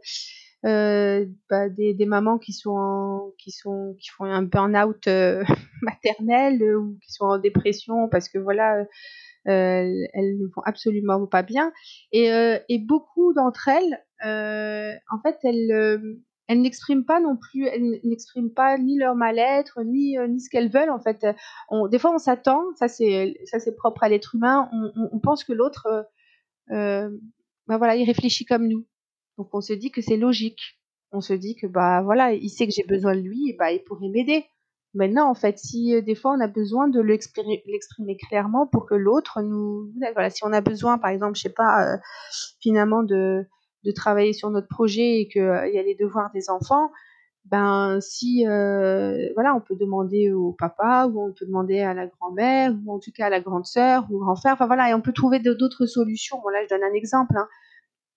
euh, 0.65 1.25
bah, 1.49 1.69
des, 1.69 1.93
des, 1.93 2.05
mamans 2.05 2.37
qui 2.37 2.53
sont 2.53 3.33
qui 3.37 3.51
sont 3.51 3.95
qui 3.99 4.09
font 4.09 4.25
un 4.25 4.43
burn-out 4.43 5.07
euh, 5.07 5.43
maternel 5.81 6.61
euh, 6.61 6.77
ou 6.77 6.97
qui 7.03 7.11
sont 7.11 7.25
en 7.25 7.37
dépression 7.39 8.07
parce 8.09 8.29
que 8.29 8.37
voilà 8.37 8.85
elles 9.45 10.37
ne 10.37 10.45
vont 10.55 10.61
absolument 10.65 11.25
pas 11.25 11.41
bien 11.41 11.71
et, 12.11 12.29
et 12.69 12.77
beaucoup 12.77 13.33
d'entre 13.33 13.69
elles 13.69 14.05
en 15.09 15.19
fait 15.23 15.37
elles 15.43 16.19
elles 16.47 16.61
n'expriment 16.61 17.05
pas 17.05 17.21
non 17.21 17.37
plus, 17.37 17.65
elles 17.65 18.01
n'expriment 18.03 18.53
pas 18.53 18.77
ni 18.77 18.97
leur 18.97 19.15
mal-être, 19.15 19.81
ni, 19.83 20.17
ni 20.27 20.41
ce 20.41 20.49
qu'elles 20.49 20.69
veulent. 20.69 20.89
En 20.89 20.99
fait, 20.99 21.25
on, 21.69 21.87
des 21.87 21.97
fois, 21.97 22.13
on 22.13 22.17
s'attend, 22.17 22.61
ça 22.75 22.89
c'est, 22.89 23.37
ça 23.45 23.59
c'est 23.61 23.73
propre 23.73 24.03
à 24.03 24.09
l'être 24.09 24.35
humain. 24.35 24.69
On, 24.73 24.91
on, 24.97 25.09
on 25.13 25.19
pense 25.19 25.45
que 25.45 25.53
l'autre, 25.53 25.87
euh, 26.71 27.09
ben 27.67 27.77
voilà, 27.77 27.95
il 27.95 28.05
réfléchit 28.05 28.45
comme 28.45 28.67
nous. 28.67 28.85
Donc 29.41 29.49
on 29.53 29.61
se 29.61 29.73
dit 29.73 29.89
que 29.89 30.01
c'est 30.01 30.17
logique. 30.17 30.79
On 31.11 31.19
se 31.19 31.33
dit 31.33 31.55
que 31.55 31.65
bah 31.65 32.03
voilà, 32.03 32.31
il 32.31 32.49
sait 32.49 32.67
que 32.67 32.73
j'ai 32.75 32.83
besoin 32.83 33.15
de 33.15 33.21
lui, 33.21 33.49
et 33.49 33.55
bah 33.57 33.71
il 33.71 33.83
pourrait 33.83 34.07
m'aider. 34.07 34.45
Maintenant, 34.93 35.27
en 35.27 35.33
fait, 35.33 35.57
si 35.57 35.95
euh, 35.95 36.01
des 36.01 36.13
fois 36.13 36.33
on 36.37 36.39
a 36.39 36.47
besoin 36.47 36.87
de 36.87 37.01
l'exprimer 37.01 38.17
clairement 38.17 38.67
pour 38.67 38.85
que 38.85 38.93
l'autre 38.93 39.41
nous, 39.41 39.91
voilà, 40.13 40.29
si 40.29 40.43
on 40.45 40.53
a 40.53 40.61
besoin, 40.61 40.99
par 40.99 41.09
exemple, 41.09 41.37
je 41.37 41.41
sais 41.41 41.49
pas, 41.49 41.95
euh, 41.95 41.97
finalement 42.59 43.01
de 43.01 43.47
de 43.83 43.91
travailler 43.91 44.33
sur 44.33 44.51
notre 44.51 44.67
projet 44.67 45.21
et 45.21 45.27
qu'il 45.27 45.41
euh, 45.41 45.67
y 45.69 45.79
a 45.79 45.81
les 45.81 45.95
devoirs 45.95 46.29
des 46.35 46.51
enfants, 46.51 46.91
ben 47.45 47.99
si 47.99 48.43
voilà, 48.45 49.55
on 49.55 49.61
peut 49.61 49.75
demander 49.75 50.31
au 50.31 50.53
papa 50.53 51.07
ou 51.11 51.19
on 51.19 51.33
peut 51.33 51.47
demander 51.47 51.79
à 51.79 51.95
la 51.95 52.05
grand-mère 52.05 52.75
ou 52.85 52.93
en 52.93 52.99
tout 52.99 53.11
cas 53.11 53.25
à 53.25 53.29
la 53.31 53.39
grande 53.41 53.65
sœur 53.65 54.05
ou 54.11 54.19
grand 54.19 54.35
frère. 54.35 54.53
Enfin 54.53 54.67
voilà, 54.67 54.91
et 54.91 54.93
on 54.93 55.01
peut 55.01 55.13
trouver 55.13 55.39
d'autres 55.39 55.87
solutions. 55.87 56.39
Bon 56.43 56.49
là, 56.49 56.59
je 56.63 56.69
donne 56.69 56.83
un 56.83 56.93
exemple, 56.93 57.35
hein. 57.35 57.47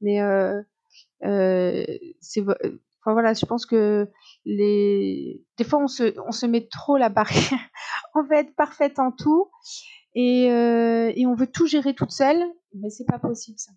mais 0.02 0.20
euh, 0.20 0.60
c'est 1.20 2.42
Enfin 3.04 3.12
voilà, 3.12 3.35
je 3.35 3.44
pense 3.44 3.66
que 3.66 4.09
des 4.46 5.44
fois 5.66 5.80
on 5.80 5.88
se 5.88 6.46
met 6.46 6.66
trop 6.68 6.96
la 6.96 7.11
barrière. 7.11 7.61
on 8.14 8.22
veut 8.28 8.37
être 8.37 8.54
parfaite 8.57 8.98
en 8.98 9.12
tout 9.12 9.50
et 10.14 10.50
euh, 10.50 11.12
et 11.14 11.26
on 11.26 11.35
veut 11.35 11.46
tout 11.46 11.66
gérer 11.66 11.94
toute 11.94 12.12
seule, 12.12 12.42
mais 12.72 12.88
c'est 12.88 13.04
pas 13.04 13.18
possible 13.18 13.59
ça. 13.59 13.72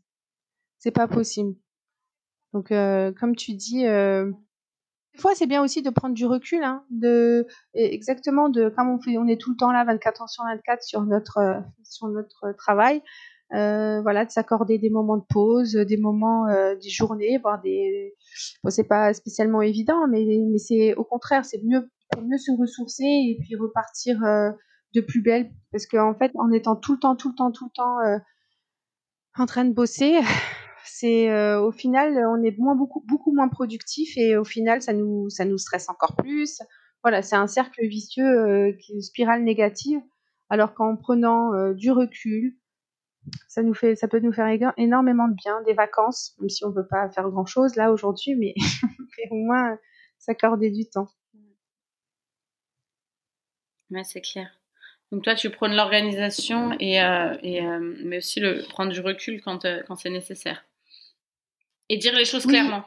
C'est 0.78 0.92
pas 0.92 1.10
possible. 1.10 1.56
Donc 2.54 2.72
euh, 2.72 3.12
comme 3.12 3.36
tu 3.36 3.54
dis 3.54 3.86
euh, 3.86 4.32
des 5.14 5.20
fois 5.20 5.36
c'est 5.36 5.48
bien 5.48 5.62
aussi 5.62 5.82
de 5.82 5.90
prendre 5.90 6.16
du 6.16 6.26
recul 6.26 6.64
hein, 6.64 6.86
exactement 7.74 8.48
de 8.48 8.70
comme 8.70 8.98
on 9.08 9.28
est 9.28 9.42
tout 9.42 9.52
le 9.52 9.58
temps 9.58 9.74
là 9.74 9.84
24 9.84 10.22
heures 10.22 10.30
sur 10.30 10.46
24 10.46 10.84
sur 10.84 11.06
sur 11.84 12.08
notre 12.08 12.54
travail 12.58 13.02
euh, 13.54 14.02
voilà, 14.02 14.26
de 14.26 14.32
s'accorder 14.32 14.78
des 14.78 14.90
moments 14.90 15.18
de 15.18 15.26
pause, 15.30 15.74
des 15.74 15.98
moments, 15.98 16.48
euh, 16.48 16.76
des 16.76 16.90
journées, 16.90 17.38
voire 17.42 17.62
des. 17.62 18.14
Bon, 18.64 18.70
c'est 18.70 18.88
pas 18.88 19.14
spécialement 19.14 19.62
évident, 19.62 20.08
mais, 20.10 20.26
mais 20.26 20.58
c'est 20.58 20.96
au 20.96 21.04
contraire, 21.04 21.46
c'est 21.46 21.64
mieux 21.64 21.90
pour 22.12 22.24
mieux 22.24 22.38
se 22.38 22.52
ressourcer 22.52 23.04
et 23.04 23.38
puis 23.40 23.56
repartir 23.56 24.24
euh, 24.24 24.52
de 24.94 25.02
plus 25.02 25.22
belle, 25.22 25.52
parce 25.72 25.86
qu'en 25.86 26.16
fait, 26.16 26.32
en 26.36 26.52
étant 26.52 26.76
tout 26.76 26.94
le 26.94 27.00
temps, 27.00 27.16
tout 27.16 27.30
le 27.30 27.36
temps, 27.36 27.52
tout 27.52 27.66
le 27.66 27.72
temps 27.76 28.00
euh, 28.00 28.18
en 29.38 29.46
train 29.46 29.66
de 29.66 29.74
bosser, 29.74 30.20
c'est 30.86 31.30
euh, 31.30 31.62
au 31.62 31.72
final, 31.72 32.18
on 32.30 32.42
est 32.44 32.58
moins 32.58 32.76
beaucoup, 32.76 33.04
beaucoup 33.08 33.34
moins 33.34 33.50
productif 33.50 34.18
et 34.18 34.38
au 34.38 34.46
final, 34.46 34.82
ça 34.82 34.94
nous, 34.94 35.30
ça 35.30 35.46
nous 35.46 35.58
stresse 35.58 35.90
encore 35.90 36.16
plus. 36.16 36.62
Voilà, 37.04 37.22
c'est 37.22 37.36
un 37.36 37.48
cercle 37.48 37.86
vicieux, 37.86 38.76
qui 38.82 38.94
une 38.94 39.02
spirale 39.02 39.44
négative. 39.44 40.02
Alors 40.50 40.74
qu'en 40.74 40.96
prenant 40.96 41.72
du 41.74 41.92
recul, 41.92 42.56
ça 43.48 43.64
nous 43.64 43.74
fait, 43.74 43.96
ça 43.96 44.08
peut 44.08 44.20
nous 44.20 44.34
faire 44.34 44.48
énormément 44.78 45.28
de 45.28 45.34
bien, 45.36 45.62
des 45.64 45.74
vacances, 45.74 46.36
même 46.40 46.50
si 46.50 46.64
on 46.66 46.74
peut 46.74 46.86
pas 46.86 47.10
faire 47.10 47.30
grand 47.30 47.46
chose 47.46 47.76
là 47.76 47.92
aujourd'hui, 47.92 48.36
mais, 48.36 48.54
au 49.32 49.36
moins 49.36 49.78
s'accorder 50.18 50.72
du 50.72 50.90
temps. 50.90 51.08
Ouais, 53.90 54.04
c'est 54.04 54.22
clair. 54.22 54.50
Donc 55.12 55.24
toi, 55.24 55.36
tu 55.36 55.50
prônes 55.50 55.76
l'organisation 55.76 56.76
et, 56.80 57.02
euh, 57.02 57.38
et 57.42 57.62
euh, 57.62 57.80
mais 58.04 58.18
aussi 58.18 58.40
le 58.42 58.64
prendre 58.70 58.92
du 58.92 59.00
recul 59.00 59.42
quand, 59.42 59.64
euh, 59.64 59.82
quand 59.88 59.96
c'est 59.96 60.10
nécessaire. 60.10 60.66
Et 61.90 61.98
dire 61.98 62.14
les 62.14 62.26
choses 62.26 62.46
clairement. 62.46 62.84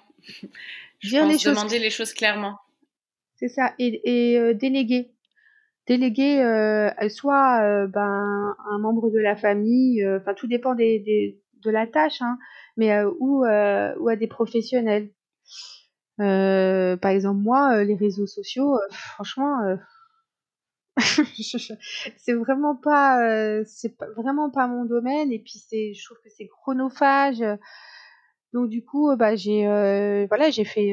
Je 0.98 1.08
dire 1.08 1.22
pense 1.22 1.32
les 1.32 1.38
choses... 1.38 1.56
demander 1.56 1.78
les 1.78 1.88
choses 1.88 2.12
clairement. 2.12 2.58
C'est 3.36 3.48
ça. 3.48 3.74
Et, 3.78 4.02
et 4.04 4.54
déléguer 4.54 5.10
déléguer 5.86 6.42
euh, 6.42 6.90
soit 7.08 7.62
euh, 7.62 7.86
ben, 7.86 8.56
un 8.70 8.78
membre 8.78 9.10
de 9.10 9.18
la 9.18 9.36
famille, 9.36 10.02
euh, 10.04 10.18
enfin 10.20 10.34
tout 10.34 10.46
dépend 10.46 10.74
de 10.74 11.70
la 11.70 11.86
tâche, 11.86 12.22
hein, 12.22 12.38
mais 12.76 12.92
euh, 12.92 13.10
ou, 13.18 13.40
ou 13.44 14.08
à 14.08 14.16
des 14.16 14.26
professionnels. 14.28 15.10
par 16.18 17.10
exemple, 17.10 17.40
moi, 17.40 17.82
les 17.84 17.96
réseaux 17.96 18.26
sociaux, 18.26 18.78
franchement, 18.90 19.76
c'est 20.96 22.34
vraiment 22.34 22.76
pas, 22.76 23.64
c'est 23.64 23.96
vraiment 24.16 24.50
pas 24.50 24.66
mon 24.66 24.84
domaine. 24.84 25.32
Et 25.32 25.38
puis 25.38 25.58
c'est, 25.68 25.94
je 25.94 26.04
trouve 26.04 26.18
que 26.22 26.30
c'est 26.30 26.46
chronophage. 26.46 27.42
Donc 28.52 28.68
du 28.68 28.84
coup, 28.84 29.14
bah 29.16 29.34
j'ai, 29.36 29.64
voilà, 30.28 30.50
j'ai 30.50 30.64
fait 30.64 30.92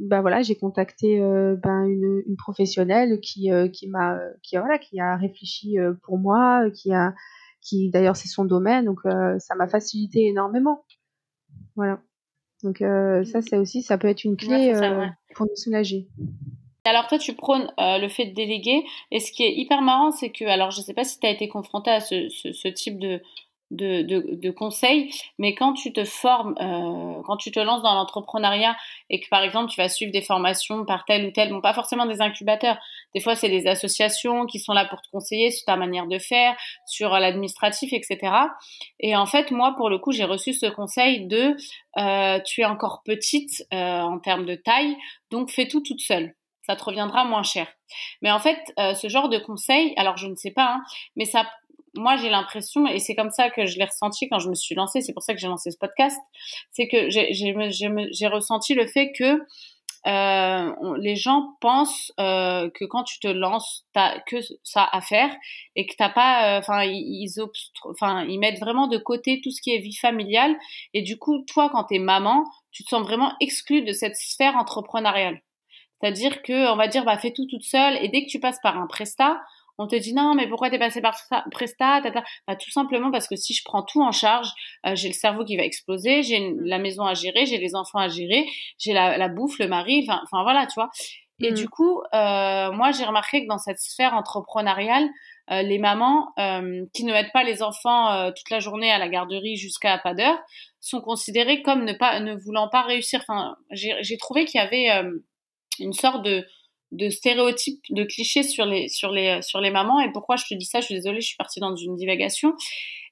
bah 0.00 0.20
voilà, 0.22 0.42
j'ai 0.42 0.56
contacté 0.56 1.20
euh, 1.20 1.56
ben 1.56 1.84
une, 1.84 2.22
une, 2.26 2.36
professionnelle 2.36 3.20
qui 3.20 3.52
euh, 3.52 3.68
qui 3.68 3.86
m'a 3.88 4.18
qui 4.42 4.56
voilà 4.56 4.78
qui 4.78 4.98
a 4.98 5.16
réfléchi 5.16 5.78
euh, 5.78 5.92
pour 6.02 6.18
moi, 6.18 6.70
qui 6.70 6.92
a 6.92 7.14
qui 7.60 7.90
d'ailleurs 7.90 8.16
c'est 8.16 8.28
son 8.28 8.44
domaine, 8.44 8.86
donc 8.86 9.00
ça 9.04 9.54
m'a 9.54 9.68
facilité 9.68 10.26
énormément. 10.26 10.84
Voilà. 11.76 12.00
Donc 12.62 12.78
ça 12.78 13.42
c'est 13.42 13.58
aussi 13.58 13.82
ça 13.82 13.98
peut 13.98 14.08
être 14.08 14.24
une 14.24 14.36
clé 14.36 14.72
pour 15.34 15.46
nous 15.46 15.56
soulager. 15.56 16.08
Alors 16.86 17.06
toi, 17.08 17.18
tu 17.18 17.34
prônes 17.34 17.70
le 17.78 18.08
fait 18.08 18.26
de 18.26 18.34
déléguer. 18.34 18.82
Et 19.10 19.20
ce 19.20 19.30
qui 19.32 19.42
est 19.42 19.54
hyper 19.54 19.82
marrant, 19.82 20.10
c'est 20.10 20.30
que, 20.30 20.46
alors 20.46 20.70
je 20.70 20.80
ne 20.80 20.84
sais 20.84 20.94
pas 20.94 21.04
si 21.04 21.20
tu 21.20 21.26
as 21.26 21.30
été 21.30 21.46
confronté 21.46 21.90
à 21.90 22.00
ce, 22.00 22.30
ce, 22.30 22.52
ce 22.52 22.68
type 22.68 22.98
de, 22.98 23.20
de, 23.70 24.50
conseils, 24.50 25.10
mais 25.38 25.54
quand 25.54 25.74
tu 25.74 25.92
te 25.92 26.04
formes, 26.04 26.54
euh, 26.60 27.22
quand 27.24 27.36
tu 27.36 27.50
te 27.50 27.60
lances 27.60 27.82
dans 27.82 27.94
l'entrepreneuriat 27.94 28.76
et 29.08 29.20
que 29.20 29.28
par 29.28 29.42
exemple 29.42 29.70
tu 29.70 29.80
vas 29.80 29.88
suivre 29.88 30.12
des 30.12 30.22
formations 30.22 30.84
par 30.84 31.04
tel 31.04 31.26
ou 31.26 31.30
tel, 31.30 31.50
bon 31.50 31.60
pas 31.60 31.72
forcément 31.72 32.06
des 32.06 32.20
incubateurs, 32.20 32.78
des 33.14 33.20
fois 33.20 33.36
c'est 33.36 33.48
des 33.48 33.66
associations 33.66 34.46
qui 34.46 34.58
sont 34.58 34.72
là 34.72 34.86
pour 34.86 35.00
te 35.00 35.08
conseiller 35.10 35.50
sur 35.50 35.64
ta 35.64 35.76
manière 35.76 36.06
de 36.06 36.18
faire, 36.18 36.56
sur 36.86 37.10
l'administratif, 37.10 37.92
etc. 37.92 38.32
Et 38.98 39.14
en 39.14 39.26
fait 39.26 39.50
moi 39.50 39.74
pour 39.76 39.88
le 39.88 39.98
coup 39.98 40.12
j'ai 40.12 40.24
reçu 40.24 40.52
ce 40.52 40.66
conseil 40.66 41.26
de 41.26 41.56
euh, 41.98 42.40
tu 42.44 42.62
es 42.62 42.64
encore 42.64 43.02
petite 43.04 43.64
euh, 43.72 44.00
en 44.00 44.18
termes 44.18 44.46
de 44.46 44.56
taille, 44.56 44.96
donc 45.30 45.50
fais 45.50 45.68
tout 45.68 45.80
toute 45.80 46.00
seule 46.00 46.34
ça 46.62 46.76
te 46.76 46.84
reviendra 46.84 47.24
moins 47.24 47.42
cher. 47.42 47.66
Mais 48.22 48.30
en 48.30 48.38
fait, 48.38 48.58
ce 48.76 49.08
genre 49.08 49.28
de 49.28 49.38
conseil, 49.38 49.92
alors 49.96 50.16
je 50.16 50.28
ne 50.28 50.36
sais 50.36 50.52
pas, 50.52 50.74
hein, 50.74 50.84
mais 51.16 51.24
ça 51.24 51.44
moi 51.94 52.16
j'ai 52.16 52.28
l'impression, 52.28 52.86
et 52.86 52.98
c'est 52.98 53.14
comme 53.14 53.30
ça 53.30 53.50
que 53.50 53.66
je 53.66 53.78
l'ai 53.78 53.84
ressenti 53.84 54.28
quand 54.28 54.38
je 54.38 54.48
me 54.48 54.54
suis 54.54 54.74
lancée, 54.74 55.00
c'est 55.00 55.12
pour 55.12 55.22
ça 55.22 55.34
que 55.34 55.40
j'ai 55.40 55.48
lancé 55.48 55.70
ce 55.70 55.78
podcast, 55.78 56.18
c'est 56.72 56.88
que 56.88 57.08
j'ai 57.10 58.26
ressenti 58.28 58.74
le 58.74 58.86
fait 58.86 59.12
que 59.12 59.40
euh, 60.06 60.96
les 60.98 61.14
gens 61.14 61.56
pensent 61.60 62.10
euh, 62.18 62.70
que 62.70 62.86
quand 62.86 63.04
tu 63.04 63.20
te 63.20 63.28
lances, 63.28 63.84
t'as 63.92 64.20
que 64.20 64.36
ça 64.62 64.88
à 64.90 65.02
faire 65.02 65.30
et 65.76 65.86
que 65.86 65.94
t'as 65.96 66.08
pas, 66.08 66.56
euh, 66.56 66.58
enfin 66.58 66.84
ils, 66.84 67.28
enfin 67.84 68.24
ils 68.24 68.38
mettent 68.38 68.60
vraiment 68.60 68.86
de 68.86 68.96
côté 68.96 69.42
tout 69.42 69.50
ce 69.50 69.60
qui 69.60 69.74
est 69.74 69.78
vie 69.78 69.96
familiale 69.96 70.56
et 70.94 71.02
du 71.02 71.18
coup 71.18 71.44
toi 71.46 71.68
quand 71.70 71.84
t'es 71.84 71.98
maman, 71.98 72.44
tu 72.72 72.82
te 72.82 72.88
sens 72.88 73.02
vraiment 73.02 73.34
exclu 73.40 73.82
de 73.82 73.92
cette 73.92 74.16
sphère 74.16 74.56
entrepreneuriale. 74.56 75.42
C'est-à-dire 76.00 76.40
que 76.42 76.72
on 76.72 76.76
va 76.76 76.88
dire 76.88 77.04
bah 77.04 77.18
fais 77.18 77.32
tout 77.32 77.46
toute 77.46 77.64
seule 77.64 77.98
et 78.02 78.08
dès 78.08 78.24
que 78.24 78.30
tu 78.30 78.40
passes 78.40 78.60
par 78.62 78.78
un 78.78 78.86
prestat, 78.86 79.38
on 79.80 79.86
te 79.86 79.96
dit 79.96 80.12
non, 80.12 80.34
mais 80.34 80.46
pourquoi 80.46 80.68
t'es 80.68 80.78
passé 80.78 81.00
par 81.00 81.16
Presta 81.50 82.02
bah, 82.46 82.56
Tout 82.56 82.70
simplement 82.70 83.10
parce 83.10 83.26
que 83.26 83.34
si 83.34 83.54
je 83.54 83.62
prends 83.64 83.82
tout 83.82 84.02
en 84.02 84.12
charge, 84.12 84.50
euh, 84.86 84.94
j'ai 84.94 85.08
le 85.08 85.14
cerveau 85.14 85.42
qui 85.42 85.56
va 85.56 85.64
exploser, 85.64 86.22
j'ai 86.22 86.52
la 86.60 86.78
maison 86.78 87.04
à 87.04 87.14
gérer, 87.14 87.46
j'ai 87.46 87.56
les 87.56 87.74
enfants 87.74 87.98
à 87.98 88.08
gérer, 88.08 88.44
j'ai 88.78 88.92
la, 88.92 89.28
bouffe, 89.28 89.58
le 89.58 89.68
mari, 89.68 90.06
enfin 90.06 90.42
voilà, 90.42 90.66
tu 90.66 90.74
vois. 90.74 90.90
Et 91.42 91.52
mm. 91.52 91.54
du 91.54 91.68
coup, 91.70 92.02
euh, 92.12 92.72
moi 92.72 92.90
j'ai 92.92 93.06
remarqué 93.06 93.42
que 93.42 93.48
dans 93.48 93.56
cette 93.56 93.78
sphère 93.78 94.12
entrepreneuriale, 94.12 95.08
euh, 95.50 95.62
les 95.62 95.78
mamans 95.78 96.28
qui 96.92 97.04
ne 97.04 97.12
mettent 97.12 97.32
pas 97.32 97.42
les 97.42 97.62
enfants 97.62 98.30
toute 98.32 98.50
la 98.50 98.60
journée 98.60 98.90
à 98.90 98.98
la 98.98 99.08
garderie 99.08 99.56
jusqu'à 99.56 99.96
pas 99.96 100.12
d'heure 100.12 100.38
sont 100.78 101.00
considérées 101.00 101.62
comme 101.62 101.84
ne 101.84 101.94
pas 101.94 102.20
ne 102.20 102.34
voulant 102.34 102.68
pas 102.68 102.82
réussir. 102.82 103.20
Enfin, 103.26 103.56
j'ai 103.70 104.18
trouvé 104.18 104.44
qu'il 104.44 104.60
y 104.60 104.62
avait 104.62 104.90
une 105.78 105.94
sorte 105.94 106.22
de 106.22 106.46
de 106.92 107.08
stéréotypes, 107.08 107.82
de 107.90 108.04
clichés 108.04 108.42
sur 108.42 108.66
les, 108.66 108.88
sur 108.88 109.10
les, 109.10 109.42
sur 109.42 109.60
les 109.60 109.70
mamans. 109.70 110.00
Et 110.00 110.10
pourquoi 110.12 110.36
je 110.36 110.44
te 110.44 110.54
dis 110.54 110.64
ça? 110.64 110.80
Je 110.80 110.86
suis 110.86 110.94
désolée, 110.94 111.20
je 111.20 111.28
suis 111.28 111.36
partie 111.36 111.60
dans 111.60 111.74
une 111.74 111.96
divagation. 111.96 112.54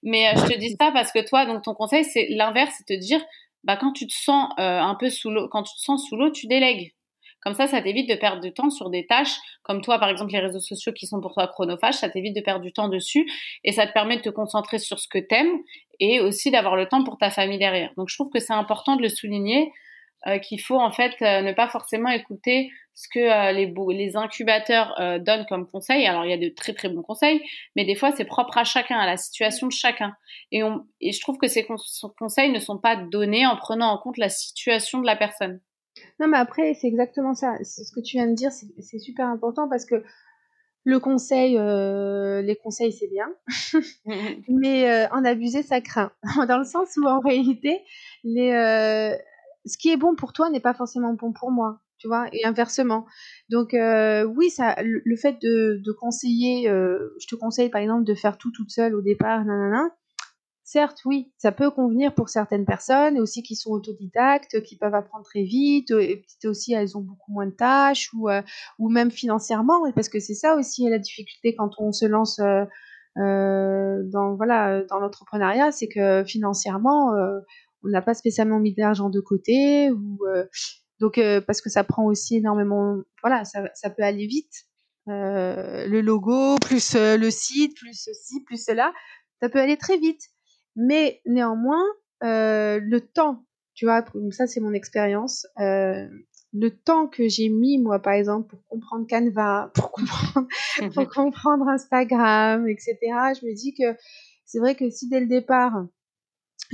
Mais 0.03 0.29
euh, 0.29 0.33
je 0.37 0.53
te 0.53 0.59
dis 0.59 0.77
ça 0.79 0.91
parce 0.93 1.13
que 1.13 1.27
toi, 1.27 1.47
donc 1.47 1.63
ton 1.63 1.75
conseil, 1.75 2.05
c'est 2.05 2.27
l'inverse, 2.31 2.75
c'est 2.79 2.95
te 2.95 2.99
dire, 2.99 3.21
bah 3.65 3.77
quand 3.77 3.93
tu 3.93 4.07
te 4.07 4.15
sens 4.15 4.51
euh, 4.59 4.81
un 4.81 4.95
peu 4.95 5.11
sous 5.11 5.31
l'eau, 5.31 5.49
quand 5.49 5.63
tu 5.63 5.75
te 5.75 5.81
sens 5.81 6.07
sous 6.09 6.17
l'eau, 6.17 6.31
tu 6.31 6.47
délègues. 6.47 6.95
Comme 7.41 7.55
ça, 7.55 7.69
ça 7.69 7.81
t'évite 7.81 8.09
de 8.09 8.17
perdre 8.17 8.43
du 8.43 8.53
temps 8.53 8.69
sur 8.69 8.91
des 8.91 9.07
tâches 9.07 9.37
comme 9.69 9.83
toi, 9.83 9.99
par 9.99 10.09
exemple, 10.09 10.33
les 10.33 10.41
réseaux 10.41 10.61
sociaux 10.61 10.93
qui 10.93 11.07
sont 11.07 11.21
pour 11.21 11.35
toi 11.35 11.47
chronophages, 11.47 11.97
ça 11.97 12.09
t'évite 12.09 12.35
de 12.35 12.41
perdre 12.41 12.63
du 12.63 12.73
temps 12.73 12.89
dessus 12.89 13.31
et 13.65 13.73
ça 13.73 13.87
te 13.87 13.93
permet 13.93 14.17
de 14.17 14.23
te 14.23 14.31
concentrer 14.31 14.79
sur 14.79 14.99
ce 14.99 15.07
que 15.07 15.19
t'aimes 15.19 15.59
et 16.01 16.21
aussi 16.21 16.51
d'avoir 16.51 16.75
le 16.75 16.87
temps 16.87 17.05
pour 17.05 17.19
ta 17.19 17.31
famille 17.31 17.59
derrière. 17.59 17.93
Donc, 17.99 18.09
je 18.09 18.17
trouve 18.17 18.31
que 18.31 18.41
c'est 18.41 18.55
important 18.55 18.97
de 18.97 19.03
le 19.03 19.11
souligner 19.11 19.71
euh, 20.27 20.39
qu'il 20.39 20.61
faut 20.61 20.81
en 20.81 20.91
fait 20.91 21.13
euh, 21.23 21.43
ne 21.43 21.53
pas 21.53 21.69
forcément 21.69 22.09
écouter 22.09 22.73
ce 22.93 23.07
que 23.09 23.21
euh, 23.21 23.53
les, 23.53 23.73
les 23.97 24.17
incubateurs 24.17 24.97
donnent 25.21 25.47
comme 25.49 25.71
conseil. 25.71 26.05
Alors 26.07 26.25
il 26.25 26.31
y 26.31 26.35
a 26.35 26.37
de 26.37 26.53
très 26.53 26.75
très 26.75 26.89
bons 26.89 27.03
conseils, 27.03 27.41
mais 27.77 27.85
des 27.85 27.95
fois 27.95 28.11
c'est 28.11 28.25
propre 28.25 28.59
à 28.59 28.65
chacun, 28.65 28.99
à 28.99 29.07
la 29.07 29.17
situation 29.17 29.69
de 29.69 29.73
chacun. 29.73 30.17
Et, 30.51 30.65
on, 30.65 30.85
et 31.01 31.13
je 31.13 31.21
trouve 31.21 31.39
que 31.39 31.47
ces 31.47 31.65
conseils 32.19 32.51
ne 32.51 32.59
sont 32.59 32.79
pas 32.79 32.97
donnés 32.97 33.47
en 33.47 33.57
prenant 33.57 33.93
en 33.93 33.99
compte 33.99 34.19
la 34.19 34.29
situation 34.29 34.99
de 34.99 35.07
la 35.07 35.15
personne. 35.15 35.61
Non, 36.19 36.27
mais 36.27 36.39
après 36.39 36.75
c'est 36.75 36.89
exactement 36.89 37.35
ça. 37.35 37.55
C'est 37.63 37.85
ce 37.85 37.93
que 37.93 38.01
tu 38.01 38.17
viens 38.17 38.27
de 38.27 38.35
dire, 38.35 38.51
c'est 38.51 38.99
super 38.99 39.29
important 39.29 39.69
parce 39.69 39.85
que 39.85 40.03
le 40.83 40.99
conseil, 40.99 41.53
les 41.53 42.57
conseils 42.57 42.93
c'est 42.93 43.09
bien, 43.09 43.29
mais 44.49 45.07
en 45.13 45.25
abuser 45.25 45.63
ça 45.63 45.81
craint. 45.81 46.11
Dans 46.49 46.59
le 46.59 46.65
sens 46.65 46.97
où 46.97 47.07
en 47.07 47.21
réalité 47.21 47.81
les 48.25 48.51
ce 49.69 49.79
qui 49.79 49.91
est 49.91 49.97
bon 49.97 50.15
pour 50.15 50.33
toi 50.33 50.51
n'est 50.51 50.61
pas 50.61 50.75
forcément 50.75 51.13
bon 51.15 51.33
pour 51.33 51.51
moi, 51.51 51.81
tu 51.99 52.09
vois, 52.09 52.27
et 52.33 52.45
inversement. 52.45 53.07
Donc 53.51 53.75
euh, 53.75 54.25
oui, 54.25 54.51
le, 54.83 55.17
fait 55.17 55.39
de, 55.41 55.93
conseiller, 55.93 56.69
euh, 56.69 57.15
je 57.21 57.27
te 57.27 57.35
conseille 57.35 57.69
par 57.69 57.81
exemple 57.81 58.05
de 58.05 58.15
faire 58.15 58.39
tout 58.39 58.51
toute 58.51 58.71
seule 58.71 58.95
au 58.95 59.03
départ, 59.03 59.45
nanana. 59.45 59.91
Certes, 60.65 61.01
oui, 61.07 61.33
ça 61.39 61.51
peut 61.51 61.71
convenir 61.71 62.15
pour 62.15 62.29
certaines 62.29 62.67
personnes, 62.67 63.19
aussi 63.19 63.43
qui 63.43 63.57
sont 63.57 63.71
autodidactes, 63.71 64.63
qui 64.65 64.77
peuvent 64.77 64.95
apprendre 64.95 65.25
très 65.25 65.43
vite, 65.43 65.91
et 65.93 66.23
aussi 66.45 66.75
elles 66.75 66.95
ont 66.95 67.01
beaucoup 67.01 67.33
moins 67.33 67.47
de 67.47 67.53
tâches, 67.53 68.11
ou, 68.13 68.29
euh, 68.29 68.43
ou 68.79 68.91
même 68.91 69.11
financièrement, 69.11 69.91
parce 69.93 70.11
que 70.11 70.21
c'est 70.21 70.35
ça 70.35 70.57
aussi 70.57 70.87
la 70.91 70.99
difficulté 70.99 71.55
quand 71.55 71.71
on 71.79 71.91
se 71.93 72.05
lance 72.05 72.39
dans 73.17 74.37
voilà 74.37 74.83
dans 74.85 75.01
l'entrepreneuriat, 75.01 75.73
c'est 75.73 75.89
que 75.89 76.23
financièrement, 76.25 77.15
on 77.85 77.89
n'a 77.89 78.03
pas 78.03 78.15
spécialement 78.15 78.59
mis 78.59 78.75
d'argent 78.75 79.11
de 79.11 79.21
côté 79.21 79.91
ou 79.91 80.19
euh, 80.27 80.45
Donc 81.01 81.21
parce 81.47 81.61
que 81.61 81.71
ça 81.71 81.85
prend 81.85 82.05
aussi 82.05 82.37
énormément, 82.37 83.03
voilà, 83.23 83.45
ça, 83.45 83.69
ça 83.75 83.91
peut 83.91 84.03
aller 84.03 84.27
vite. 84.27 84.67
le 85.07 86.01
logo, 86.01 86.57
plus 86.57 86.95
le 86.95 87.31
site, 87.31 87.77
plus 87.77 87.95
ceci, 87.95 88.43
plus 88.45 88.63
cela, 88.63 88.93
ça 89.41 89.49
peut 89.49 89.61
aller 89.61 89.77
très 89.77 89.99
vite. 89.99 90.23
Mais 90.77 91.21
néanmoins, 91.27 91.85
le 92.23 92.99
temps, 92.99 93.45
tu 93.75 93.85
vois, 93.85 94.05
ça 94.33 94.49
c'est 94.49 94.61
mon 94.61 94.73
expérience. 94.73 95.47
le 95.57 96.69
temps 96.71 97.07
que 97.07 97.29
j'ai 97.29 97.49
mis 97.49 97.79
moi, 97.79 98.01
par 98.01 98.15
exemple, 98.15 98.49
pour 98.49 98.67
comprendre 98.67 99.07
Canva, 99.09 99.71
pour 99.75 99.93
comprendre, 99.93 100.49
pour 100.95 101.09
comprendre 101.15 101.69
Instagram, 101.69 102.67
etc. 102.69 102.97
Je 103.41 103.47
me 103.47 103.55
dis 103.55 103.75
que 103.75 103.97
c'est 104.45 104.59
vrai 104.59 104.75
que 104.75 104.91
si 104.91 105.09
dès 105.09 105.21
le 105.21 105.27
départ 105.27 105.87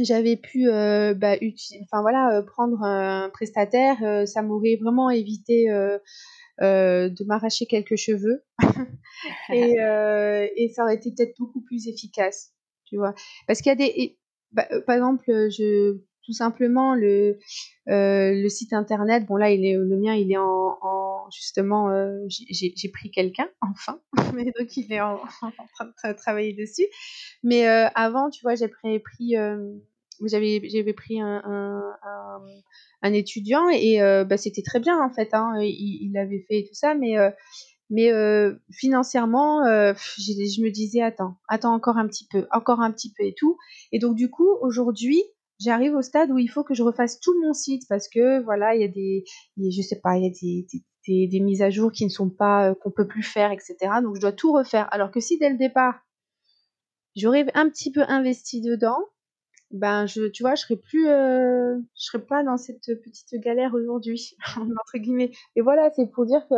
j'avais 0.03 0.36
pu 0.36 0.68
euh, 0.68 1.14
bah, 1.14 1.36
enfin 1.82 2.03
voilà 2.03 2.36
euh, 2.38 2.42
prendre 2.42 2.82
un 2.82 3.30
prestataire 3.30 3.97
euh, 4.03 4.26
ça 4.26 4.42
m'aurait 4.42 4.78
vraiment 4.80 5.11
évité 5.11 5.66
de 6.61 7.24
m'arracher 7.24 7.66
quelques 7.66 7.97
cheveux. 7.97 8.42
Et, 9.51 9.76
et 10.57 10.68
ça 10.74 10.82
aurait 10.82 10.97
été 10.97 11.11
peut-être 11.11 11.34
beaucoup 11.38 11.62
plus 11.62 11.86
efficace 11.88 12.53
tu 12.84 12.97
vois. 12.97 13.14
Parce 13.47 13.62
qu'il 13.62 13.70
y 13.70 13.72
a 13.72 13.76
des 13.76 14.18
bah, 14.53 14.66
par 14.86 14.97
exemple 14.97 15.24
je 15.26 15.99
tout 16.26 16.32
simplement 16.32 16.95
le 16.95 17.38
le 17.86 18.49
site 18.49 18.72
internet 18.72 19.24
bon 19.26 19.36
là 19.36 19.51
il 19.51 19.64
est 19.64 19.74
le 19.74 19.97
mien 19.97 20.14
il 20.14 20.30
est 20.32 20.36
en, 20.36 20.76
en 20.82 21.04
justement 21.33 21.89
j'ai 22.29 22.89
pris 22.91 23.11
quelqu'un 23.11 23.49
enfin 23.61 24.01
mais 24.35 24.45
donc 24.59 24.77
il 24.77 24.93
est 24.93 25.01
en, 25.01 25.18
train 25.97 26.12
de 26.12 26.16
travailler 26.16 26.53
dessus. 26.55 26.87
Mais 27.43 27.66
avant 27.66 28.31
tu 28.31 28.43
vois 28.43 28.55
j'avais 28.55 28.99
pris 28.99 29.37
un, 31.20 31.43
un, 31.45 32.41
un, 33.03 33.12
étudiant 33.12 33.68
et 33.68 34.03
euh, 34.03 34.25
bah, 34.25 34.37
c'était 34.37 34.62
très 34.62 34.81
bien 34.81 35.01
en 35.01 35.11
fait 35.11 35.31
hein, 35.33 35.55
il, 35.61 36.09
il 36.11 36.16
avait 36.16 36.45
fait 36.49 36.64
tout 36.68 36.75
ça 36.75 36.95
mais 36.95 37.18
euh, 37.18 37.31
euh, 37.93 38.55
financièrement 38.72 39.62
je 39.64 40.62
me 40.62 40.70
disais 40.70 41.03
attends 41.03 41.37
attends 41.49 41.75
encore 41.75 41.97
un 41.97 42.07
petit 42.07 42.27
peu 42.31 42.47
encore 42.53 42.81
un 42.81 42.91
petit 42.91 43.12
peu 43.12 43.25
et 43.25 43.35
tout. 43.35 43.57
Et 43.93 43.99
donc 43.99 44.16
du 44.16 44.31
coup 44.31 44.49
aujourd'hui 44.61 45.22
j'arrive 45.61 45.95
au 45.95 46.03
stade 46.03 46.31
où 46.31 46.39
il 46.39 46.49
faut 46.49 46.64
que 46.64 46.75
je 46.75 46.83
refasse 46.83 47.20
tout 47.20 47.35
mon 47.43 47.53
site 47.53 47.83
parce 47.89 48.09
que 48.09 48.43
voilà 48.43 48.75
il 48.75 48.81
y 48.81 48.85
a 48.85 48.89
des 48.89 49.25
je 49.57 49.83
sais 49.83 50.01
pas 50.01 50.16
il 50.16 50.25
y 50.25 50.27
a 50.27 50.31
des, 50.31 50.66
des, 51.07 51.41
mises 51.41 51.63
à 51.63 51.71
jour 51.71 51.93
qui 51.93 52.05
ne 52.05 52.11
sont 52.11 52.31
pas 52.31 52.75
qu'on 52.77 52.91
peut 52.91 53.07
plus 53.07 53.23
faire 53.23 53.53
etc 53.53 53.77
donc 54.03 54.17
je 54.17 54.21
dois 54.21 54.33
tout 54.33 54.53
refaire. 54.53 54.89
Alors 54.93 55.11
que 55.11 55.21
si 55.21 55.39
dès 55.39 55.51
le 55.51 55.57
départ 55.57 56.01
j'aurais 57.17 57.47
un 57.55 57.69
petit 57.69 57.93
peu 57.93 58.03
investi 58.09 58.61
dedans 58.61 58.99
ben 59.75 60.07
je 60.07 60.29
tu 60.29 60.43
vois 60.45 60.55
je 60.55 60.63
serais 60.63 60.77
plus 60.77 61.09
euh, 61.09 61.77
je 61.97 62.05
serais 62.05 62.25
pas 62.25 62.45
dans 62.45 62.57
cette 62.57 62.87
petite 63.03 63.35
galère 63.41 63.75
aujourd'hui 63.75 64.37
entre 64.57 64.99
guillemets. 64.99 65.33
Et 65.57 65.63
voilà 65.63 65.91
c'est 65.97 66.07
pour 66.07 66.27
dire 66.27 66.47
que 66.49 66.55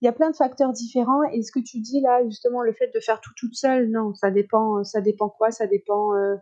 il 0.00 0.06
y 0.06 0.08
a 0.08 0.12
plein 0.12 0.30
de 0.30 0.36
facteurs 0.36 0.72
différents. 0.72 1.22
Et 1.32 1.42
ce 1.42 1.52
que 1.52 1.60
tu 1.60 1.78
dis 1.80 2.00
là 2.00 2.24
justement 2.24 2.62
le 2.62 2.72
fait 2.72 2.90
de 2.94 3.00
faire 3.00 3.20
tout 3.20 3.32
toute 3.36 3.54
seule 3.54 3.90
non 3.90 4.14
ça 4.14 4.30
dépend 4.30 4.82
ça 4.82 5.02
dépend 5.02 5.28
quoi? 5.28 5.50
Ça 5.50 5.66
dépend 5.66 6.14
euh, 6.14 6.36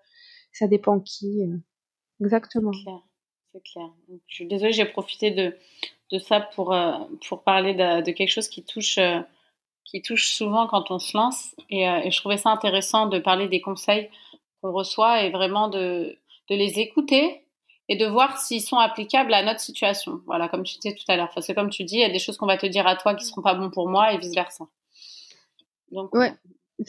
ça 0.53 0.69
dépend 0.69 1.01
qui 1.01 1.43
euh. 1.43 1.57
exactement. 2.25 2.73
C'est 3.53 3.63
clair. 3.65 3.91
Je 4.29 4.35
suis 4.35 4.47
désolée 4.47 4.73
j'ai 4.73 4.85
profité 4.85 5.33
de 5.33 5.55
de 6.13 6.19
ça 6.19 6.41
pour 6.41 6.77
pour 7.27 7.43
parler 7.43 7.75
de, 7.75 8.11
quelque 8.11 8.29
chose 8.29 8.49
qui 8.49 8.65
touche 8.65 8.99
qui 9.85 10.03
touche 10.03 10.29
souvent 10.31 10.67
quand 10.67 10.91
on 10.91 10.99
se 10.99 11.17
lance 11.17 11.55
et, 11.71 11.83
et 11.83 12.11
je 12.11 12.17
trouvais 12.19 12.37
ça 12.37 12.51
intéressant 12.51 13.07
de 13.07 13.19
parler 13.19 13.49
des 13.49 13.61
conseils 13.61 14.09
qu'on 14.61 14.73
reçoit 14.73 15.23
et 15.23 15.31
vraiment 15.31 15.69
de, 15.69 16.17
de 16.51 16.55
les 16.55 16.79
écouter 16.79 17.43
et 17.89 17.97
de 17.97 18.07
voir 18.07 18.39
s'ils 18.39 18.63
sont 18.63 18.79
applicables 18.79 19.35
à 19.35 19.43
notre 19.43 19.61
situation. 19.61 20.21
Voilà, 20.27 20.49
comme 20.49 20.63
tu 20.63 20.79
disais 20.79 20.95
tout 20.95 21.05
à 21.09 21.17
l'heure. 21.17 21.31
Parce 21.35 21.47
que 21.47 21.53
comme 21.53 21.71
tu 21.71 21.85
dis, 21.85 21.97
il 21.97 22.01
y 22.01 22.05
a 22.05 22.11
des 22.11 22.19
choses 22.19 22.37
qu'on 22.37 22.47
va 22.47 22.57
te 22.57 22.67
dire 22.67 22.87
à 22.87 22.97
toi 22.97 23.15
qui 23.15 23.25
seront 23.25 23.43
pas 23.43 23.55
bons 23.55 23.71
pour 23.71 23.89
moi 23.89 24.13
et 24.13 24.19
vice 24.19 24.35
versa. 24.35 24.65
Donc. 25.91 26.11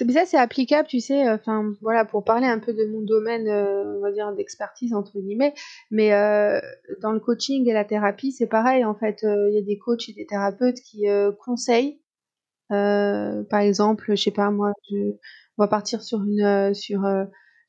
Ça, 0.09 0.25
c'est 0.25 0.37
applicable, 0.37 0.87
tu 0.87 0.99
sais. 0.99 1.29
Enfin, 1.29 1.73
voilà, 1.81 2.03
pour 2.05 2.23
parler 2.23 2.47
un 2.47 2.59
peu 2.59 2.73
de 2.73 2.85
mon 2.85 3.01
domaine, 3.01 3.47
euh, 3.47 3.97
on 3.97 4.01
va 4.01 4.11
dire 4.11 4.33
d'expertise 4.33 4.93
entre 4.93 5.19
guillemets. 5.19 5.53
Mais 5.91 6.13
euh, 6.13 6.59
dans 7.01 7.11
le 7.11 7.19
coaching 7.19 7.67
et 7.69 7.73
la 7.73 7.85
thérapie, 7.85 8.31
c'est 8.31 8.47
pareil. 8.47 8.85
En 8.85 8.95
fait, 8.95 9.23
euh, 9.23 9.49
il 9.49 9.55
y 9.55 9.57
a 9.59 9.61
des 9.61 9.77
coachs 9.77 10.09
et 10.09 10.13
des 10.13 10.25
thérapeutes 10.25 10.79
qui 10.81 11.05
conseillent. 11.45 12.01
par 12.69 13.59
exemple, 13.59 14.15
je 14.15 14.23
sais 14.23 14.31
pas 14.31 14.49
moi, 14.51 14.73
je, 14.89 14.97
on 15.57 15.63
va 15.63 15.67
partir 15.67 16.01
sur 16.01 16.23
une 16.23 16.73
sur 16.73 17.01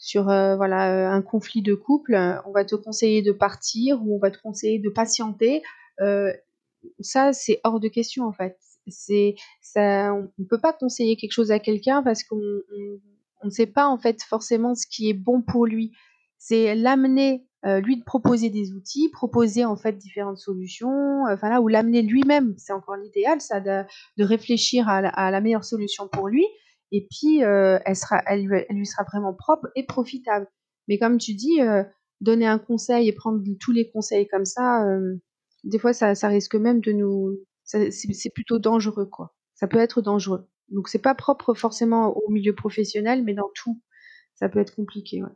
sur 0.04 0.28
euh, 0.28 0.56
voilà 0.56 0.92
euh, 0.92 1.10
un 1.10 1.22
conflit 1.22 1.62
de 1.62 1.74
couple, 1.74 2.14
on 2.46 2.52
va 2.52 2.64
te 2.64 2.74
conseiller 2.74 3.22
de 3.22 3.32
partir 3.32 4.02
ou 4.02 4.16
on 4.16 4.18
va 4.18 4.30
te 4.30 4.38
conseiller 4.38 4.78
de 4.78 4.90
patienter. 4.90 5.62
Euh, 6.00 6.32
ça, 7.00 7.32
c'est 7.32 7.60
hors 7.64 7.80
de 7.80 7.88
question 7.88 8.26
en 8.26 8.32
fait. 8.32 8.58
C'est 8.88 9.34
ça, 9.60 10.12
on 10.14 10.30
ne 10.38 10.44
peut 10.44 10.60
pas 10.60 10.72
conseiller 10.72 11.16
quelque 11.16 11.32
chose 11.32 11.50
à 11.50 11.58
quelqu'un 11.58 12.02
parce 12.02 12.22
qu'on 12.22 12.36
ne 12.36 13.50
sait 13.50 13.66
pas 13.66 13.86
en 13.86 13.98
fait 13.98 14.22
forcément 14.22 14.74
ce 14.74 14.86
qui 14.86 15.08
est 15.08 15.14
bon 15.14 15.42
pour 15.42 15.66
lui. 15.66 15.92
C'est 16.38 16.74
l'amener 16.74 17.46
lui 17.82 17.96
de 17.96 18.04
proposer 18.04 18.50
des 18.50 18.72
outils, 18.72 19.08
proposer 19.10 19.64
en 19.64 19.76
fait 19.76 19.96
différentes 19.96 20.36
solutions, 20.36 21.24
enfin 21.26 21.48
là, 21.48 21.62
ou 21.62 21.68
l'amener 21.68 22.02
lui-même, 22.02 22.54
c'est 22.58 22.74
encore 22.74 22.96
l'idéal, 22.96 23.40
ça, 23.40 23.58
de, 23.60 23.84
réfléchir 24.22 24.86
à 24.86 25.30
la, 25.30 25.40
meilleure 25.40 25.64
solution 25.64 26.06
pour 26.06 26.28
lui, 26.28 26.44
et 26.92 27.06
puis 27.10 27.42
euh, 27.42 27.78
elle, 27.84 27.96
sera, 27.96 28.22
elle, 28.26 28.44
lui 28.44 28.86
sera 28.86 29.02
vraiment 29.04 29.34
propre 29.34 29.68
et 29.74 29.84
profitable. 29.84 30.46
Mais 30.86 30.98
comme 30.98 31.18
tu 31.18 31.34
dis, 31.34 31.60
euh, 31.60 31.82
donner 32.20 32.46
un 32.46 32.58
conseil 32.58 33.08
et 33.08 33.12
prendre 33.12 33.42
tous 33.60 33.72
les 33.72 33.90
conseils 33.90 34.28
comme 34.28 34.44
ça, 34.44 34.86
euh, 34.86 35.16
des 35.64 35.78
fois 35.78 35.92
ça, 35.92 36.28
risque 36.28 36.54
même 36.54 36.80
de 36.80 36.92
nous, 36.92 37.36
c'est 37.64 38.30
plutôt 38.32 38.58
dangereux 38.58 39.06
quoi. 39.06 39.34
Ça 39.54 39.66
peut 39.66 39.78
être 39.78 40.02
dangereux. 40.02 40.48
Donc 40.68 40.88
c'est 40.88 41.02
pas 41.02 41.14
propre 41.14 41.54
forcément 41.54 42.16
au 42.16 42.30
milieu 42.30 42.54
professionnel, 42.54 43.22
mais 43.22 43.34
dans 43.34 43.50
tout, 43.54 43.80
ça 44.34 44.48
peut 44.48 44.58
être 44.58 44.74
compliqué. 44.74 45.22
Ouais. 45.22 45.30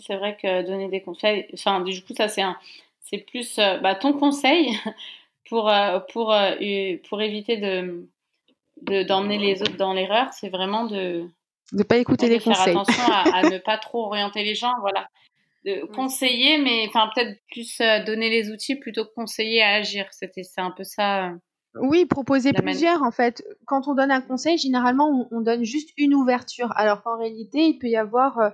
C'est 0.00 0.16
vrai 0.16 0.36
que 0.40 0.66
donner 0.66 0.88
des 0.88 1.02
conseils, 1.02 1.46
enfin 1.54 1.80
du 1.80 2.02
coup 2.04 2.14
ça 2.14 2.28
c'est 2.28 2.42
un, 2.42 2.56
c'est 3.00 3.18
plus 3.18 3.56
bah, 3.56 3.94
ton 3.94 4.12
conseil 4.12 4.78
pour 5.48 5.70
pour 6.12 6.34
pour 7.08 7.22
éviter 7.22 7.56
de 7.56 8.08
d'emmener 8.82 9.38
les 9.38 9.62
autres 9.62 9.76
dans 9.76 9.92
l'erreur, 9.92 10.32
c'est 10.32 10.48
vraiment 10.48 10.86
de 10.86 11.28
ne 11.72 11.82
pas 11.82 11.98
écouter 11.98 12.28
les 12.28 12.40
faire 12.40 12.56
conseils. 12.56 12.76
attention 12.76 13.02
à, 13.12 13.42
ne 13.50 13.58
pas 13.58 13.78
trop 13.78 14.06
orienter 14.06 14.44
les 14.44 14.54
gens, 14.54 14.72
voilà. 14.80 15.08
De 15.64 15.84
conseiller, 15.94 16.58
mais 16.58 16.86
enfin 16.88 17.10
peut-être 17.14 17.38
plus 17.52 17.80
euh, 17.80 18.02
donner 18.04 18.30
les 18.30 18.50
outils 18.50 18.76
plutôt 18.76 19.04
que 19.04 19.12
conseiller 19.14 19.62
à 19.62 19.74
agir. 19.74 20.06
C'était 20.10 20.42
c'est 20.42 20.60
un 20.60 20.70
peu 20.70 20.84
ça. 20.84 21.28
Euh, 21.28 21.36
oui, 21.74 22.06
proposer 22.06 22.52
plusieurs 22.52 23.02
en 23.02 23.10
fait. 23.10 23.44
Quand 23.66 23.86
on 23.86 23.94
donne 23.94 24.10
un 24.10 24.22
conseil, 24.22 24.58
généralement 24.58 25.28
on, 25.30 25.40
donne 25.40 25.62
juste 25.62 25.90
une 25.96 26.14
ouverture, 26.14 26.72
alors 26.76 27.02
qu'en 27.02 27.18
réalité 27.18 27.66
il 27.66 27.78
peut 27.78 27.88
y 27.88 27.96
avoir 27.96 28.52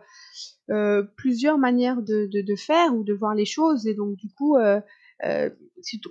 euh, 0.71 1.03
plusieurs 1.17 1.57
manières 1.57 2.03
de, 2.03 2.29
de, 2.31 2.43
de, 2.43 2.57
faire 2.57 2.95
ou 2.95 3.05
de 3.05 3.15
voir 3.15 3.35
les 3.35 3.47
choses, 3.47 3.87
et 3.87 3.95
donc 3.95 4.17
du 4.17 4.29
coup 4.35 4.59
euh, 5.25 5.51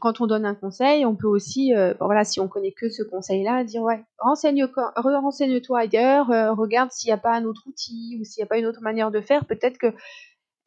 quand 0.01 0.21
on 0.21 0.27
donne 0.27 0.45
un 0.45 0.55
conseil, 0.55 1.05
on 1.05 1.15
peut 1.15 1.27
aussi, 1.27 1.75
euh, 1.75 1.93
voilà, 1.99 2.23
si 2.23 2.39
on 2.39 2.47
connaît 2.47 2.71
que 2.71 2.89
ce 2.89 3.03
conseil-là, 3.03 3.63
dire 3.63 3.81
ouais, 3.81 4.03
renseigne-toi 4.17 5.79
ailleurs, 5.79 6.31
euh, 6.31 6.53
regarde 6.53 6.91
s'il 6.91 7.09
n'y 7.09 7.13
a 7.13 7.17
pas 7.17 7.35
un 7.35 7.45
autre 7.45 7.63
outil 7.67 8.17
ou 8.19 8.23
s'il 8.23 8.41
n'y 8.41 8.45
a 8.45 8.47
pas 8.47 8.57
une 8.57 8.65
autre 8.65 8.81
manière 8.81 9.11
de 9.11 9.21
faire. 9.21 9.45
Peut-être 9.45 9.77
que 9.77 9.93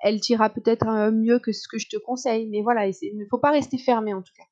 elle 0.00 0.20
t'ira 0.20 0.50
peut-être 0.50 1.10
mieux 1.10 1.38
que 1.38 1.52
ce 1.52 1.68
que 1.68 1.78
je 1.78 1.88
te 1.88 1.96
conseille. 1.96 2.46
Mais 2.46 2.62
voilà, 2.62 2.86
il 2.86 3.16
ne 3.16 3.24
faut 3.26 3.38
pas 3.38 3.50
rester 3.50 3.78
fermé 3.78 4.14
en 4.14 4.22
tout 4.22 4.32
cas. 4.36 4.44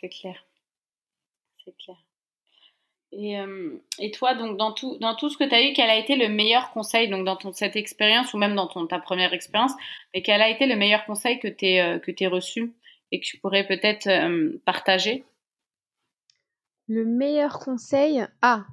C'est 0.00 0.08
clair. 0.08 0.44
C'est 1.64 1.76
clair. 1.76 1.96
Et, 3.10 3.36
et, 3.98 4.10
toi, 4.10 4.34
donc 4.34 4.58
dans 4.58 4.72
tout, 4.72 4.98
dans 4.98 5.14
tout 5.14 5.30
ce 5.30 5.38
que 5.38 5.44
tu 5.44 5.54
as 5.54 5.62
eu, 5.62 5.72
quel 5.72 5.88
a 5.88 5.96
été 5.96 6.14
le 6.14 6.28
meilleur 6.28 6.70
conseil, 6.72 7.08
donc 7.08 7.24
dans 7.24 7.36
ton, 7.36 7.52
cette 7.52 7.74
expérience 7.74 8.34
ou 8.34 8.38
même 8.38 8.54
dans 8.54 8.66
ton, 8.66 8.86
ta 8.86 8.98
première 8.98 9.32
expérience, 9.32 9.72
et 10.12 10.22
quel 10.22 10.42
a 10.42 10.50
été 10.50 10.66
le 10.66 10.76
meilleur 10.76 11.06
conseil 11.06 11.38
que 11.38 11.48
tu 11.48 11.66
euh, 11.78 11.98
que 11.98 12.28
reçu 12.28 12.74
et 13.10 13.20
que 13.20 13.24
tu 13.24 13.38
pourrais 13.38 13.66
peut-être 13.66 14.10
partager? 14.66 15.24
Le 16.88 17.04
meilleur 17.04 17.58
conseil 17.58 18.26
Ah 18.40 18.64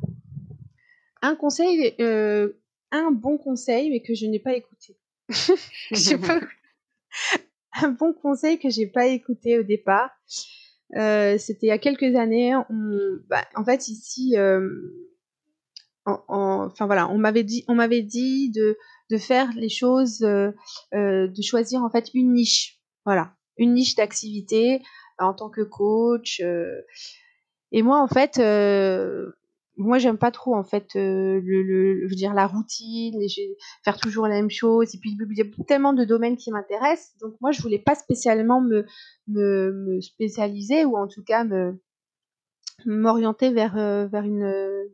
Un 1.21 1.35
conseil, 1.35 1.93
euh, 1.99 2.61
un 2.91 3.11
bon 3.11 3.37
conseil, 3.37 3.89
mais 3.89 4.01
que 4.01 4.13
je 4.13 4.25
n'ai 4.25 4.39
pas 4.39 4.55
écouté. 4.55 4.95
un 7.81 7.89
bon 7.89 8.13
conseil 8.13 8.59
que 8.59 8.69
j'ai 8.69 8.87
pas 8.87 9.07
écouté 9.07 9.59
au 9.59 9.63
départ. 9.63 10.11
Euh, 10.95 11.37
c'était 11.37 11.67
il 11.67 11.69
y 11.69 11.71
a 11.71 11.77
quelques 11.77 12.15
années. 12.15 12.53
Bah, 13.27 13.45
en 13.55 13.65
fait, 13.65 13.87
ici, 13.87 14.35
euh, 14.37 14.69
enfin 16.05 16.85
voilà, 16.85 17.09
on 17.09 17.17
m'avait 17.17 17.43
dit, 17.43 17.65
de 19.09 19.17
faire 19.17 19.49
les 19.55 19.69
choses, 19.69 20.23
euh, 20.23 20.51
de 20.91 21.41
choisir 21.41 21.83
en 21.83 21.89
fait 21.89 22.11
une 22.13 22.33
niche, 22.33 22.79
voilà, 23.05 23.35
une 23.57 23.73
niche 23.73 23.95
d'activité 23.95 24.81
en 25.19 25.33
tant 25.33 25.49
que 25.49 25.61
coach. 25.61 26.41
et 27.71 27.81
moi, 27.81 28.01
en 28.01 28.07
fait, 28.07 28.37
moi 29.77 29.97
j'aime 29.97 30.17
pas 30.17 30.31
trop 30.31 30.55
en 30.55 30.63
fait 30.63 30.95
euh, 30.95 31.41
le, 31.43 32.07
dire 32.15 32.33
la 32.33 32.47
routine 32.47 33.19
faire 33.83 33.97
toujours 33.97 34.27
la 34.27 34.35
même 34.35 34.49
chose 34.49 34.93
et 34.95 34.99
puis 34.99 35.17
il 35.19 35.37
y 35.37 35.41
a 35.41 35.65
tellement 35.67 35.93
de 35.93 36.05
domaines 36.05 36.37
qui 36.37 36.51
m'intéressent. 36.51 37.15
Donc 37.21 37.35
moi 37.41 37.51
je 37.51 37.61
voulais 37.61 37.79
pas 37.79 37.95
spécialement 37.95 38.61
me, 38.61 38.85
me, 39.27 39.99
spécialiser 40.01 40.85
ou 40.85 40.97
en 40.97 41.07
tout 41.07 41.23
cas 41.23 41.43
me 41.43 41.79
m'orienter 42.85 43.51
vers 43.51 43.77
euh, 43.77 44.07
vers 44.07 44.23
une 44.23 44.89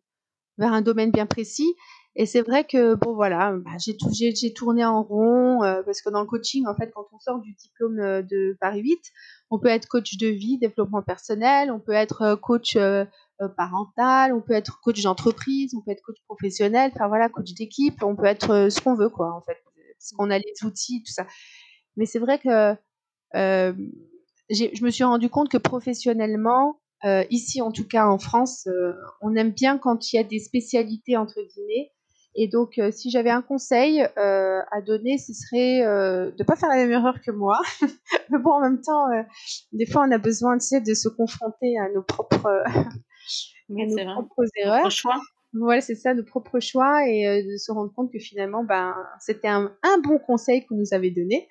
vers 0.57 0.73
un 0.73 0.81
domaine 0.81 1.11
bien 1.11 1.25
précis. 1.25 1.75
Et 2.15 2.25
c'est 2.25 2.41
vrai 2.41 2.65
que 2.65 2.95
bon 2.95 3.13
voilà 3.13 3.53
bah, 3.53 3.71
j'ai 3.79 3.95
j'ai 4.33 4.53
tourné 4.53 4.83
en 4.83 5.01
rond 5.03 5.63
euh, 5.63 5.81
parce 5.83 6.01
que 6.01 6.09
dans 6.09 6.21
le 6.21 6.27
coaching 6.27 6.65
en 6.67 6.75
fait 6.75 6.91
quand 6.93 7.05
on 7.13 7.19
sort 7.19 7.39
du 7.39 7.53
diplôme 7.53 7.97
de 7.97 8.57
Paris 8.59 8.81
8 8.81 8.99
on 9.49 9.59
peut 9.59 9.69
être 9.69 9.87
coach 9.87 10.17
de 10.17 10.27
vie 10.27 10.57
développement 10.57 11.01
personnel 11.01 11.71
on 11.71 11.79
peut 11.79 11.93
être 11.93 12.35
coach 12.35 12.75
parental, 13.47 14.33
on 14.33 14.41
peut 14.41 14.53
être 14.53 14.79
coach 14.81 15.01
d'entreprise, 15.01 15.73
on 15.75 15.81
peut 15.81 15.91
être 15.91 16.01
coach 16.01 16.17
professionnel, 16.25 16.91
enfin 16.93 17.07
voilà, 17.07 17.29
coach 17.29 17.53
d'équipe, 17.53 18.01
on 18.03 18.15
peut 18.15 18.25
être 18.25 18.51
euh, 18.51 18.69
ce 18.69 18.81
qu'on 18.81 18.95
veut 18.95 19.09
quoi 19.09 19.33
en 19.33 19.41
fait, 19.41 19.57
parce 19.97 20.11
qu'on 20.15 20.29
a 20.29 20.37
les 20.37 20.53
outils, 20.63 21.03
tout 21.03 21.11
ça. 21.11 21.25
Mais 21.97 22.05
c'est 22.05 22.19
vrai 22.19 22.39
que 22.39 22.75
euh, 23.35 23.73
je 24.49 24.83
me 24.83 24.89
suis 24.89 25.03
rendu 25.03 25.29
compte 25.29 25.49
que 25.49 25.57
professionnellement, 25.57 26.79
ici 27.29 27.61
en 27.61 27.71
tout 27.71 27.87
cas 27.87 28.05
en 28.05 28.19
France, 28.19 28.67
on 29.21 29.35
aime 29.35 29.51
bien 29.51 29.77
quand 29.77 30.11
il 30.11 30.17
y 30.17 30.19
a 30.19 30.23
des 30.23 30.39
spécialités 30.39 31.17
entre 31.17 31.41
guillemets. 31.41 31.91
Et 32.35 32.47
donc, 32.47 32.79
si 32.91 33.09
j'avais 33.09 33.29
un 33.29 33.41
conseil 33.41 34.01
à 34.01 34.81
donner, 34.85 35.17
ce 35.17 35.33
serait 35.33 35.81
de 35.81 36.35
ne 36.37 36.43
pas 36.43 36.55
faire 36.55 36.69
la 36.69 36.75
même 36.75 36.91
erreur 36.91 37.19
que 37.21 37.31
moi. 37.31 37.59
Mais 38.29 38.39
bon, 38.39 38.51
en 38.51 38.61
même 38.61 38.81
temps, 38.81 39.05
des 39.71 39.85
fois, 39.85 40.05
on 40.07 40.11
a 40.11 40.17
besoin 40.17 40.57
de 40.57 40.93
se 40.93 41.09
confronter 41.09 41.77
à 41.79 41.89
nos 41.89 42.03
propres 42.03 42.63
nos 43.69 44.13
propres 44.13 44.45
erreurs. 44.55 44.91
choix. 44.91 45.19
Voilà, 45.53 45.81
c'est 45.81 45.95
ça, 45.95 46.13
nos 46.13 46.23
propres 46.23 46.59
choix 46.61 47.05
et 47.07 47.27
euh, 47.27 47.43
de 47.43 47.57
se 47.57 47.71
rendre 47.71 47.91
compte 47.93 48.11
que 48.11 48.19
finalement, 48.19 48.63
ben, 48.63 48.95
c'était 49.19 49.49
un, 49.49 49.71
bon 50.03 50.17
conseil 50.17 50.65
qu'on 50.65 50.75
nous 50.75 50.93
avait 50.93 51.11
donné. 51.11 51.47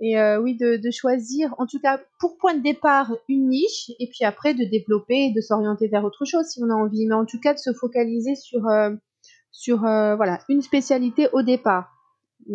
Et 0.00 0.18
euh, 0.18 0.40
oui, 0.40 0.56
de, 0.56 0.78
choisir, 0.90 1.54
en 1.58 1.66
tout 1.66 1.78
cas, 1.80 2.00
pour 2.18 2.36
point 2.38 2.54
de 2.54 2.62
départ, 2.62 3.14
une 3.28 3.48
niche, 3.48 3.90
et 4.00 4.08
puis 4.08 4.24
après 4.24 4.52
de 4.52 4.64
développer 4.64 5.26
et 5.26 5.32
de 5.32 5.40
s'orienter 5.40 5.88
vers 5.88 6.04
autre 6.04 6.24
chose 6.24 6.44
si 6.46 6.60
on 6.62 6.70
a 6.70 6.74
envie. 6.74 7.06
Mais 7.06 7.14
en 7.14 7.24
tout 7.24 7.40
cas, 7.40 7.54
de 7.54 7.58
se 7.58 7.72
focaliser 7.72 8.34
sur, 8.34 8.66
euh, 8.66 8.90
sur 9.52 9.78
voilà, 9.78 10.40
une 10.48 10.60
spécialité 10.60 11.28
au 11.32 11.42
départ. 11.42 11.92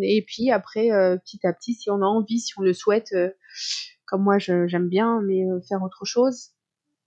Et 0.01 0.23
puis 0.27 0.51
après, 0.51 0.89
petit 1.23 1.39
à 1.47 1.53
petit, 1.53 1.73
si 1.73 1.89
on 1.89 2.01
a 2.01 2.05
envie, 2.05 2.39
si 2.39 2.53
on 2.59 2.61
le 2.61 2.73
souhaite, 2.73 3.15
comme 4.05 4.23
moi 4.23 4.37
j'aime 4.37 4.87
bien, 4.87 5.21
mais 5.21 5.41
faire 5.67 5.81
autre 5.81 6.05
chose, 6.05 6.51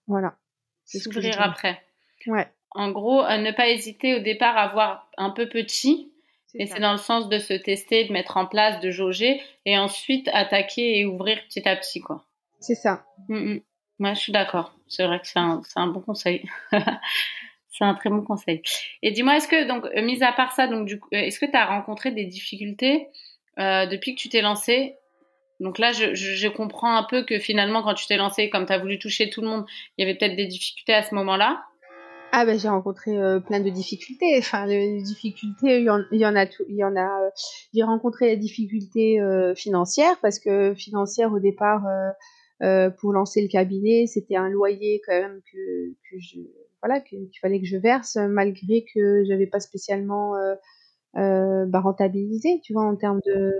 voilà. 0.08 0.36
S'ouvrir 0.84 1.40
après. 1.40 1.82
Ouais. 2.26 2.46
En 2.70 2.90
gros, 2.90 3.22
ne 3.22 3.52
pas 3.52 3.68
hésiter 3.68 4.14
au 4.14 4.18
départ 4.18 4.56
à 4.56 4.68
voir 4.68 5.10
un 5.16 5.30
peu 5.30 5.48
petit. 5.48 6.12
Et 6.56 6.66
c'est 6.66 6.80
dans 6.80 6.92
le 6.92 6.98
sens 6.98 7.28
de 7.28 7.38
se 7.38 7.52
tester, 7.52 8.04
de 8.04 8.12
mettre 8.12 8.36
en 8.36 8.46
place, 8.46 8.80
de 8.80 8.90
jauger, 8.90 9.42
et 9.66 9.76
ensuite 9.76 10.28
attaquer 10.32 11.00
et 11.00 11.04
ouvrir 11.04 11.42
petit 11.48 11.68
à 11.68 11.74
petit, 11.74 12.00
quoi. 12.00 12.24
C'est 12.60 12.76
ça. 12.76 13.04
Mm, 13.28 13.54
mm. 13.54 13.60
Moi, 13.98 14.14
je 14.14 14.20
suis 14.20 14.32
d'accord. 14.32 14.74
C'est 14.88 15.04
vrai 15.04 15.20
que 15.20 15.26
c'est 15.26 15.38
un, 15.38 15.62
un, 15.76 15.86
bon 15.88 16.00
conseil. 16.00 16.48
c'est 17.68 17.84
un 17.84 17.94
très 17.94 18.08
bon 18.08 18.22
conseil. 18.22 18.62
Et 19.02 19.10
dis-moi, 19.10 19.36
est-ce 19.36 19.48
que, 19.48 19.66
donc, 19.66 19.84
euh, 19.84 20.02
mis 20.02 20.22
à 20.22 20.32
part 20.32 20.52
ça, 20.52 20.68
donc, 20.68 20.90
euh, 20.90 20.98
est-ce 21.10 21.40
que 21.40 21.46
tu 21.46 21.56
as 21.56 21.66
rencontré 21.66 22.12
des 22.12 22.24
difficultés 22.24 23.08
euh, 23.58 23.86
depuis 23.86 24.14
que 24.14 24.20
tu 24.20 24.28
t'es 24.28 24.40
lancé 24.40 24.96
donc 25.64 25.78
là, 25.78 25.92
je, 25.92 26.48
comprends 26.48 26.94
un 26.94 27.04
peu 27.04 27.24
que 27.24 27.38
finalement, 27.38 27.82
quand 27.82 27.94
tu 27.94 28.06
t'es 28.06 28.18
lancé, 28.18 28.50
comme 28.50 28.66
tu 28.66 28.72
as 28.74 28.78
voulu 28.78 28.98
toucher 28.98 29.30
tout 29.30 29.40
le 29.40 29.48
monde, 29.48 29.64
il 29.96 30.04
y 30.04 30.08
avait 30.08 30.16
peut-être 30.16 30.36
des 30.36 30.46
difficultés 30.46 30.92
à 30.92 31.02
ce 31.02 31.14
moment-là. 31.14 31.64
Ah 32.32 32.44
ben 32.44 32.58
j'ai 32.58 32.68
rencontré 32.68 33.16
euh, 33.16 33.40
plein 33.40 33.60
de 33.60 33.70
difficultés. 33.70 34.36
Enfin, 34.38 34.66
les 34.66 35.00
difficultés, 35.00 35.78
il 35.78 35.84
y 35.84 36.26
en, 36.26 36.36
a, 36.36 36.46
tout, 36.46 36.64
il 36.68 36.76
y 36.76 36.84
en 36.84 36.94
a. 36.96 37.00
Euh, 37.00 37.30
j'ai 37.72 37.82
rencontré 37.82 38.26
les 38.26 38.36
difficultés 38.36 39.20
euh, 39.20 39.54
financières 39.54 40.18
parce 40.20 40.38
que 40.38 40.74
financière 40.74 41.32
au 41.32 41.38
départ, 41.38 41.82
pour 42.98 43.12
lancer 43.12 43.40
le 43.40 43.48
cabinet, 43.48 44.06
c'était 44.06 44.36
un 44.36 44.50
loyer 44.50 45.00
quand 45.06 45.18
même 45.18 45.40
que, 45.50 46.18
voilà, 46.82 47.00
qu'il 47.00 47.30
fallait 47.40 47.60
que 47.60 47.66
je 47.66 47.78
verse 47.78 48.16
malgré 48.16 48.84
que 48.94 49.24
j'avais 49.26 49.46
pas 49.46 49.60
spécialement 49.60 50.34
bah, 51.14 51.80
rentabilisé, 51.80 52.60
tu 52.62 52.74
vois, 52.74 52.84
en 52.84 52.96
termes 52.96 53.20
de 53.24 53.54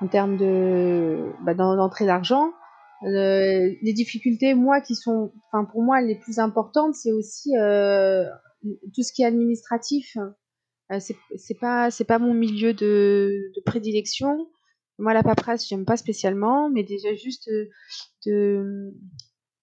en 0.00 0.08
termes 0.08 0.36
de 0.36 1.32
bah, 1.44 1.54
d'entrée 1.54 2.06
d'argent. 2.06 2.52
Euh, 3.04 3.74
les 3.80 3.92
difficultés, 3.92 4.54
moi, 4.54 4.80
qui 4.80 4.94
sont, 4.94 5.32
enfin 5.46 5.64
pour 5.64 5.82
moi, 5.82 6.00
les 6.00 6.16
plus 6.16 6.38
importantes, 6.38 6.94
c'est 6.94 7.12
aussi 7.12 7.56
euh, 7.56 8.24
tout 8.94 9.02
ce 9.02 9.12
qui 9.12 9.22
est 9.22 9.26
administratif. 9.26 10.16
Euh, 10.90 10.98
c'est 11.00 11.58
pas 11.60 11.90
c'est 11.90 12.04
pas 12.04 12.18
mon 12.18 12.34
milieu 12.34 12.72
de, 12.72 13.52
de 13.54 13.60
prédilection. 13.64 14.48
Moi, 14.98 15.14
la 15.14 15.22
paperasse, 15.22 15.68
j'aime 15.68 15.84
pas 15.84 15.96
spécialement, 15.96 16.70
mais 16.70 16.82
déjà 16.82 17.14
juste 17.14 17.48
de 18.26 18.92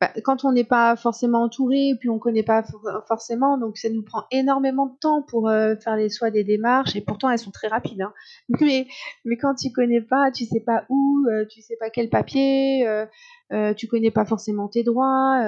bah, 0.01 0.11
quand 0.25 0.43
on 0.43 0.51
n'est 0.51 0.65
pas 0.65 0.97
forcément 0.97 1.43
entouré, 1.43 1.93
puis 2.01 2.09
on 2.09 2.19
connaît 2.19 2.43
pas 2.43 2.65
forcément, 3.07 3.57
donc 3.57 3.77
ça 3.77 3.89
nous 3.89 4.03
prend 4.03 4.25
énormément 4.29 4.87
de 4.87 4.97
temps 4.99 5.21
pour 5.21 5.47
euh, 5.47 5.75
faire 5.77 5.95
les 5.95 6.09
soins 6.09 6.31
des 6.31 6.43
démarches, 6.43 6.97
et 6.97 7.01
pourtant 7.01 7.29
elles 7.29 7.39
sont 7.39 7.51
très 7.51 7.69
rapides. 7.69 8.01
Hein. 8.01 8.13
Mais, 8.59 8.87
mais 9.23 9.37
quand 9.37 9.55
tu 9.55 9.71
connais 9.71 10.01
pas, 10.01 10.31
tu 10.31 10.45
sais 10.45 10.59
pas 10.59 10.85
où, 10.89 11.25
euh, 11.29 11.45
tu 11.49 11.61
sais 11.61 11.77
pas 11.79 11.89
quel 11.89 12.09
papier, 12.09 12.85
euh, 12.85 13.05
euh, 13.53 13.73
tu 13.73 13.87
connais 13.87 14.11
pas 14.11 14.25
forcément 14.25 14.67
tes 14.67 14.83
droits, 14.83 15.41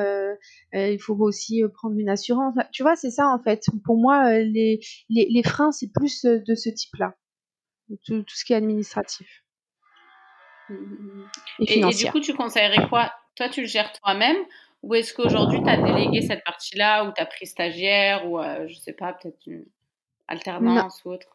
il 0.74 1.00
faut 1.00 1.16
aussi 1.20 1.64
prendre 1.74 1.98
une 1.98 2.10
assurance. 2.10 2.56
Tu 2.72 2.84
vois, 2.84 2.96
c'est 2.96 3.12
ça 3.12 3.28
en 3.28 3.42
fait. 3.44 3.66
Pour 3.84 3.98
moi, 3.98 4.32
les, 4.32 4.80
les, 5.10 5.28
les 5.30 5.44
freins, 5.44 5.72
c'est 5.72 5.92
plus 5.92 6.24
de 6.24 6.56
ce 6.56 6.70
type-là, 6.70 7.16
tout, 8.06 8.24
tout, 8.24 8.36
ce 8.36 8.46
qui 8.46 8.54
est 8.54 8.58
administratif. 8.58 9.44
Et, 10.70 10.74
et, 11.60 11.80
et, 11.80 11.94
du 11.94 12.12
coup, 12.12 12.20
tu 12.20 12.34
conseillerais 12.34 12.88
quoi 12.88 13.12
toi, 13.38 13.50
tu 13.50 13.62
le 13.62 13.68
gères 13.68 13.94
toi-même 13.94 14.38
ou 14.84 14.94
est-ce 14.96 15.14
qu'aujourd'hui, 15.14 15.62
tu 15.64 15.70
as 15.70 15.78
délégué 15.78 16.22
cette 16.22 16.44
partie-là 16.44 17.06
ou 17.06 17.14
tu 17.14 17.22
as 17.22 17.26
pris 17.26 17.46
stagiaire 17.46 18.30
ou, 18.30 18.40
euh, 18.40 18.68
je 18.68 18.76
sais 18.76 18.94
pas, 18.94 19.14
peut-être 19.14 19.40
une 19.46 19.66
alternance 20.28 21.04
ou 21.06 21.12
autre? 21.12 21.28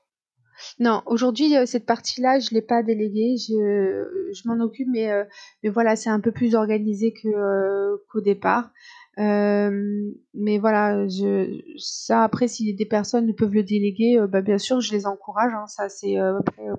Non, 0.79 1.03
aujourd'hui, 1.07 1.57
euh, 1.57 1.67
cette 1.67 1.87
partie-là, 1.87 2.39
je 2.39 2.51
ne 2.51 2.55
l'ai 2.55 2.63
pas 2.63 2.83
déléguée. 2.83 3.37
Je, 3.37 4.31
je 4.33 4.49
m'en 4.49 4.63
occupe, 4.63 4.89
mais, 4.91 5.11
euh, 5.11 5.25
mais 5.63 5.71
voilà, 5.71 5.97
c'est 5.97 6.11
un 6.11 6.21
peu 6.21 6.31
plus 6.31 6.55
organisé 6.55 7.13
que, 7.13 7.97
qu'au 8.11 8.21
départ. 8.21 8.71
mais 9.17 10.59
voilà, 10.59 11.09
je, 11.09 11.61
ça, 11.79 12.23
après, 12.23 12.49
si 12.49 12.73
des 12.75 12.87
personnes 12.87 13.35
peuvent 13.35 13.55
le 13.55 13.65
déléguer, 13.65 14.25
bah, 14.29 14.41
bien 14.41 14.59
sûr, 14.59 14.81
je 14.81 14.93
les 14.93 15.07
encourage. 15.07 15.53
Hein, 15.53 15.67
ça, 15.67 15.89
c'est 15.89 16.17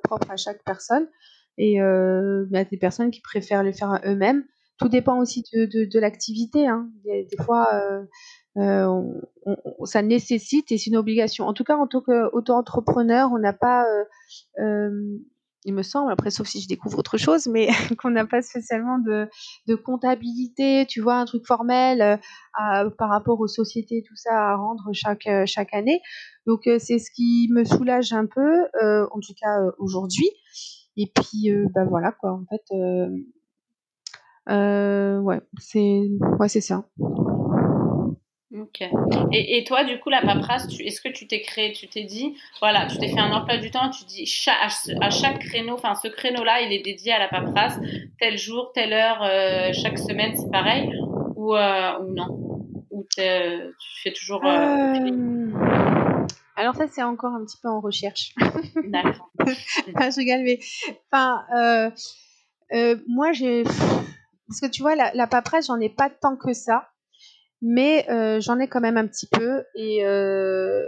propre 0.03 0.31
à 0.31 0.37
chaque 0.37 0.63
personne. 0.63 1.07
Et 1.57 1.73
il 1.73 2.47
y 2.51 2.57
a 2.57 2.63
des 2.63 2.77
personnes 2.77 3.11
qui 3.11 3.21
préfèrent 3.21 3.63
le 3.63 3.73
faire 3.73 3.99
eux-mêmes. 4.05 4.45
Tout 4.79 4.89
dépend 4.89 5.19
aussi 5.19 5.43
de, 5.53 5.65
de, 5.65 5.99
l'activité. 5.99 6.67
Hein. 6.67 6.89
Des, 7.05 7.27
fois, 7.45 7.67
euh, 7.73 8.03
euh, 8.57 9.85
ça 9.85 10.01
nécessite 10.01 10.71
et 10.71 10.77
c'est 10.77 10.89
une 10.89 10.97
obligation. 10.97 11.45
En 11.45 11.53
tout 11.53 11.63
cas, 11.63 11.77
en 11.77 11.87
tant 11.87 12.01
qu'auto-entrepreneur, 12.01 13.29
on 13.31 13.37
n'a 13.37 13.53
pas, 13.53 13.85
euh, 14.59 15.17
il 15.65 15.73
me 15.75 15.83
semble, 15.83 16.11
après 16.11 16.31
sauf 16.31 16.47
si 16.47 16.59
je 16.59 16.67
découvre 16.67 16.97
autre 16.97 17.17
chose, 17.17 17.47
mais 17.47 17.67
qu'on 18.01 18.09
n'a 18.09 18.25
pas 18.25 18.41
spécialement 18.41 18.97
de, 18.97 19.29
de, 19.67 19.75
comptabilité, 19.75 20.87
tu 20.87 21.01
vois, 21.01 21.15
un 21.17 21.25
truc 21.25 21.45
formel 21.45 22.19
par 22.97 23.09
rapport 23.09 23.39
aux 23.39 23.47
sociétés, 23.47 24.03
tout 24.07 24.15
ça 24.15 24.31
à 24.33 24.55
rendre 24.55 24.89
chaque, 24.93 25.29
chaque 25.45 25.73
année. 25.73 26.01
Donc 26.47 26.61
c'est 26.65 26.97
ce 26.97 27.11
qui 27.11 27.47
me 27.51 27.63
soulage 27.63 28.11
un 28.11 28.25
peu, 28.25 28.63
en 28.81 29.19
tout 29.19 29.33
cas 29.39 29.59
aujourd'hui. 29.77 30.29
Et 30.97 31.11
puis, 31.13 31.51
ben 31.73 31.85
voilà 31.85 32.11
quoi, 32.11 32.31
en 32.33 32.45
fait 32.49 32.75
euh, 34.49 35.19
ouais, 35.19 35.39
c'est 35.57 36.01
ouais, 36.39 36.49
c'est 36.49 36.61
ça. 36.61 36.85
Ok. 38.55 38.81
Et, 39.31 39.57
et, 39.57 39.63
toi, 39.63 39.83
du 39.83 39.99
coup, 39.99 40.09
la 40.09 40.21
paperasse, 40.21 40.67
est-ce 40.79 41.01
que 41.01 41.09
tu 41.09 41.25
t'es 41.25 41.41
créé, 41.41 41.71
tu 41.73 41.87
t'es 41.87 42.03
dit, 42.03 42.35
voilà, 42.59 42.85
tu 42.85 42.99
t'es 42.99 43.07
fait 43.07 43.19
un 43.19 43.31
emploi 43.31 43.57
du 43.57 43.71
temps, 43.71 43.89
tu 43.89 44.05
dis 44.05 44.29
à, 45.01 45.09
chaque 45.09 45.39
créneau, 45.39 45.73
enfin 45.73 45.95
ce 45.95 46.07
créneau-là, 46.07 46.61
il 46.61 46.71
est 46.71 46.83
dédié 46.83 47.13
à 47.13 47.19
la 47.19 47.27
paperasse, 47.27 47.79
tel 48.19 48.37
jour, 48.37 48.71
telle 48.75 48.93
heure, 48.93 49.23
euh, 49.23 49.71
chaque 49.73 49.97
semaine, 49.97 50.37
c'est 50.37 50.51
pareil, 50.51 50.87
ou, 51.35 51.55
euh, 51.55 51.99
ou 52.01 52.13
non? 52.13 52.27
Ou 52.91 53.07
tu 53.09 53.21
fais 54.03 54.13
toujours. 54.13 54.45
Euh, 54.45 55.49
alors 56.55 56.75
ça, 56.75 56.85
c'est 56.87 57.01
encore 57.01 57.33
un 57.33 57.43
petit 57.45 57.57
peu 57.59 57.69
en 57.69 57.79
recherche. 57.79 58.35
D'accord. 58.85 59.31
je 59.39 60.19
rigole, 60.19 60.43
mais 60.43 60.59
enfin, 61.11 61.43
moi, 63.07 63.31
j'ai 63.31 63.63
parce 64.47 64.59
que 64.61 64.67
tu 64.67 64.81
vois, 64.81 64.95
la, 64.95 65.13
la 65.13 65.27
paperasse, 65.27 65.67
j'en 65.67 65.79
ai 65.79 65.89
pas 65.89 66.09
tant 66.09 66.35
que 66.35 66.53
ça, 66.53 66.89
mais 67.63 68.05
euh, 68.09 68.41
j'en 68.41 68.59
ai 68.59 68.67
quand 68.67 68.81
même 68.81 68.97
un 68.97 69.07
petit 69.07 69.27
peu. 69.27 69.63
Et, 69.75 70.05
euh, 70.05 70.83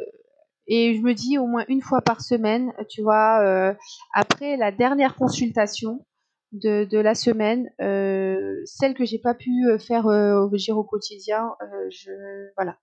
et 0.67 0.95
je 0.95 1.01
me 1.01 1.13
dis 1.13 1.37
au 1.37 1.47
moins 1.47 1.63
une 1.69 1.81
fois 1.81 2.01
par 2.01 2.21
semaine, 2.21 2.73
tu 2.89 3.01
vois, 3.01 3.39
euh, 3.41 3.73
après 4.13 4.57
la 4.57 4.71
dernière 4.71 5.15
consultation 5.15 6.05
de, 6.51 6.83
de 6.85 6.97
la 6.97 7.15
semaine, 7.15 7.69
celle 8.65 8.93
que 8.93 9.05
j'ai 9.05 9.19
pas 9.19 9.33
pu 9.33 9.51
faire 9.79 10.05
au, 10.05 10.83
quotidien, 10.83 11.49
je 11.89 12.11
voilà. 12.57 12.77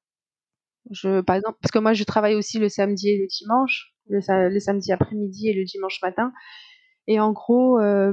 Je, 0.91 1.21
par 1.21 1.37
exemple, 1.37 1.59
parce 1.63 1.71
que 1.71 1.79
moi, 1.79 1.93
je 1.93 2.03
travaille 2.03 2.35
aussi 2.35 2.59
le 2.59 2.69
samedi 2.69 3.11
et 3.11 3.19
le 3.19 3.27
dimanche, 3.29 3.95
le, 4.09 4.59
samedi 4.59 4.93
après-midi 4.93 5.49
et 5.49 5.55
le 5.55 5.65
dimanche 5.65 6.01
matin. 6.03 6.33
Et 7.09 7.19
en 7.19 7.33
gros, 7.33 7.81
euh, 7.81 8.13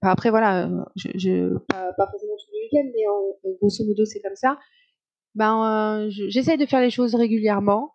bah, 0.00 0.10
après 0.10 0.30
voilà, 0.30 0.68
je, 0.96 1.08
je 1.14 1.58
pas, 1.68 1.92
pas 1.96 2.06
forcément 2.10 2.34
tous 2.38 2.52
les 2.52 2.62
week-ends, 2.62 2.90
mais 2.94 3.06
en, 3.08 3.52
grosso 3.60 3.84
modo 3.84 4.04
c'est 4.04 4.20
comme 4.20 4.36
ça. 4.36 4.58
Ben, 5.34 6.06
euh, 6.06 6.10
j'essaie 6.10 6.56
de 6.56 6.66
faire 6.66 6.80
les 6.80 6.90
choses 6.90 7.14
régulièrement, 7.14 7.94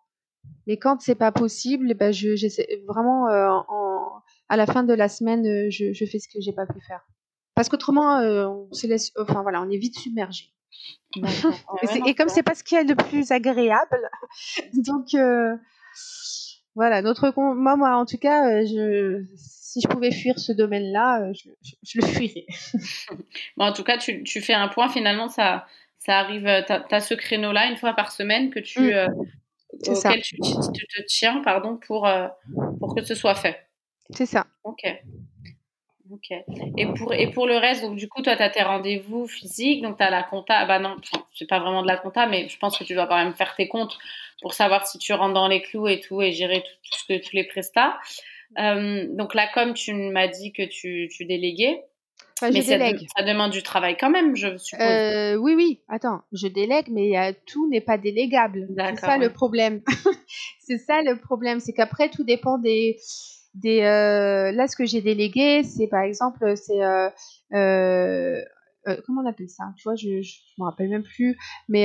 mais 0.66 0.76
quand 0.76 1.00
c'est 1.00 1.14
pas 1.14 1.32
possible, 1.32 1.94
ben 1.94 2.12
je 2.12 2.36
j'essaie 2.36 2.82
vraiment 2.86 3.28
euh, 3.28 3.48
en, 3.68 4.22
à 4.48 4.56
la 4.56 4.66
fin 4.66 4.82
de 4.82 4.94
la 4.94 5.08
semaine, 5.08 5.46
euh, 5.46 5.70
je, 5.70 5.92
je 5.92 6.04
fais 6.04 6.18
ce 6.18 6.28
que 6.28 6.40
j'ai 6.40 6.52
pas 6.52 6.66
pu 6.66 6.80
faire. 6.86 7.04
Parce 7.54 7.68
qu'autrement, 7.68 8.18
euh, 8.18 8.46
on 8.46 8.72
se 8.72 8.86
laisse, 8.86 9.12
enfin 9.18 9.42
voilà, 9.42 9.62
on 9.62 9.70
est 9.70 9.78
vite 9.78 9.96
submergé. 9.98 10.52
et, 12.06 12.14
comme 12.14 12.28
c'est 12.28 12.42
pas 12.42 12.54
ce 12.54 12.64
qu'il 12.64 12.76
y 12.76 12.80
a 12.80 12.84
de 12.84 12.94
plus 12.94 13.30
agréable, 13.30 14.10
donc 14.74 15.14
euh, 15.14 15.56
voilà, 16.74 17.02
notre 17.02 17.32
moi, 17.36 17.76
moi 17.76 17.96
en 17.96 18.04
tout 18.04 18.18
cas, 18.18 18.64
je, 18.64 19.24
si 19.36 19.80
je 19.80 19.88
pouvais 19.88 20.10
fuir 20.10 20.38
ce 20.38 20.52
domaine-là, 20.52 21.32
je, 21.32 21.50
je, 21.82 22.00
le 22.00 22.06
fuirais. 22.06 22.46
bon, 23.56 23.66
en 23.66 23.72
tout 23.72 23.84
cas, 23.84 23.98
tu, 23.98 24.22
tu, 24.24 24.40
fais 24.40 24.54
un 24.54 24.68
point. 24.68 24.88
Finalement, 24.88 25.28
ça, 25.28 25.66
ça 25.98 26.18
arrive. 26.18 26.48
Tu 26.66 26.72
as, 26.72 27.00
ce 27.00 27.14
créneau-là 27.14 27.66
une 27.66 27.76
fois 27.76 27.94
par 27.94 28.12
semaine 28.12 28.50
que 28.50 28.60
tu, 28.60 28.92
mm. 28.92 29.88
auquel 29.88 30.22
tu, 30.22 30.36
tu, 30.40 30.86
te 30.86 31.02
tiens, 31.06 31.42
pardon, 31.42 31.76
pour 31.76 32.08
pour 32.78 32.94
que 32.94 33.04
ce 33.04 33.14
soit 33.14 33.34
fait. 33.34 33.66
C'est 34.10 34.26
ça. 34.26 34.46
Ok. 34.64 34.82
Ok. 36.10 36.30
Et 36.76 36.86
pour, 36.86 37.14
et 37.14 37.30
pour 37.30 37.46
le 37.46 37.56
reste, 37.56 37.82
donc 37.82 37.96
du 37.96 38.08
coup, 38.08 38.20
toi, 38.20 38.36
tu 38.36 38.42
as 38.42 38.50
tes 38.50 38.62
rendez-vous 38.62 39.26
physiques, 39.26 39.82
donc 39.82 39.96
tu 39.96 40.02
as 40.02 40.10
la 40.10 40.22
compta. 40.22 40.66
Bah 40.66 40.78
non, 40.78 40.96
c'est 41.32 41.48
pas 41.48 41.60
vraiment 41.60 41.82
de 41.82 41.86
la 41.86 41.96
compta, 41.96 42.26
mais 42.26 42.48
je 42.48 42.58
pense 42.58 42.78
que 42.78 42.84
tu 42.84 42.94
dois 42.94 43.06
quand 43.06 43.16
même 43.16 43.34
faire 43.34 43.54
tes 43.56 43.68
comptes 43.68 43.96
pour 44.42 44.52
savoir 44.52 44.86
si 44.86 44.98
tu 44.98 45.12
rentres 45.14 45.34
dans 45.34 45.48
les 45.48 45.62
clous 45.62 45.88
et 45.88 46.00
tout 46.00 46.20
et 46.20 46.32
gérer 46.32 46.62
tout, 46.62 46.98
ce 46.98 47.04
que, 47.04 47.24
tous 47.24 47.34
les 47.34 47.44
prestats. 47.44 47.98
Euh, 48.58 49.06
donc 49.10 49.34
là, 49.34 49.48
comme 49.54 49.72
tu 49.72 49.94
m'as 49.94 50.28
dit 50.28 50.52
que 50.52 50.62
tu, 50.62 51.08
tu 51.10 51.24
déléguais, 51.24 51.82
mais 52.42 52.62
ça, 52.62 53.22
demande 53.22 53.52
du 53.52 53.62
travail 53.62 53.96
quand 53.98 54.10
même, 54.10 54.36
je 54.36 54.58
suppose. 54.58 54.84
Euh, 54.84 55.36
oui, 55.36 55.54
oui. 55.54 55.80
Attends, 55.88 56.20
je 56.32 56.48
délègue, 56.48 56.88
mais 56.90 57.34
tout 57.46 57.68
n'est 57.70 57.80
pas 57.80 57.96
délégable. 57.96 58.68
C'est 58.76 58.96
ça 59.00 59.16
le 59.16 59.32
problème. 59.32 59.82
c'est 60.58 60.78
ça 60.78 61.00
le 61.02 61.18
problème, 61.18 61.60
c'est 61.60 61.72
qu'après 61.72 62.10
tout 62.10 62.24
dépend 62.24 62.58
des 62.58 62.96
des 63.54 63.82
euh, 63.82 64.52
là 64.52 64.66
ce 64.66 64.76
que 64.76 64.84
j'ai 64.84 65.00
délégué 65.00 65.62
c'est 65.62 65.86
par 65.86 66.02
exemple 66.02 66.56
c'est 66.56 66.82
euh, 66.84 67.08
euh, 67.52 68.42
comment 69.06 69.22
on 69.22 69.26
appelle 69.26 69.48
ça? 69.48 69.72
Tu 69.76 69.84
vois 69.84 69.94
je 69.94 70.22
je 70.22 70.38
me 70.58 70.64
rappelle 70.64 70.88
même 70.88 71.04
plus 71.04 71.36
mais 71.68 71.84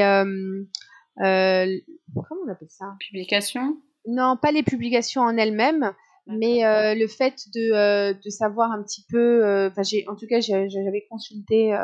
comment 1.20 2.42
on 2.46 2.52
appelle 2.52 2.70
ça? 2.70 2.96
Publication? 3.00 3.78
Non 4.08 4.36
pas 4.36 4.52
les 4.52 4.64
publications 4.64 5.22
en 5.22 5.38
elles-mêmes 5.38 5.94
mais 6.26 6.62
le 6.96 7.08
fait 7.08 7.36
de, 7.54 8.14
de 8.14 8.30
savoir 8.30 8.72
un 8.72 8.84
petit 8.84 9.06
peu 9.10 9.70
j'ai 9.84 10.08
en 10.08 10.16
tout 10.16 10.28
cas 10.28 10.40
j'avais 10.42 11.06
consulté 11.10 11.78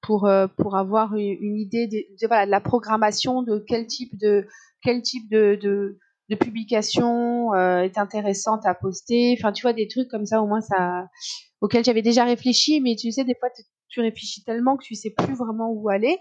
pour 0.00 0.30
pour 0.56 0.76
avoir 0.76 1.14
une, 1.14 1.56
idée 1.56 1.86
de, 1.86 1.98
de, 2.20 2.26
voilà, 2.26 2.46
de 2.46 2.50
la 2.50 2.60
programmation 2.60 3.42
de 3.42 3.62
quel 3.66 3.86
type 3.86 4.16
de 4.18 4.46
quel 4.82 5.02
type 5.02 5.28
de, 5.30 5.98
de 6.28 6.36
publication 6.36 7.54
euh, 7.54 7.82
est 7.82 7.98
intéressante 7.98 8.66
à 8.66 8.74
poster. 8.74 9.34
Enfin, 9.38 9.52
tu 9.52 9.62
vois, 9.62 9.72
des 9.72 9.88
trucs 9.88 10.08
comme 10.08 10.26
ça, 10.26 10.42
au 10.42 10.46
moins, 10.46 10.60
ça, 10.60 11.08
auxquels 11.60 11.84
j'avais 11.84 12.02
déjà 12.02 12.24
réfléchi, 12.24 12.80
mais 12.80 12.96
tu 12.96 13.10
sais, 13.10 13.24
des 13.24 13.34
fois, 13.38 13.48
tu 13.88 14.00
réfléchis 14.00 14.44
tellement 14.44 14.76
que 14.76 14.84
tu 14.84 14.94
sais 14.94 15.10
plus 15.10 15.34
vraiment 15.34 15.70
où 15.70 15.88
aller. 15.88 16.18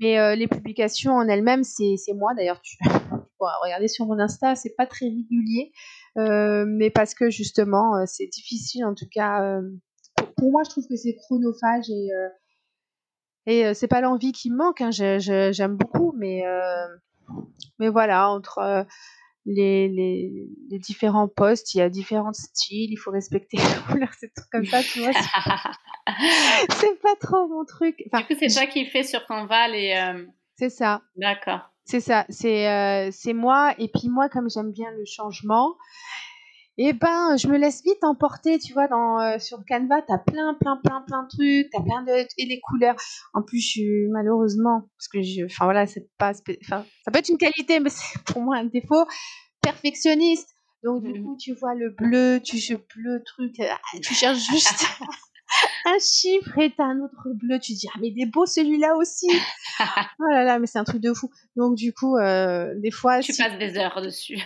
Mais 0.00 0.18
euh, 0.18 0.34
les 0.34 0.46
publications 0.46 1.12
en 1.12 1.26
elles-mêmes, 1.28 1.64
c'est, 1.64 1.96
c'est 1.96 2.12
moi. 2.12 2.34
D'ailleurs, 2.34 2.60
tu, 2.62 2.76
pourras 3.38 3.56
regarder 3.62 3.88
sur 3.88 4.06
mon 4.06 4.18
Insta, 4.18 4.54
c'est 4.54 4.74
pas 4.76 4.86
très 4.86 5.06
régulier, 5.06 5.72
euh, 6.18 6.66
mais 6.68 6.90
parce 6.90 7.14
que 7.14 7.30
justement, 7.30 7.96
euh, 7.96 8.04
c'est 8.06 8.26
difficile, 8.26 8.84
en 8.84 8.94
tout 8.94 9.08
cas. 9.10 9.42
Euh, 9.42 9.62
pour, 10.36 10.52
moi, 10.52 10.62
je 10.64 10.70
trouve 10.70 10.86
que 10.86 10.96
c'est 10.96 11.14
chronophage 11.14 11.88
et 11.88 12.08
et 13.46 13.74
c'est 13.74 13.88
pas 13.88 14.02
l'envie 14.02 14.32
qui 14.32 14.50
me 14.50 14.56
manque. 14.56 14.82
Hein. 14.82 14.90
j'aime 14.90 15.76
beaucoup, 15.76 16.14
mais 16.16 16.42
mais 17.78 17.88
voilà, 17.88 18.28
entre 18.28 18.86
les, 19.46 19.88
les, 19.88 20.48
les, 20.70 20.78
différents 20.78 21.28
postes, 21.28 21.74
il 21.74 21.78
y 21.78 21.80
a 21.80 21.88
différents 21.88 22.32
styles, 22.32 22.90
il 22.90 22.96
faut 22.96 23.10
respecter 23.10 23.56
les 23.56 23.92
couleurs, 23.92 24.12
c'est 24.18 24.32
tout 24.34 24.44
comme 24.52 24.66
ça, 24.66 24.82
tu 24.82 25.00
vois. 25.00 25.12
c'est 26.70 27.00
pas 27.00 27.16
trop 27.20 27.48
mon 27.48 27.64
truc. 27.64 28.02
Enfin, 28.06 28.20
du 28.20 28.34
coup, 28.34 28.40
c'est 28.40 28.54
toi 28.54 28.66
qui 28.66 28.86
fais 28.86 29.02
sur 29.02 29.24
Canva 29.26 29.68
les. 29.68 29.94
Euh... 29.96 30.26
C'est 30.56 30.70
ça. 30.70 31.02
D'accord. 31.16 31.70
C'est 31.84 32.00
ça, 32.00 32.24
c'est 32.28 32.68
euh, 32.68 33.10
moi. 33.34 33.74
Et 33.78 33.88
puis 33.88 34.08
moi, 34.08 34.28
comme 34.28 34.48
j'aime 34.48 34.70
bien 34.70 34.90
le 34.92 35.04
changement, 35.06 35.74
eh 36.88 36.92
ben, 36.94 37.36
je 37.36 37.46
me 37.46 37.58
laisse 37.58 37.82
vite 37.84 38.02
emporter, 38.02 38.58
tu 38.58 38.72
vois, 38.72 38.88
dans, 38.88 39.20
euh, 39.20 39.38
sur 39.38 39.62
Canva, 39.68 40.00
t'as 40.00 40.16
plein, 40.16 40.54
plein, 40.54 40.78
plein, 40.82 41.02
plein 41.06 41.24
de 41.24 41.28
trucs, 41.28 41.70
t'as 41.70 41.82
plein 41.82 42.02
de, 42.02 42.26
et 42.38 42.46
les 42.46 42.58
couleurs. 42.60 42.96
En 43.34 43.42
plus, 43.42 43.60
je 43.60 44.10
malheureusement, 44.10 44.88
parce 44.96 45.08
que 45.08 45.20
je, 45.20 45.44
enfin 45.44 45.66
voilà, 45.66 45.86
c'est 45.86 46.08
pas, 46.16 46.32
enfin, 46.64 46.86
ça 47.04 47.10
peut 47.12 47.18
être 47.18 47.28
une 47.28 47.36
qualité, 47.36 47.80
mais 47.80 47.90
c'est 47.90 48.22
pour 48.24 48.40
moi 48.40 48.56
un 48.56 48.64
défaut, 48.64 49.04
perfectionniste. 49.60 50.48
Donc, 50.82 51.02
du 51.02 51.20
mmh. 51.20 51.24
coup, 51.24 51.36
tu 51.38 51.52
vois 51.52 51.74
le 51.74 51.90
bleu, 51.90 52.40
tu 52.42 52.56
joues 52.56 52.80
bleu, 52.96 53.22
truc, 53.26 53.60
euh, 53.60 53.66
tu 54.02 54.14
cherches 54.14 54.48
juste 54.48 54.86
un 55.84 55.98
chiffre 55.98 56.58
et 56.58 56.72
t'as 56.74 56.84
un 56.84 57.00
autre 57.00 57.28
bleu, 57.34 57.58
tu 57.58 57.74
dis, 57.74 57.88
ah, 57.94 57.98
mais 58.00 58.08
il 58.08 58.22
est 58.22 58.30
beau 58.30 58.46
celui-là 58.46 58.96
aussi. 58.96 59.28
oh 59.80 60.30
là 60.30 60.44
là, 60.44 60.58
mais 60.58 60.66
c'est 60.66 60.78
un 60.78 60.84
truc 60.84 61.02
de 61.02 61.12
fou. 61.12 61.28
Donc, 61.56 61.74
du 61.74 61.92
coup, 61.92 62.16
euh, 62.16 62.72
des 62.78 62.90
fois. 62.90 63.20
Tu 63.20 63.34
passes 63.34 63.58
des 63.58 63.76
heures 63.76 64.00
dessus 64.00 64.38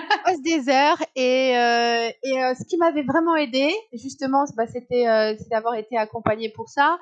passe 0.24 0.42
des 0.42 0.68
heures 0.68 1.02
et, 1.14 1.56
euh, 1.56 2.10
et 2.22 2.42
euh, 2.42 2.54
ce 2.54 2.64
qui 2.64 2.76
m'avait 2.76 3.02
vraiment 3.02 3.36
aidé, 3.36 3.72
justement, 3.92 4.44
bah, 4.56 4.66
c'était 4.66 5.06
euh, 5.06 5.34
d'avoir 5.50 5.74
été 5.74 5.96
accompagnée 5.96 6.50
pour 6.50 6.68
ça. 6.68 6.98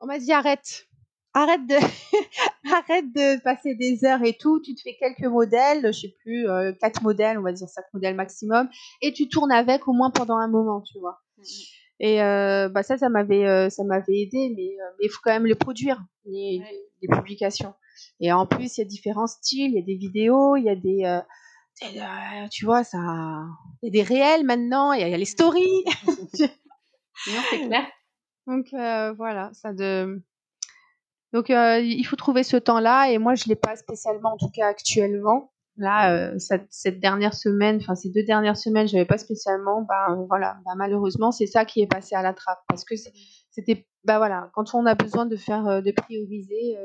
On 0.00 0.06
m'a 0.06 0.18
dit 0.18 0.32
arrête, 0.32 0.86
arrête 1.34 1.66
de 1.66 1.76
arrête 2.72 3.12
de 3.14 3.42
passer 3.42 3.74
des 3.74 4.04
heures 4.04 4.22
et 4.24 4.34
tout. 4.34 4.60
Tu 4.60 4.74
te 4.74 4.80
fais 4.82 4.96
quelques 4.98 5.30
modèles, 5.30 5.86
je 5.92 6.00
sais 6.00 6.14
plus, 6.22 6.46
quatre 6.80 7.02
modèles, 7.02 7.38
on 7.38 7.42
va 7.42 7.52
dire 7.52 7.68
cinq 7.68 7.84
modèles 7.92 8.14
maximum, 8.14 8.68
et 9.02 9.12
tu 9.12 9.28
tournes 9.28 9.52
avec 9.52 9.86
au 9.88 9.92
moins 9.92 10.10
pendant 10.10 10.36
un 10.36 10.48
moment, 10.48 10.80
tu 10.80 10.98
vois. 10.98 11.18
Mmh 11.38 11.42
et 12.02 12.22
euh, 12.22 12.70
bah 12.70 12.82
ça, 12.82 12.96
ça 12.96 13.10
m'avait 13.10 13.46
euh, 13.46 13.68
ça 13.68 13.84
m'avait 13.84 14.22
aidé, 14.22 14.54
mais 14.56 14.74
il 15.02 15.10
faut 15.10 15.20
quand 15.22 15.32
même 15.32 15.44
les 15.44 15.54
produire 15.54 16.02
les, 16.24 16.62
les, 17.02 17.08
publications. 17.08 17.74
Et 18.20 18.32
en 18.32 18.46
plus, 18.46 18.78
il 18.78 18.80
y 18.80 18.84
a 18.84 18.86
différents 18.86 19.26
styles, 19.26 19.72
il 19.72 19.74
y 19.74 19.78
a 19.78 19.84
des 19.84 19.96
vidéos, 19.96 20.56
il 20.56 20.64
y 20.64 20.70
a 20.70 20.76
des 20.76 21.20
euh, 21.82 22.48
tu 22.50 22.64
vois, 22.64 22.84
ça, 22.84 22.98
il 23.82 23.86
y 23.86 23.88
a 23.88 23.90
des 23.90 24.02
réels 24.02 24.44
maintenant, 24.44 24.92
il 24.92 25.00
y, 25.00 25.14
a 25.14 25.16
les 25.16 25.24
stories. 25.24 25.84
non, 26.06 27.40
c'est 27.50 27.66
clair. 27.66 27.86
Donc 28.46 28.66
euh, 28.74 29.12
voilà, 29.12 29.50
ça 29.54 29.72
de. 29.72 30.22
Donc 31.32 31.48
euh, 31.50 31.78
il 31.80 32.04
faut 32.04 32.16
trouver 32.16 32.42
ce 32.42 32.56
temps-là 32.56 33.10
et 33.10 33.18
moi 33.18 33.34
je 33.34 33.44
l'ai 33.46 33.56
pas 33.56 33.76
spécialement 33.76 34.32
en 34.32 34.36
tout 34.36 34.50
cas 34.50 34.66
actuellement. 34.66 35.52
Là, 35.76 36.38
cette, 36.38 36.66
cette, 36.68 37.00
dernière 37.00 37.32
semaine, 37.32 37.78
enfin 37.80 37.94
ces 37.94 38.10
deux 38.10 38.24
dernières 38.24 38.58
semaines, 38.58 38.86
je 38.86 38.94
n'avais 38.94 39.06
pas 39.06 39.16
spécialement. 39.16 39.80
Bah 39.82 40.18
voilà, 40.28 40.58
bah, 40.66 40.72
malheureusement 40.76 41.32
c'est 41.32 41.46
ça 41.46 41.64
qui 41.64 41.80
est 41.80 41.86
passé 41.86 42.14
à 42.14 42.22
la 42.22 42.34
trappe 42.34 42.60
parce 42.68 42.84
que 42.84 42.94
c'était, 43.50 43.86
bah 44.04 44.18
voilà, 44.18 44.50
quand 44.52 44.74
on 44.74 44.84
a 44.84 44.94
besoin 44.94 45.24
de 45.24 45.36
faire, 45.36 45.82
de 45.82 45.90
prioriser. 45.92 46.76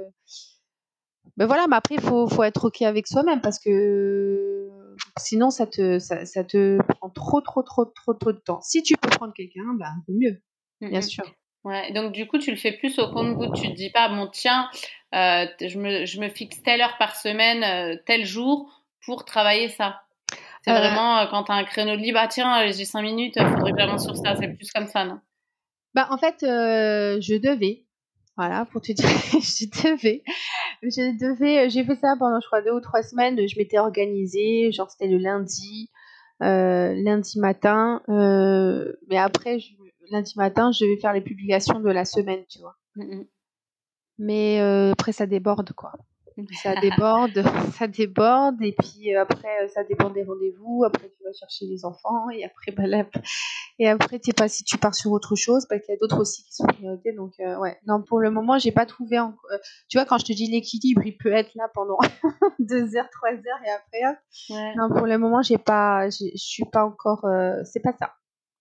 Ben 1.38 1.46
voilà, 1.46 1.68
mais 1.68 1.76
après 1.76 1.96
il 1.96 2.02
faut, 2.02 2.28
faut 2.28 2.44
être 2.44 2.66
ok 2.66 2.82
avec 2.82 3.08
soi-même 3.08 3.42
parce 3.42 3.60
que 3.60 4.70
sinon 5.18 5.50
ça 5.50 5.68
te, 5.68 6.00
ça, 6.00 6.26
ça, 6.26 6.44
te 6.44 6.78
prend 6.94 7.10
trop, 7.10 7.42
trop, 7.42 7.64
trop, 7.64 7.86
trop, 7.86 8.14
trop 8.14 8.32
de 8.32 8.40
temps. 8.40 8.62
Si 8.62 8.84
tu 8.84 8.96
peux 8.98 9.10
prendre 9.10 9.34
quelqu'un, 9.34 9.74
ben, 9.78 9.88
un 9.88 10.04
peu 10.08 10.14
mieux, 10.14 10.42
bien 10.82 11.02
sûr. 11.02 11.26
Ouais, 11.66 11.92
donc 11.94 12.12
du 12.12 12.28
coup, 12.28 12.38
tu 12.38 12.52
le 12.52 12.58
fais 12.58 12.74
plus 12.74 13.00
au 13.00 13.12
compte-goutte. 13.12 13.56
Tu 13.56 13.70
te 13.70 13.76
dis 13.76 13.90
pas, 13.90 14.08
bon, 14.08 14.28
tiens, 14.28 14.70
euh, 15.16 15.48
je, 15.60 15.80
me, 15.80 16.06
je 16.06 16.22
me 16.22 16.30
fixe 16.30 16.62
telle 16.62 16.80
heure 16.80 16.96
par 17.00 17.16
semaine, 17.16 17.64
euh, 17.64 17.98
tel 18.06 18.24
jour 18.24 18.84
pour 19.04 19.26
travailler 19.26 19.70
ça. 19.70 20.04
C'est 20.62 20.72
euh... 20.72 20.78
vraiment 20.78 21.26
quand 21.28 21.46
tu 21.46 21.52
as 21.52 21.56
un 21.56 21.64
créneau 21.64 21.96
de 21.96 22.02
libre, 22.02 22.20
ah, 22.22 22.28
tiens, 22.28 22.72
j'ai 22.72 22.86
cinq 22.86 23.02
minutes, 23.02 23.34
il 23.38 23.48
faudrait 23.48 23.72
que 23.72 23.80
j'avance 23.80 24.06
sur 24.06 24.16
ça. 24.16 24.36
C'est 24.36 24.48
plus 24.50 24.72
comme 24.72 24.86
ça, 24.86 25.06
non? 25.06 25.20
Bah, 25.96 26.08
En 26.12 26.20
fait, 26.20 26.36
je 26.42 27.38
devais. 27.38 27.84
Voilà, 28.38 28.66
pour 28.66 28.82
te 28.82 28.92
dire, 28.92 29.08
je 29.32 29.66
devais. 29.84 30.24
Je 30.82 31.18
devais, 31.18 31.70
j'ai 31.70 31.84
fait 31.84 31.96
ça 31.96 32.16
pendant, 32.18 32.40
je 32.40 32.48
crois, 32.48 32.62
deux 32.62 32.72
ou 32.72 32.82
trois 32.82 33.04
semaines. 33.04 33.48
Je 33.48 33.58
m'étais 33.58 33.78
organisée, 33.80 34.72
genre 34.72 34.90
c'était 34.90 35.08
le 35.08 35.18
lundi, 35.18 35.90
euh, 36.42 36.94
lundi 36.96 37.40
matin. 37.40 38.02
Euh, 38.10 38.94
mais 39.10 39.18
après, 39.18 39.60
je, 39.60 39.74
lundi 40.12 40.34
matin, 40.38 40.72
je 40.72 40.86
devais 40.86 40.98
faire 40.98 41.14
les 41.14 41.22
publications 41.22 41.80
de 41.80 41.90
la 41.90 42.06
semaine, 42.06 42.44
tu 42.50 42.60
vois. 42.60 42.76
Mmh 42.96 43.24
mais 44.18 44.62
euh, 44.62 44.94
après, 44.94 45.12
ça 45.12 45.26
déborde, 45.26 45.74
quoi. 45.74 45.92
Ça 46.62 46.76
déborde, 46.76 47.44
ça 47.78 47.88
déborde, 47.88 48.62
et 48.62 48.74
puis 48.74 49.16
après, 49.16 49.68
ça 49.70 49.84
dépend 49.84 50.10
des 50.10 50.24
rendez-vous. 50.24 50.84
Après, 50.86 51.10
tu 51.10 51.24
vas 51.24 51.32
chercher 51.34 51.66
les 51.66 51.86
enfants, 51.86 52.30
et 52.30 52.44
après, 52.44 52.72
bah, 52.72 52.88
là, 52.88 53.06
et 53.80 53.88
après, 53.88 54.20
tu 54.20 54.28
sais 54.28 54.34
pas 54.34 54.48
si 54.48 54.64
tu 54.64 54.78
pars 54.78 54.96
sur 54.96 55.12
autre 55.12 55.36
chose, 55.36 55.66
parce 55.68 55.82
qu'il 55.82 55.94
y 55.94 55.98
a 55.98 56.00
d'autres 56.00 56.20
aussi 56.20 56.44
qui 56.44 56.54
sont 56.54 56.66
priorités. 56.66 57.14
Donc, 57.14 57.34
ouais. 57.40 57.78
Non, 57.88 58.02
pour 58.02 58.20
le 58.20 58.32
moment, 58.32 58.58
j'ai 58.60 58.72
pas 58.72 58.86
trouvé. 58.86 59.20
tu 59.90 59.98
vois, 59.98 60.06
quand 60.06 60.18
je 60.18 60.26
te 60.26 60.34
dis 60.34 60.50
l'équilibre, 60.52 61.02
il 61.06 61.18
peut 61.18 61.34
être 61.34 61.54
là 61.56 61.70
pendant 61.74 61.98
deux 62.60 62.96
heures, 62.96 63.10
trois 63.12 63.34
heures, 63.34 63.64
et 63.66 63.70
après. 63.70 64.76
Non, 64.76 64.90
pour 64.90 65.08
le 65.08 65.18
moment, 65.18 65.42
j'ai 65.42 65.58
pas, 65.58 66.10
je 66.10 66.32
suis 66.36 66.66
pas 66.66 66.86
encore. 66.86 67.26
c'est 67.64 67.82
pas 67.82 67.94
ça. 67.94 68.14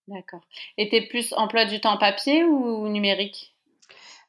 D'accord. 0.07 0.41
Et 0.77 0.89
tu 0.89 0.95
es 0.95 1.07
plus 1.07 1.33
emploi 1.33 1.65
du 1.65 1.81
temps 1.81 1.97
papier 1.97 2.43
ou 2.43 2.87
numérique? 2.87 3.55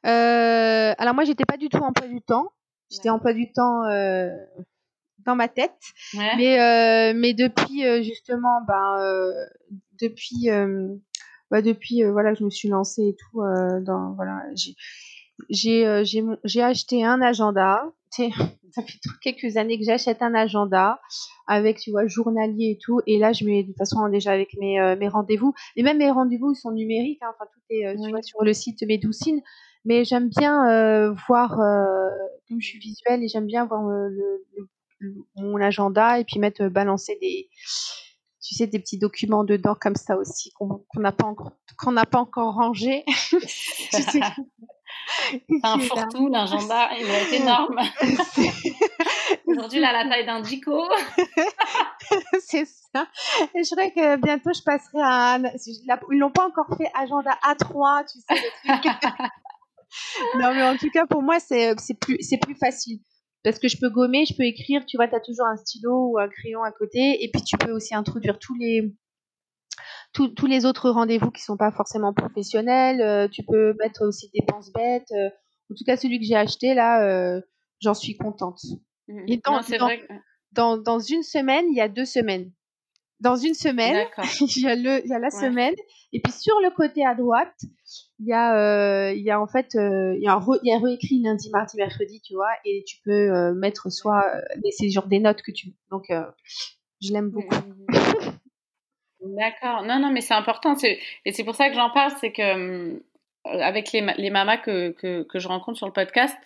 Euh, 0.05 0.93
Alors 0.97 1.13
moi, 1.13 1.23
j'étais 1.23 1.45
pas 1.45 1.57
du 1.57 1.69
tout 1.69 1.77
emploi 1.77 2.07
du 2.07 2.21
temps. 2.21 2.51
J'étais 2.89 3.09
emploi 3.09 3.33
du 3.33 3.51
temps 3.51 3.83
euh, 3.85 4.29
dans 5.25 5.35
ma 5.35 5.47
tête. 5.47 5.77
Mais, 6.13 6.59
euh, 6.59 7.13
mais 7.15 7.33
depuis, 7.33 7.83
justement, 8.03 8.61
ben, 8.67 9.33
depuis, 9.99 10.49
bah, 11.51 11.61
depuis 11.61 12.03
voilà, 12.03 12.33
je 12.33 12.43
me 12.43 12.49
suis 12.49 12.69
lancée 12.69 13.09
et 13.09 13.15
tout. 13.15 13.41
dans, 13.81 14.13
voilà, 14.15 14.43
j'ai, 15.49 16.03
j'ai 16.43 16.63
acheté 16.63 17.03
un 17.03 17.21
agenda 17.21 17.83
ça 18.71 18.81
fait 18.81 18.99
quelques 19.21 19.57
années 19.57 19.77
que 19.77 19.85
j'achète 19.85 20.21
un 20.21 20.33
agenda 20.33 20.99
avec, 21.47 21.79
tu 21.79 21.91
vois, 21.91 22.07
journalier 22.07 22.71
et 22.71 22.77
tout. 22.77 23.01
Et 23.07 23.17
là, 23.17 23.33
je 23.33 23.45
mets 23.45 23.63
de 23.63 23.67
toute 23.67 23.77
façon 23.77 24.07
déjà 24.09 24.31
avec 24.31 24.55
mes, 24.57 24.79
euh, 24.79 24.95
mes 24.95 25.07
rendez-vous. 25.07 25.53
Et 25.75 25.83
même 25.83 25.97
mes 25.97 26.11
rendez-vous, 26.11 26.51
ils 26.51 26.55
sont 26.55 26.71
numériques. 26.71 27.21
Hein. 27.21 27.31
Enfin, 27.35 27.49
tout 27.51 27.59
est, 27.69 27.85
euh, 27.85 27.95
tu 28.03 28.09
vois, 28.09 28.21
sur 28.21 28.43
le 28.43 28.53
site 28.53 28.81
Médoucine. 28.83 29.41
Mais 29.87 30.03
j'aime 30.03 30.27
bien 30.29 30.69
euh, 30.69 31.13
voir, 31.27 31.51
comme 32.47 32.59
je 32.59 32.67
suis 32.67 32.79
visuelle, 32.79 33.23
et 33.23 33.27
j'aime 33.27 33.47
bien 33.47 33.65
voir 33.65 33.81
le, 33.83 34.45
mon 35.35 35.61
agenda 35.61 36.19
et 36.19 36.25
puis 36.25 36.39
mettre, 36.39 36.67
balancer 36.67 37.17
des, 37.21 37.49
tu 38.43 38.55
sais, 38.55 38.67
des 38.67 38.79
petits 38.79 38.97
documents 38.97 39.43
dedans 39.43 39.75
comme 39.79 39.95
ça 39.95 40.17
aussi 40.17 40.51
qu'on 40.51 40.83
n'a 40.95 41.11
pas 41.11 41.25
encore, 41.25 41.51
qu'on 41.77 41.91
n'a 41.91 42.05
pas 42.05 42.19
encore 42.19 42.53
rangé. 42.53 43.03
Un 45.63 45.79
fourre-tout, 45.79 46.27
l'agenda, 46.27 46.89
il 46.97 47.05
va 47.05 47.13
être 47.13 47.33
énorme. 47.33 47.79
Aujourd'hui, 49.47 49.79
il 49.79 49.85
a 49.85 49.91
la 49.91 50.09
taille 50.09 50.25
d'un 50.25 50.41
dico. 50.41 50.83
c'est 52.39 52.65
ça. 52.65 53.07
Et 53.55 53.63
je 53.63 53.71
crois 53.71 53.89
que 53.89 54.17
bientôt, 54.17 54.51
je 54.53 54.61
passerai 54.63 54.99
à. 55.01 55.39
Ils 56.11 56.17
l'ont 56.17 56.31
pas 56.31 56.45
encore 56.47 56.67
fait 56.77 56.91
agenda 56.93 57.37
A3, 57.43 58.05
tu 58.11 58.19
sais, 58.19 58.25
le 58.35 58.81
truc. 58.81 58.91
non, 60.39 60.53
mais 60.53 60.63
en 60.63 60.77
tout 60.77 60.89
cas, 60.89 61.05
pour 61.05 61.21
moi, 61.21 61.39
c'est 61.39 61.75
plus, 61.99 62.17
plus 62.41 62.55
facile. 62.55 62.99
Parce 63.43 63.59
que 63.59 63.67
je 63.67 63.77
peux 63.77 63.89
gommer, 63.89 64.25
je 64.25 64.35
peux 64.35 64.43
écrire, 64.43 64.85
tu 64.85 64.97
vois, 64.97 65.07
tu 65.07 65.15
as 65.15 65.19
toujours 65.19 65.45
un 65.45 65.55
stylo 65.55 66.11
ou 66.11 66.19
un 66.19 66.27
crayon 66.27 66.63
à 66.63 66.71
côté. 66.71 67.23
Et 67.23 67.31
puis, 67.31 67.41
tu 67.43 67.57
peux 67.57 67.71
aussi 67.71 67.95
introduire 67.95 68.39
tous 68.39 68.55
les, 68.55 68.93
tous 70.13 70.47
les 70.47 70.65
autres 70.65 70.89
rendez-vous 70.89 71.31
qui 71.31 71.41
sont 71.41 71.57
pas 71.57 71.71
forcément 71.71 72.13
professionnels. 72.13 73.01
Euh, 73.01 73.27
tu 73.27 73.43
peux 73.43 73.73
mettre 73.79 74.05
aussi 74.05 74.29
des 74.33 74.39
dépenses 74.39 74.71
bêtes. 74.73 75.11
Euh, 75.11 75.29
en 75.71 75.75
tout 75.75 75.83
cas, 75.85 75.97
celui 75.97 76.19
que 76.19 76.25
j'ai 76.25 76.35
acheté 76.35 76.73
là, 76.73 77.03
euh, 77.03 77.41
j'en 77.81 77.93
suis 77.93 78.17
contente. 78.17 78.59
Mmh. 79.07 79.25
Et 79.27 79.37
dans, 79.37 79.61
dans, 80.51 80.77
dans, 80.77 80.99
une 80.99 81.23
semaine, 81.23 81.65
il 81.69 81.75
y 81.75 81.81
a 81.81 81.87
deux 81.87 82.05
semaines. 82.05 82.51
Dans 83.19 83.35
une 83.35 83.53
semaine, 83.53 84.07
il 84.41 84.61
y 84.61 84.67
a, 84.67 84.75
le, 84.75 85.03
il 85.03 85.09
y 85.09 85.13
a 85.13 85.19
la 85.19 85.29
semaine. 85.29 85.73
Et 86.13 86.21
puis 86.21 86.31
sur 86.31 86.59
le 86.61 86.69
côté 86.69 87.05
à 87.05 87.15
droite, 87.15 87.55
il 88.19 88.27
y 88.27 88.33
a, 88.33 89.11
il 89.11 89.23
y 89.23 89.31
a 89.31 89.41
en 89.41 89.47
fait, 89.47 89.73
il, 89.73 90.21
y 90.21 90.27
a 90.27 90.39
il 90.63 90.69
y 90.69 90.71
a 90.71 90.79
réécrit 90.79 91.21
lundi, 91.21 91.49
mardi, 91.49 91.77
mercredi, 91.77 92.21
tu 92.21 92.35
vois, 92.35 92.51
et 92.65 92.83
tu 92.87 92.97
peux 93.03 93.53
mettre 93.53 93.91
soit, 93.91 94.23
c'est 94.71 94.89
genre 94.89 95.07
des 95.07 95.19
notes 95.19 95.41
que 95.41 95.51
tu 95.51 95.67
veux. 95.67 95.75
Donc, 95.91 96.05
je 97.01 97.13
l'aime 97.13 97.29
beaucoup. 97.29 97.55
D'accord. 99.21 99.83
Non, 99.83 99.99
non, 99.99 100.11
mais 100.11 100.21
c'est 100.21 100.33
important. 100.33 100.75
Et 100.83 101.31
c'est 101.31 101.43
pour 101.43 101.55
ça 101.55 101.69
que 101.69 101.75
j'en 101.75 101.89
parle, 101.89 102.13
c'est 102.19 102.31
que 102.31 102.41
euh, 102.41 102.99
avec 103.61 103.91
les, 103.91 104.01
les 104.17 104.29
mamas 104.29 104.57
que, 104.57 104.91
que, 104.91 105.23
que, 105.23 105.39
je 105.39 105.47
rencontre 105.47 105.77
sur 105.77 105.87
le 105.87 105.93
podcast, 105.93 106.35
euh, 106.35 106.41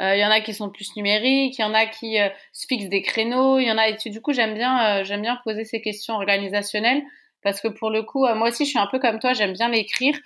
il 0.00 0.18
y 0.18 0.24
en 0.24 0.30
a 0.30 0.40
qui 0.40 0.54
sont 0.54 0.70
plus 0.70 0.96
numériques, 0.96 1.58
il 1.58 1.62
y 1.62 1.64
en 1.64 1.74
a 1.74 1.86
qui 1.86 2.18
euh, 2.20 2.28
se 2.52 2.66
fixent 2.66 2.88
des 2.88 3.02
créneaux, 3.02 3.58
il 3.58 3.66
y 3.66 3.70
en 3.70 3.78
a. 3.78 3.88
Et 3.88 3.96
du 4.10 4.20
coup, 4.20 4.32
j'aime 4.32 4.54
bien, 4.54 5.02
j'aime 5.04 5.22
bien 5.22 5.38
poser 5.44 5.64
ces 5.64 5.80
questions 5.80 6.14
organisationnelles 6.14 7.02
parce 7.42 7.60
que 7.60 7.68
pour 7.68 7.90
le 7.90 8.02
coup, 8.02 8.26
moi 8.34 8.48
aussi, 8.48 8.64
je 8.64 8.70
suis 8.70 8.78
un 8.78 8.88
peu 8.88 8.98
comme 8.98 9.18
toi, 9.18 9.34
j'aime 9.34 9.52
bien 9.52 9.68
l'écrire. 9.68 10.16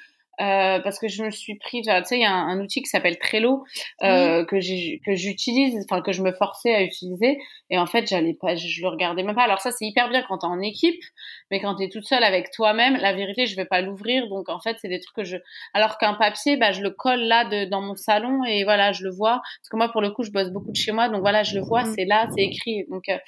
Euh, 0.41 0.79
parce 0.81 1.01
que 1.01 1.09
je 1.09 1.25
me 1.25 1.31
suis 1.31 1.57
pris, 1.57 1.83
tu 1.83 1.91
sais, 2.05 2.17
il 2.17 2.23
y 2.23 2.25
a 2.25 2.33
un, 2.33 2.61
outil 2.61 2.81
qui 2.81 2.89
s'appelle 2.89 3.19
Trello 3.19 3.65
euh, 4.05 4.45
que 4.45 4.61
j'utilise, 4.61 5.85
enfin 5.85 6.01
que 6.01 6.13
je 6.13 6.23
me 6.23 6.31
forçais 6.31 6.73
à 6.73 6.83
utiliser, 6.83 7.39
et 7.71 7.79
en 7.79 7.87
fait 7.87 8.07
j'allais 8.07 8.35
pas, 8.35 8.55
je 8.55 8.81
le 8.81 8.89
regardais 8.89 9.25
même 9.25 9.35
pas. 9.35 9.43
Alors 9.43 9.61
ça 9.61 9.73
c'est 9.73 9.85
hyper 9.85 10.09
bien 10.09 10.23
quand 10.29 10.39
t'es 10.39 10.47
en 10.47 10.61
équipe, 10.61 11.03
mais 11.51 11.61
quand 11.61 11.75
t'es 11.75 11.89
toute 11.89 12.05
seule 12.05 12.23
avec 12.23 12.53
toi-même, 12.53 12.97
la 12.97 13.13
vérité 13.13 13.47
je 13.47 13.57
vais 13.57 13.65
pas 13.65 13.81
l'ouvrir, 13.81 14.29
donc 14.29 14.49
en 14.49 14.61
fait 14.61 14.77
c'est 14.81 14.89
des 14.89 15.01
trucs 15.01 15.17
que 15.17 15.25
je, 15.25 15.39
alors 15.75 15.99
qu'un 15.99 16.15
papier, 16.15 16.57
bah 16.57 16.71
je 16.71 16.83
le 16.83 16.91
colle 16.91 17.23
là 17.23 17.45
de, 17.45 17.65
dans 17.65 17.81
mon 17.81 17.97
salon 17.97 18.45
et 18.45 18.63
voilà 18.63 18.93
je 18.93 19.03
le 19.03 19.11
vois, 19.11 19.41
parce 19.61 19.69
que 19.71 19.77
moi 19.77 19.89
pour 19.89 20.03
le 20.03 20.11
coup 20.11 20.23
je 20.23 20.31
bosse 20.31 20.51
beaucoup 20.51 20.71
de 20.71 20.77
chez 20.77 20.93
moi, 20.93 21.09
donc 21.09 21.21
voilà 21.21 21.43
je 21.43 21.57
le 21.57 21.63
vois, 21.63 21.83
mmh. 21.83 21.95
c'est 21.97 22.05
là, 22.05 22.29
c'est 22.37 22.45
écrit, 22.45 22.85
donc 22.89 23.09
euh, 23.09 23.19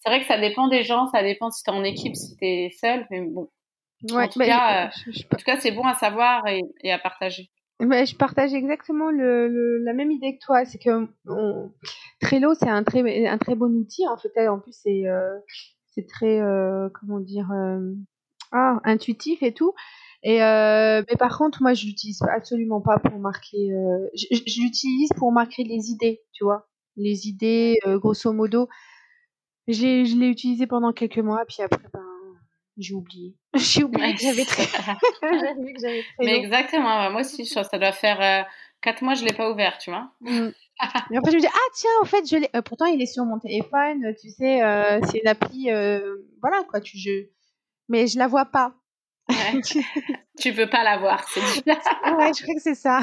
c'est 0.00 0.10
vrai 0.10 0.20
que 0.20 0.26
ça 0.26 0.38
dépend 0.38 0.68
des 0.68 0.82
gens, 0.82 1.06
ça 1.08 1.22
dépend 1.22 1.50
si 1.50 1.62
t'es 1.62 1.70
en 1.70 1.82
équipe, 1.82 2.14
si 2.14 2.36
t'es 2.36 2.70
seul, 2.78 3.06
mais 3.10 3.22
bon 3.22 3.48
Ouais, 4.10 4.24
en, 4.24 4.28
tout 4.28 4.38
cas, 4.38 4.86
euh, 4.86 5.10
en 5.32 5.36
tout 5.36 5.44
cas, 5.44 5.58
c'est 5.58 5.72
bon 5.72 5.84
à 5.84 5.94
savoir 5.94 6.46
et, 6.46 6.62
et 6.82 6.92
à 6.92 6.98
partager. 6.98 7.50
Mais 7.80 8.06
je 8.06 8.16
partage 8.16 8.54
exactement 8.54 9.10
le, 9.10 9.48
le, 9.48 9.78
la 9.84 9.92
même 9.92 10.10
idée 10.10 10.36
que 10.36 10.44
toi. 10.44 10.64
C'est 10.64 10.78
que 10.78 11.08
on, 11.28 11.72
Trello, 12.20 12.54
c'est 12.54 12.68
un 12.68 12.82
très, 12.82 13.26
un 13.26 13.38
très 13.38 13.54
bon 13.54 13.72
outil. 13.72 14.06
En 14.08 14.16
fait, 14.16 14.48
en 14.48 14.58
plus, 14.58 14.76
c'est 14.82 15.06
euh, 15.06 15.38
très, 16.08 16.40
euh, 16.40 16.88
comment 17.00 17.20
dire, 17.20 17.50
euh, 17.52 17.94
ah, 18.52 18.80
intuitif 18.84 19.42
et 19.42 19.52
tout. 19.52 19.74
Et 20.24 20.38
mais 20.38 21.16
par 21.16 21.38
contre, 21.38 21.62
moi, 21.62 21.74
je 21.74 21.86
l'utilise 21.86 22.20
absolument 22.22 22.80
pas 22.80 22.98
pour 22.98 23.18
marquer. 23.20 23.70
Je, 24.14 24.26
je 24.46 24.60
l'utilise 24.60 25.10
pour 25.16 25.30
marquer 25.30 25.62
les 25.62 25.90
idées, 25.90 26.22
tu 26.32 26.42
vois, 26.42 26.68
les 26.96 27.28
idées, 27.28 27.78
grosso 27.86 28.32
modo. 28.32 28.68
Je 29.68 30.18
l'ai 30.18 30.28
utilisé 30.28 30.66
pendant 30.66 30.92
quelques 30.92 31.18
mois, 31.18 31.44
puis 31.46 31.62
après, 31.62 31.86
ben, 31.92 32.02
j'ai 32.78 32.94
oublié. 32.94 33.34
J'ai 33.54 33.82
oublié 33.84 34.14
que 34.14 34.20
j'avais 34.20 34.44
très. 34.44 34.66
Mais 36.20 36.36
exactement, 36.36 37.10
moi 37.10 37.20
aussi, 37.22 37.44
ça 37.44 37.64
doit 37.72 37.92
faire 37.92 38.46
4 38.82 39.02
euh, 39.02 39.04
mois, 39.04 39.14
je 39.14 39.22
ne 39.22 39.28
l'ai 39.28 39.34
pas 39.34 39.50
ouvert, 39.50 39.78
tu 39.78 39.90
vois. 39.90 40.12
Mm. 40.20 40.48
Et 41.10 41.16
après, 41.16 41.32
je 41.32 41.36
me 41.36 41.40
dis, 41.40 41.48
ah 41.48 41.70
tiens, 41.74 41.90
en 42.02 42.04
fait, 42.04 42.28
je 42.30 42.36
l'ai. 42.36 42.48
Euh, 42.54 42.62
pourtant, 42.62 42.86
il 42.86 43.02
est 43.02 43.06
sur 43.06 43.24
mon 43.24 43.40
téléphone, 43.40 44.14
tu 44.20 44.30
sais, 44.30 44.62
euh, 44.62 45.00
c'est 45.10 45.18
une 45.18 45.28
appli. 45.28 45.64
voilà, 46.40 46.62
quoi, 46.68 46.80
tu. 46.80 46.98
Je... 46.98 47.26
Mais 47.88 48.06
je 48.06 48.18
la 48.18 48.28
vois 48.28 48.46
pas. 48.46 48.74
Ouais. 49.28 49.60
tu 50.40 50.50
veux 50.52 50.70
pas 50.70 50.84
la 50.84 50.98
voir, 50.98 51.28
c'est 51.28 51.40
Ouais, 51.40 52.30
je 52.32 52.42
crois 52.42 52.54
que 52.54 52.60
c'est 52.60 52.74
ça. 52.74 53.00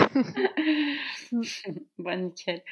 bon, 2.00 2.24
nickel. 2.24 2.64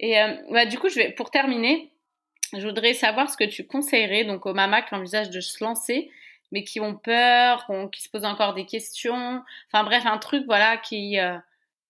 Et 0.00 0.16
bah, 0.50 0.66
du 0.66 0.78
coup, 0.78 0.88
je 0.88 0.96
vais, 0.96 1.12
pour 1.12 1.30
terminer, 1.30 1.92
je 2.56 2.66
voudrais 2.66 2.94
savoir 2.94 3.30
ce 3.30 3.36
que 3.36 3.44
tu 3.44 3.66
conseillerais 3.66 4.24
donc 4.24 4.46
aux 4.46 4.54
mamas 4.54 4.82
qui 4.82 4.94
envisagent 4.94 5.30
de 5.30 5.40
se 5.40 5.62
lancer 5.62 6.10
mais 6.52 6.64
qui 6.64 6.80
ont 6.80 6.94
peur, 6.94 7.66
qui 7.92 8.02
se 8.02 8.08
posent 8.08 8.24
encore 8.24 8.54
des 8.54 8.66
questions. 8.66 9.42
Enfin 9.70 9.84
bref, 9.84 10.04
un 10.06 10.18
truc 10.18 10.44
voilà 10.46 10.76
qui, 10.76 11.18
euh, 11.18 11.36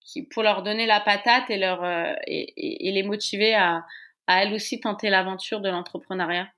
qui 0.00 0.22
pour 0.22 0.42
leur 0.42 0.62
donner 0.62 0.86
la 0.86 1.00
patate 1.00 1.50
et 1.50 1.58
leur 1.58 1.84
euh, 1.84 2.12
et, 2.26 2.90
les 2.92 3.02
motiver 3.02 3.54
à, 3.54 3.84
à 4.26 4.42
elles 4.42 4.54
aussi 4.54 4.80
tenter 4.80 5.10
l'aventure 5.10 5.60
de 5.60 5.68
l'entrepreneuriat. 5.68 6.48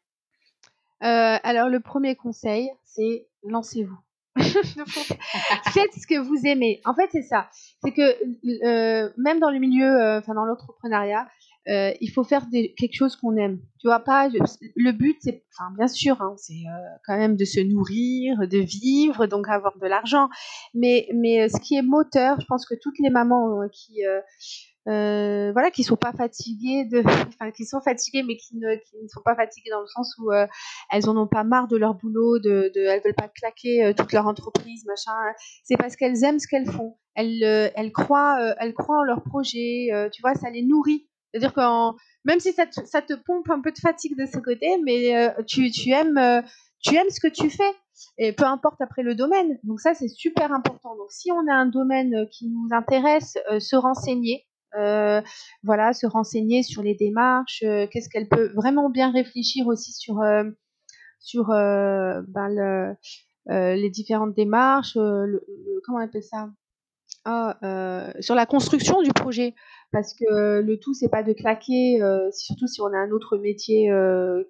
Euh, 1.03 1.39
alors 1.43 1.69
le 1.69 1.81
premier 1.81 2.17
conseil, 2.17 2.71
c'est 2.85 3.27
lancez-vous. 3.43 3.99
Faites 4.41 5.93
ce 5.95 6.07
que 6.07 6.19
vous 6.19 6.47
aimez. 6.47 6.81
En 6.85 6.95
fait, 6.95 7.09
c'est 7.11 7.23
ça. 7.23 7.51
C'est 7.83 7.93
que 7.93 9.21
même 9.21 9.41
dans 9.41 9.51
le 9.51 9.59
milieu, 9.59 10.19
enfin 10.19 10.35
dans 10.35 10.45
l'entrepreneuriat, 10.45 11.27
euh, 11.69 11.93
il 12.01 12.09
faut 12.09 12.25
faire 12.25 12.47
quelque 12.51 12.95
chose 12.95 13.17
qu'on 13.17 13.37
aime. 13.37 13.61
Tu 13.81 13.87
vois 13.87 14.01
pas 14.01 14.29
le 14.29 14.93
but 14.93 15.17
c'est 15.21 15.45
enfin 15.53 15.71
bien 15.77 15.89
sûr 15.89 16.21
hein, 16.23 16.35
c'est 16.39 16.55
euh, 16.55 16.89
quand 17.07 17.19
même 17.19 17.37
de 17.37 17.45
se 17.45 17.61
nourrir, 17.61 18.49
de 18.49 18.59
vivre, 18.59 19.27
donc 19.27 19.47
avoir 19.49 19.77
de 19.79 19.87
l'argent. 19.87 20.31
Mais 20.73 21.07
mais 21.15 21.43
euh, 21.43 21.49
ce 21.49 21.61
qui 21.61 21.77
est 21.77 21.83
moteur, 21.83 22.41
je 22.41 22.47
pense 22.47 22.65
que 22.65 22.75
toutes 22.81 22.99
les 22.99 23.11
mamans 23.11 23.69
qui 23.71 24.03
euh, 24.89 25.53
voilà, 25.53 25.71
qui 25.71 25.85
sont 25.85 25.97
pas 25.97 26.15
fatiguées 26.15 26.87
de, 26.87 27.03
enfin, 27.29 27.51
qui 27.51 27.67
sont 27.67 27.83
fatiguées 27.83 28.23
mais 28.23 28.39
qui 28.39 28.57
ne, 28.57 28.77
qui 28.77 28.97
ne 29.03 29.09
sont 29.09 29.21
pas 29.23 29.35
fatiguées 29.37 29.71
dans 29.71 29.83
le 29.83 29.87
sens 29.87 30.17
où 30.19 30.31
elles 30.91 31.11
en 31.11 31.17
ont 31.19 31.29
pas 31.29 31.45
marre 31.45 31.69
de 31.69 31.77
leur 31.77 31.93
boulot, 31.95 32.39
de, 32.39 32.73
de 32.75 32.81
elles 32.81 33.03
veulent 33.05 33.15
pas 33.15 33.29
claquer 33.29 33.93
toute 33.95 34.15
leur 34.15 34.27
entreprise, 34.27 34.87
machin. 34.87 35.13
C'est 35.65 35.77
parce 35.77 35.95
qu'elles 35.97 36.25
aiment 36.25 36.39
ce 36.39 36.49
qu'elles 36.49 36.71
font. 36.71 36.97
Elles, 37.15 37.43
elles 37.43 37.93
croient, 37.93 38.55
elles 38.59 38.73
croient 38.73 39.01
en 39.01 39.05
leur 39.05 39.23
projet. 39.23 39.89
tu 40.13 40.23
vois, 40.23 40.35
ça 40.35 40.49
les 40.49 40.63
nourrit. 40.63 41.10
C'est-à-dire 41.33 41.53
que 41.53 41.61
même 42.25 42.41
si 42.41 42.53
ça 42.53 42.67
te, 42.67 42.85
ça 42.85 43.03
te, 43.03 43.15
pompe 43.15 43.51
un 43.51 43.61
peu 43.61 43.73
de 43.73 43.79
fatigue 43.79 44.17
de 44.17 44.27
ce 44.27 44.39
côté, 44.39 44.79
mais 44.85 45.17
euh, 45.17 45.31
tu, 45.47 45.71
aimes, 45.91 46.19
euh, 46.19 46.43
tu 46.83 46.95
aimes 46.97 47.11
ce 47.11 47.21
que 47.21 47.33
tu 47.33 47.51
fais. 47.51 47.73
Et 48.17 48.33
peu 48.33 48.45
importe 48.45 48.81
après 48.81 49.03
le 49.03 49.15
domaine. 49.15 49.59
Donc 49.63 49.81
ça, 49.81 49.93
c'est 49.95 50.09
super 50.09 50.53
important. 50.53 50.97
Donc 50.97 51.11
si 51.11 51.31
on 51.31 51.47
a 51.51 51.55
un 51.55 51.67
domaine 51.67 52.27
qui 52.31 52.49
nous 52.49 52.69
intéresse, 52.73 53.37
euh, 53.51 53.61
se 53.61 53.77
renseigner. 53.77 54.47
voilà, 55.63 55.93
se 55.93 56.07
renseigner 56.07 56.63
sur 56.63 56.83
les 56.83 56.95
démarches, 56.95 57.65
qu'est-ce 57.91 58.09
qu'elle 58.09 58.29
peut 58.29 58.53
vraiment 58.55 58.89
bien 58.89 59.11
réfléchir 59.11 59.67
aussi 59.67 59.93
sur 59.93 60.23
sur 61.19 61.49
ben, 61.49 62.97
les 63.49 63.91
différentes 63.91 64.35
démarches, 64.35 64.95
comment 64.95 65.99
on 65.99 66.05
appelle 66.05 66.23
ça? 66.23 66.51
Ah, 67.25 68.13
sur 68.21 68.37
la 68.37 68.47
construction 68.47 69.03
du 69.03 69.11
projet 69.11 69.55
parce 69.93 70.15
que 70.15 70.61
le 70.61 70.79
tout 70.79 70.95
c'est 70.95 71.09
pas 71.09 71.23
de 71.23 71.33
claquer 71.33 72.01
surtout 72.33 72.67
si 72.67 72.81
on 72.81 72.87
a 72.87 72.97
un 72.97 73.11
autre 73.11 73.39
métier 73.39 73.91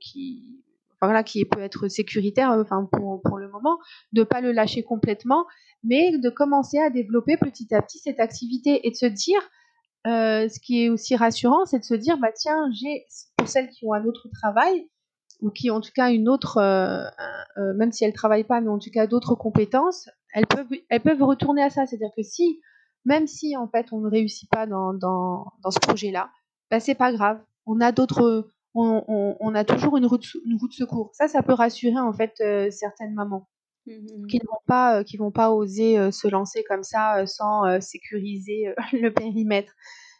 qui 0.00 0.60
voilà, 1.02 1.22
qui 1.22 1.44
peut 1.44 1.60
être 1.60 1.88
sécuritaire, 1.88 2.50
enfin 2.50 2.86
pour, 2.92 3.22
pour 3.22 3.38
le 3.38 3.48
moment, 3.48 3.78
de 4.12 4.22
pas 4.22 4.40
le 4.40 4.52
lâcher 4.52 4.82
complètement, 4.82 5.46
mais 5.82 6.18
de 6.18 6.28
commencer 6.28 6.78
à 6.78 6.90
développer 6.90 7.36
petit 7.36 7.74
à 7.74 7.80
petit 7.80 7.98
cette 7.98 8.20
activité 8.20 8.86
et 8.86 8.90
de 8.90 8.96
se 8.96 9.06
dire, 9.06 9.40
euh, 10.06 10.48
ce 10.48 10.60
qui 10.60 10.84
est 10.84 10.88
aussi 10.88 11.16
rassurant, 11.16 11.64
c'est 11.64 11.78
de 11.78 11.84
se 11.84 11.94
dire, 11.94 12.18
bah 12.18 12.32
tiens, 12.34 12.70
j'ai 12.72 13.06
pour 13.36 13.48
celles 13.48 13.70
qui 13.70 13.86
ont 13.86 13.92
un 13.92 14.04
autre 14.04 14.28
travail 14.32 14.88
ou 15.40 15.50
qui 15.50 15.70
en 15.70 15.80
tout 15.80 15.92
cas 15.94 16.12
une 16.12 16.28
autre, 16.28 16.58
euh, 16.58 17.04
euh, 17.56 17.72
même 17.74 17.92
si 17.92 18.04
elles 18.04 18.12
travaillent 18.12 18.44
pas, 18.44 18.60
mais 18.60 18.68
en 18.68 18.78
tout 18.78 18.90
cas 18.90 19.06
d'autres 19.06 19.34
compétences, 19.34 20.08
elles 20.34 20.46
peuvent, 20.46 20.78
elles 20.90 21.00
peuvent 21.00 21.22
retourner 21.22 21.62
à 21.62 21.70
ça. 21.70 21.86
C'est-à-dire 21.86 22.12
que 22.14 22.22
si, 22.22 22.60
même 23.04 23.26
si 23.26 23.56
en 23.56 23.68
fait 23.68 23.92
on 23.92 24.00
ne 24.00 24.08
réussit 24.08 24.48
pas 24.50 24.66
dans, 24.66 24.92
dans, 24.92 25.52
dans 25.62 25.70
ce 25.70 25.80
projet-là, 25.80 26.30
bah 26.70 26.80
c'est 26.80 26.94
pas 26.94 27.12
grave. 27.12 27.40
On 27.66 27.80
a 27.80 27.92
d'autres 27.92 28.50
on, 28.74 29.54
a 29.54 29.64
toujours 29.64 29.96
une 29.96 30.06
route, 30.06 30.26
une 30.44 30.56
route 30.58 30.70
de 30.70 30.76
secours. 30.76 31.10
Ça, 31.14 31.28
ça 31.28 31.42
peut 31.42 31.52
rassurer 31.52 31.98
en 31.98 32.12
fait 32.12 32.34
euh, 32.40 32.70
certaines 32.70 33.14
mamans 33.14 33.48
mmh 33.86 34.26
qui 34.28 34.36
ne 34.36 34.46
vont 34.46 34.60
pas, 34.66 34.98
euh, 34.98 35.02
qui 35.02 35.16
vont 35.16 35.30
pas 35.30 35.50
oser 35.50 35.98
euh, 35.98 36.10
se 36.10 36.28
lancer 36.28 36.62
comme 36.64 36.82
ça 36.82 37.26
sans 37.26 37.80
sécuriser 37.80 38.74
le 38.92 39.10
périmètre. 39.12 39.72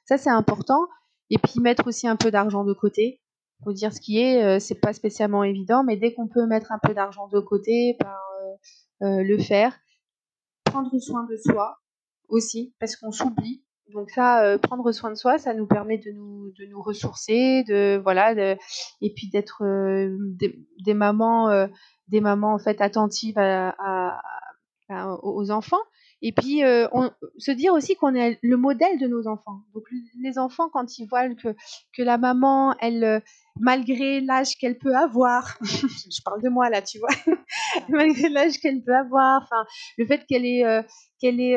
Ça, 0.06 0.18
c'est 0.18 0.30
important. 0.30 0.88
Et 1.30 1.38
puis 1.38 1.60
mettre 1.60 1.86
aussi 1.86 2.08
un 2.08 2.16
peu 2.16 2.30
d'argent 2.30 2.64
de 2.64 2.72
côté. 2.72 3.20
Faut 3.62 3.72
dire 3.72 3.92
ce 3.92 4.00
qui 4.00 4.18
est, 4.18 4.58
c'est 4.58 4.80
pas 4.80 4.94
spécialement 4.94 5.44
évident, 5.44 5.84
mais 5.84 5.96
dès 5.96 6.14
qu'on 6.14 6.26
peut 6.26 6.46
mettre 6.46 6.72
un 6.72 6.78
peu 6.82 6.94
d'argent 6.94 7.28
de 7.28 7.40
côté, 7.40 7.96
ben, 8.00 9.20
le 9.22 9.38
faire. 9.38 9.78
Prendre 10.64 10.98
soin 10.98 11.26
de 11.30 11.36
soi 11.36 11.76
aussi, 12.30 12.74
parce 12.78 12.96
qu'on 12.96 13.12
s'oublie 13.12 13.62
donc 13.92 14.10
ça, 14.10 14.44
euh, 14.44 14.58
prendre 14.58 14.92
soin 14.92 15.10
de 15.10 15.16
soi, 15.16 15.38
ça 15.38 15.54
nous 15.54 15.66
permet 15.66 15.98
de 15.98 16.10
nous, 16.12 16.52
de 16.58 16.64
nous 16.66 16.82
ressourcer, 16.82 17.64
de 17.64 18.00
voilà, 18.02 18.32
et 19.00 19.12
puis 19.14 19.28
d'être 19.30 19.64
euh, 19.64 20.16
des, 20.84 20.94
mamans, 20.94 21.48
euh, 21.50 21.66
des 22.08 22.20
mamans 22.20 22.54
en 22.54 22.58
fait 22.58 22.80
attentives 22.80 23.38
aux 25.22 25.50
enfants. 25.50 25.82
Et 26.22 26.32
puis 26.32 26.62
on, 26.92 27.10
se 27.38 27.50
dire 27.50 27.72
aussi 27.72 27.96
qu'on 27.96 28.14
est 28.14 28.38
le 28.42 28.56
modèle 28.56 28.98
de 28.98 29.06
nos 29.06 29.26
enfants. 29.26 29.60
Donc 29.74 29.84
les 30.22 30.38
enfants, 30.38 30.68
quand 30.72 30.98
ils 30.98 31.06
voient 31.06 31.28
que, 31.34 31.54
que 31.96 32.02
la 32.02 32.18
maman, 32.18 32.74
elle, 32.80 33.22
malgré 33.58 34.20
l'âge 34.20 34.56
qu'elle 34.56 34.78
peut 34.78 34.94
avoir, 34.94 35.58
je 35.62 36.22
parle 36.24 36.42
de 36.42 36.48
moi 36.48 36.68
là, 36.70 36.82
tu 36.82 36.98
vois, 36.98 37.08
malgré 37.88 38.28
l'âge 38.28 38.58
qu'elle 38.58 38.82
peut 38.82 38.94
avoir, 38.94 39.42
enfin 39.42 39.64
le 39.98 40.06
fait 40.06 40.24
qu'elle 40.26 40.44
est, 40.44 40.64
qu'elle 41.20 41.40
est 41.40 41.56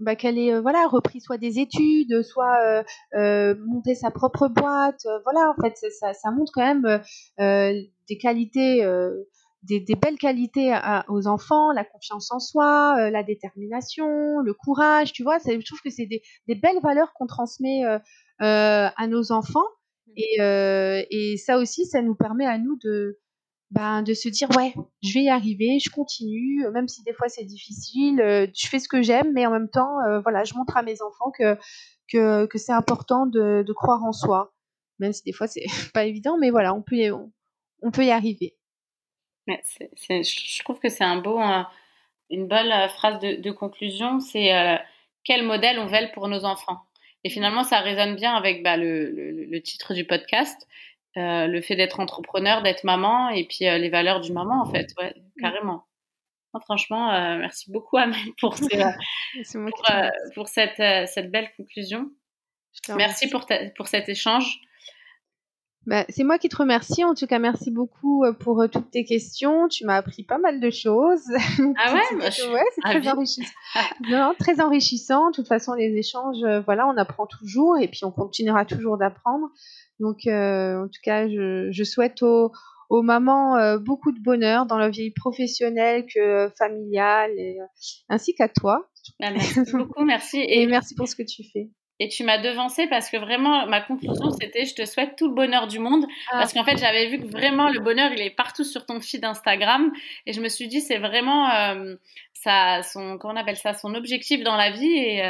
bah, 0.00 0.16
qu'elle 0.16 0.38
ait 0.38 0.52
euh, 0.52 0.60
voilà 0.60 0.86
repris 0.88 1.20
soit 1.20 1.38
des 1.38 1.58
études, 1.60 2.22
soit 2.22 2.58
euh, 2.64 2.82
euh, 3.14 3.54
monté 3.66 3.94
sa 3.94 4.10
propre 4.10 4.48
boîte. 4.48 5.06
voilà, 5.22 5.52
en 5.56 5.62
fait, 5.62 5.76
ça, 5.92 6.12
ça 6.12 6.30
montre 6.30 6.52
quand 6.54 6.62
même 6.62 7.00
des 7.38 8.18
qualités, 8.18 8.84
des, 9.64 9.80
des, 9.80 9.94
belles 9.94 10.18
qualités 10.18 10.78
aux 11.08 11.26
enfants, 11.26 11.72
la 11.72 11.84
confiance 11.84 12.30
en 12.30 12.38
soi, 12.38 13.10
la 13.10 13.22
détermination, 13.22 14.38
le 14.40 14.54
courage. 14.54 15.12
Tu 15.12 15.22
vois, 15.22 15.38
je 15.38 15.64
trouve 15.64 15.80
que 15.82 15.90
c'est 15.90 16.06
des, 16.06 16.22
des, 16.48 16.54
belles 16.54 16.80
valeurs 16.82 17.12
qu'on 17.14 17.26
transmet 17.26 17.82
à 18.38 19.06
nos 19.08 19.32
enfants. 19.32 19.66
Mmh. 20.06 20.12
Et, 20.16 21.06
et 21.10 21.36
ça 21.36 21.58
aussi, 21.58 21.86
ça 21.86 22.02
nous 22.02 22.14
permet 22.14 22.46
à 22.46 22.58
nous 22.58 22.76
de 22.82 23.18
ben, 23.74 24.02
de 24.02 24.14
se 24.14 24.28
dire 24.28 24.48
ouais, 24.56 24.72
je 25.02 25.14
vais 25.14 25.24
y 25.24 25.28
arriver, 25.28 25.78
je 25.80 25.90
continue, 25.90 26.64
même 26.72 26.86
si 26.86 27.02
des 27.02 27.12
fois 27.12 27.28
c'est 27.28 27.44
difficile, 27.44 28.20
euh, 28.20 28.46
je 28.54 28.68
fais 28.68 28.78
ce 28.78 28.88
que 28.88 29.02
j'aime, 29.02 29.32
mais 29.32 29.46
en 29.46 29.50
même 29.50 29.68
temps, 29.68 30.00
euh, 30.06 30.20
voilà, 30.20 30.44
je 30.44 30.54
montre 30.54 30.76
à 30.76 30.82
mes 30.82 31.02
enfants 31.02 31.32
que 31.36 31.56
que, 32.08 32.46
que 32.46 32.58
c'est 32.58 32.72
important 32.72 33.26
de, 33.26 33.64
de, 33.66 33.72
croire 33.72 34.04
en 34.04 34.12
soi, 34.12 34.54
même 35.00 35.12
si 35.12 35.22
des 35.24 35.32
fois 35.32 35.48
c'est 35.48 35.64
pas 35.94 36.04
évident, 36.04 36.38
mais 36.38 36.50
voilà, 36.50 36.72
on 36.72 36.82
peut 36.82 36.96
y, 36.96 37.10
on, 37.10 37.90
peut 37.90 38.04
y 38.04 38.10
arriver. 38.10 38.56
Je 39.46 40.62
trouve 40.62 40.78
que 40.78 40.88
c'est 40.88 41.04
un 41.04 41.16
beau, 41.16 41.40
une 42.30 42.48
belle 42.48 42.72
euh, 42.72 42.88
phrase 42.88 43.18
de, 43.20 43.40
de 43.40 43.50
conclusion, 43.50 44.20
c'est 44.20 44.50
quel 45.24 45.44
modèle 45.44 45.78
on 45.78 45.86
veut 45.86 46.10
pour 46.12 46.28
nos 46.28 46.44
enfants. 46.44 46.80
Et 47.24 47.30
finalement, 47.30 47.64
ça 47.64 47.80
résonne 47.80 48.16
bien 48.16 48.34
avec 48.34 48.62
bah, 48.62 48.76
le, 48.76 49.10
le, 49.10 49.44
le, 49.44 49.62
titre 49.62 49.94
du 49.94 50.04
podcast. 50.04 50.68
Euh, 51.16 51.46
le 51.46 51.60
fait 51.60 51.76
d'être 51.76 52.00
entrepreneur, 52.00 52.60
d'être 52.62 52.82
maman, 52.82 53.28
et 53.28 53.44
puis 53.44 53.68
euh, 53.68 53.78
les 53.78 53.88
valeurs 53.88 54.20
du 54.20 54.32
maman, 54.32 54.60
en 54.60 54.64
fait, 54.68 54.88
ouais, 54.98 55.14
mmh. 55.16 55.40
carrément. 55.40 55.86
franchement, 56.62 57.12
euh, 57.12 57.38
merci 57.38 57.70
beaucoup, 57.70 57.98
Amel, 57.98 58.18
pour, 58.40 58.56
pour, 60.34 60.48
cette, 60.48 60.82
cette, 61.08 61.30
belle 61.30 61.52
conclusion. 61.56 62.10
Merci 62.96 63.28
pour, 63.28 63.46
pour 63.76 63.86
cet 63.86 64.08
échange. 64.08 64.58
Bah, 65.86 66.04
c'est 66.08 66.24
moi 66.24 66.38
qui 66.38 66.48
te 66.48 66.56
remercie. 66.56 67.04
En 67.04 67.14
tout 67.14 67.26
cas, 67.26 67.38
merci 67.38 67.70
beaucoup 67.70 68.24
pour 68.40 68.64
toutes 68.72 68.90
tes 68.90 69.04
questions. 69.04 69.68
Tu 69.68 69.84
m'as 69.84 69.96
appris 69.96 70.22
pas 70.22 70.38
mal 70.38 70.60
de 70.60 70.70
choses. 70.70 71.24
Ah 71.76 71.92
ouais, 71.92 72.18
bah, 72.18 72.30
c'est 72.30 72.80
très 72.80 73.08
enrichissant. 73.08 73.52
non, 74.08 74.34
très 74.38 74.60
enrichissant. 74.60 75.30
De 75.30 75.34
toute 75.34 75.48
façon, 75.48 75.74
les 75.74 75.94
échanges, 75.96 76.42
voilà, 76.64 76.86
on 76.86 76.96
apprend 76.96 77.26
toujours 77.26 77.78
et 77.78 77.88
puis 77.88 78.04
on 78.04 78.10
continuera 78.10 78.64
toujours 78.64 78.96
d'apprendre. 78.96 79.50
Donc, 80.00 80.26
euh, 80.26 80.84
en 80.84 80.88
tout 80.88 81.00
cas, 81.02 81.28
je, 81.28 81.84
souhaite 81.84 82.22
aux, 82.22 82.52
mamans 82.90 83.56
euh, 83.56 83.78
beaucoup 83.78 84.12
de 84.12 84.20
bonheur 84.20 84.66
dans 84.66 84.78
leur 84.78 84.90
vie 84.90 85.10
professionnelle 85.10 86.06
que 86.06 86.50
familiale, 86.58 87.32
et, 87.36 87.60
euh, 87.60 87.64
ainsi 88.08 88.34
qu'à 88.34 88.48
toi. 88.48 88.88
Bah, 89.20 89.30
merci 89.32 89.60
beaucoup, 89.72 90.04
merci. 90.04 90.38
Et, 90.48 90.66
merci 90.66 90.94
pour 90.94 91.08
ce 91.08 91.16
que 91.16 91.22
tu 91.22 91.42
fais. 91.52 91.70
Et 92.04 92.08
tu 92.08 92.22
m'as 92.24 92.38
devancé 92.38 92.86
parce 92.86 93.08
que 93.08 93.16
vraiment, 93.16 93.66
ma 93.66 93.80
conclusion, 93.80 94.30
c'était 94.38 94.66
je 94.66 94.74
te 94.74 94.84
souhaite 94.84 95.16
tout 95.16 95.28
le 95.28 95.34
bonheur 95.34 95.66
du 95.66 95.78
monde. 95.78 96.04
Ah. 96.30 96.38
Parce 96.38 96.52
qu'en 96.52 96.64
fait, 96.64 96.76
j'avais 96.76 97.06
vu 97.06 97.18
que 97.20 97.26
vraiment 97.26 97.70
le 97.70 97.80
bonheur, 97.80 98.12
il 98.12 98.20
est 98.20 98.34
partout 98.34 98.64
sur 98.64 98.84
ton 98.84 99.00
feed 99.00 99.24
Instagram. 99.24 99.92
Et 100.26 100.32
je 100.32 100.40
me 100.40 100.48
suis 100.48 100.68
dit, 100.68 100.80
c'est 100.80 100.98
vraiment 100.98 101.48
ça, 102.34 102.82
son, 102.82 103.16
comment 103.16 103.34
on 103.34 103.36
appelle 103.36 103.56
ça, 103.56 103.72
son 103.72 103.94
objectif 103.94 104.42
dans 104.42 104.56
la 104.56 104.70
vie. 104.70 104.96
Et, 104.96 105.22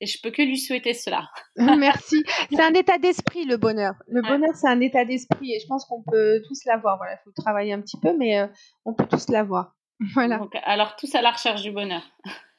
et 0.00 0.06
je 0.06 0.20
peux 0.20 0.30
que 0.30 0.42
lui 0.42 0.58
souhaiter 0.58 0.92
cela. 0.92 1.30
Merci. 1.56 2.22
C'est 2.50 2.62
un 2.62 2.74
état 2.74 2.98
d'esprit, 2.98 3.44
le 3.44 3.56
bonheur. 3.56 3.94
Le 4.08 4.22
bonheur, 4.22 4.54
c'est 4.54 4.68
un 4.68 4.80
état 4.80 5.04
d'esprit 5.04 5.54
et 5.54 5.60
je 5.60 5.66
pense 5.66 5.84
qu'on 5.84 6.02
peut 6.02 6.42
tous 6.46 6.64
l'avoir. 6.66 6.96
Voilà, 6.98 7.14
il 7.14 7.24
faut 7.24 7.42
travailler 7.42 7.72
un 7.72 7.80
petit 7.80 7.98
peu, 7.98 8.16
mais 8.16 8.38
euh, 8.38 8.46
on 8.84 8.94
peut 8.94 9.06
tous 9.06 9.28
l'avoir. 9.28 9.74
Voilà. 10.14 10.40
alors, 10.64 10.96
tous 10.96 11.14
à 11.14 11.22
la 11.22 11.30
recherche 11.30 11.62
du 11.62 11.70
bonheur. 11.70 12.02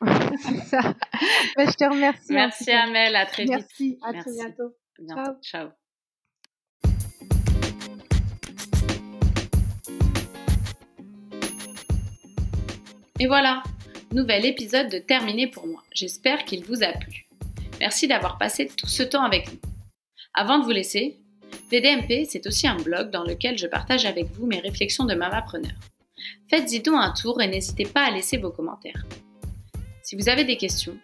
c'est 0.40 0.64
ça. 0.66 0.82
Ben, 1.56 1.70
je 1.70 1.76
te 1.76 1.84
remercie. 1.90 2.34
Merci, 2.34 2.72
Amel. 2.72 3.16
À 3.16 3.26
très 3.26 3.44
vite. 3.44 3.52
Merci. 3.52 4.00
À 4.04 4.14
très 4.14 4.32
bientôt. 4.32 4.76
bientôt. 5.00 5.40
Ciao. 5.42 5.42
Ciao. 5.42 5.70
Et 13.18 13.28
voilà, 13.28 13.64
nouvel 14.12 14.46
épisode 14.46 14.90
de 14.90 15.00
terminé 15.00 15.48
pour 15.48 15.68
moi. 15.68 15.82
J'espère 15.94 16.44
qu'il 16.44 16.66
vous 16.66 16.84
a 16.84 16.92
plu. 16.92 17.28
Merci 17.80 18.08
d'avoir 18.08 18.38
passé 18.38 18.68
tout 18.68 18.88
ce 18.88 19.04
temps 19.04 19.24
avec 19.24 19.52
nous. 19.52 19.60
Avant 20.34 20.60
de 20.60 20.66
vous 20.66 20.72
laisser, 20.72 21.18
VDMP, 21.72 22.26
c'est 22.28 22.46
aussi 22.46 22.68
un 22.68 22.76
blog 22.76 23.12
dans 23.12 23.24
lequel 23.24 23.58
je 23.58 23.68
partage 23.68 24.06
avec 24.06 24.28
vous 24.32 24.46
mes 24.46 24.60
réflexions 24.60 25.06
de 25.06 25.16
mamapreneur. 25.16 25.72
Faites-y 26.50 26.82
donc 26.82 26.96
un 26.98 27.12
tour 27.12 27.42
et 27.42 27.48
n'hésitez 27.48 27.86
pas 27.86 28.04
à 28.06 28.12
laisser 28.12 28.38
vos 28.38 28.52
commentaires. 28.52 29.06
Si 30.06 30.16
vous 30.16 30.30
avez 30.30 30.44
des 30.44 30.56
questions, 30.56 30.96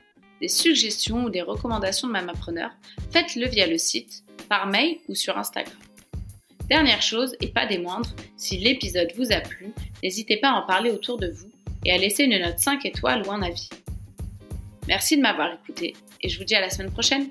des 0.41 0.47
suggestions 0.47 1.23
ou 1.23 1.31
des 1.31 1.41
recommandations 1.41 2.07
de 2.07 2.13
mamapreneur, 2.13 2.69
faites-le 3.09 3.47
via 3.47 3.65
le 3.65 3.79
site, 3.79 4.23
par 4.47 4.67
mail 4.67 4.99
ou 5.07 5.15
sur 5.15 5.39
Instagram. 5.39 5.75
Dernière 6.69 7.01
chose, 7.01 7.35
et 7.41 7.47
pas 7.47 7.65
des 7.65 7.79
moindres, 7.79 8.13
si 8.37 8.59
l'épisode 8.59 9.11
vous 9.17 9.31
a 9.31 9.39
plu, 9.39 9.73
n'hésitez 10.03 10.37
pas 10.37 10.51
à 10.51 10.53
en 10.53 10.67
parler 10.67 10.91
autour 10.91 11.17
de 11.17 11.31
vous 11.31 11.49
et 11.83 11.91
à 11.91 11.97
laisser 11.97 12.25
une 12.25 12.37
note 12.37 12.59
5 12.59 12.85
étoiles 12.85 13.25
ou 13.25 13.31
un 13.31 13.41
avis. 13.41 13.69
Merci 14.87 15.17
de 15.17 15.23
m'avoir 15.23 15.51
écouté 15.51 15.95
et 16.21 16.29
je 16.29 16.37
vous 16.37 16.45
dis 16.45 16.53
à 16.53 16.61
la 16.61 16.69
semaine 16.69 16.91
prochaine. 16.91 17.27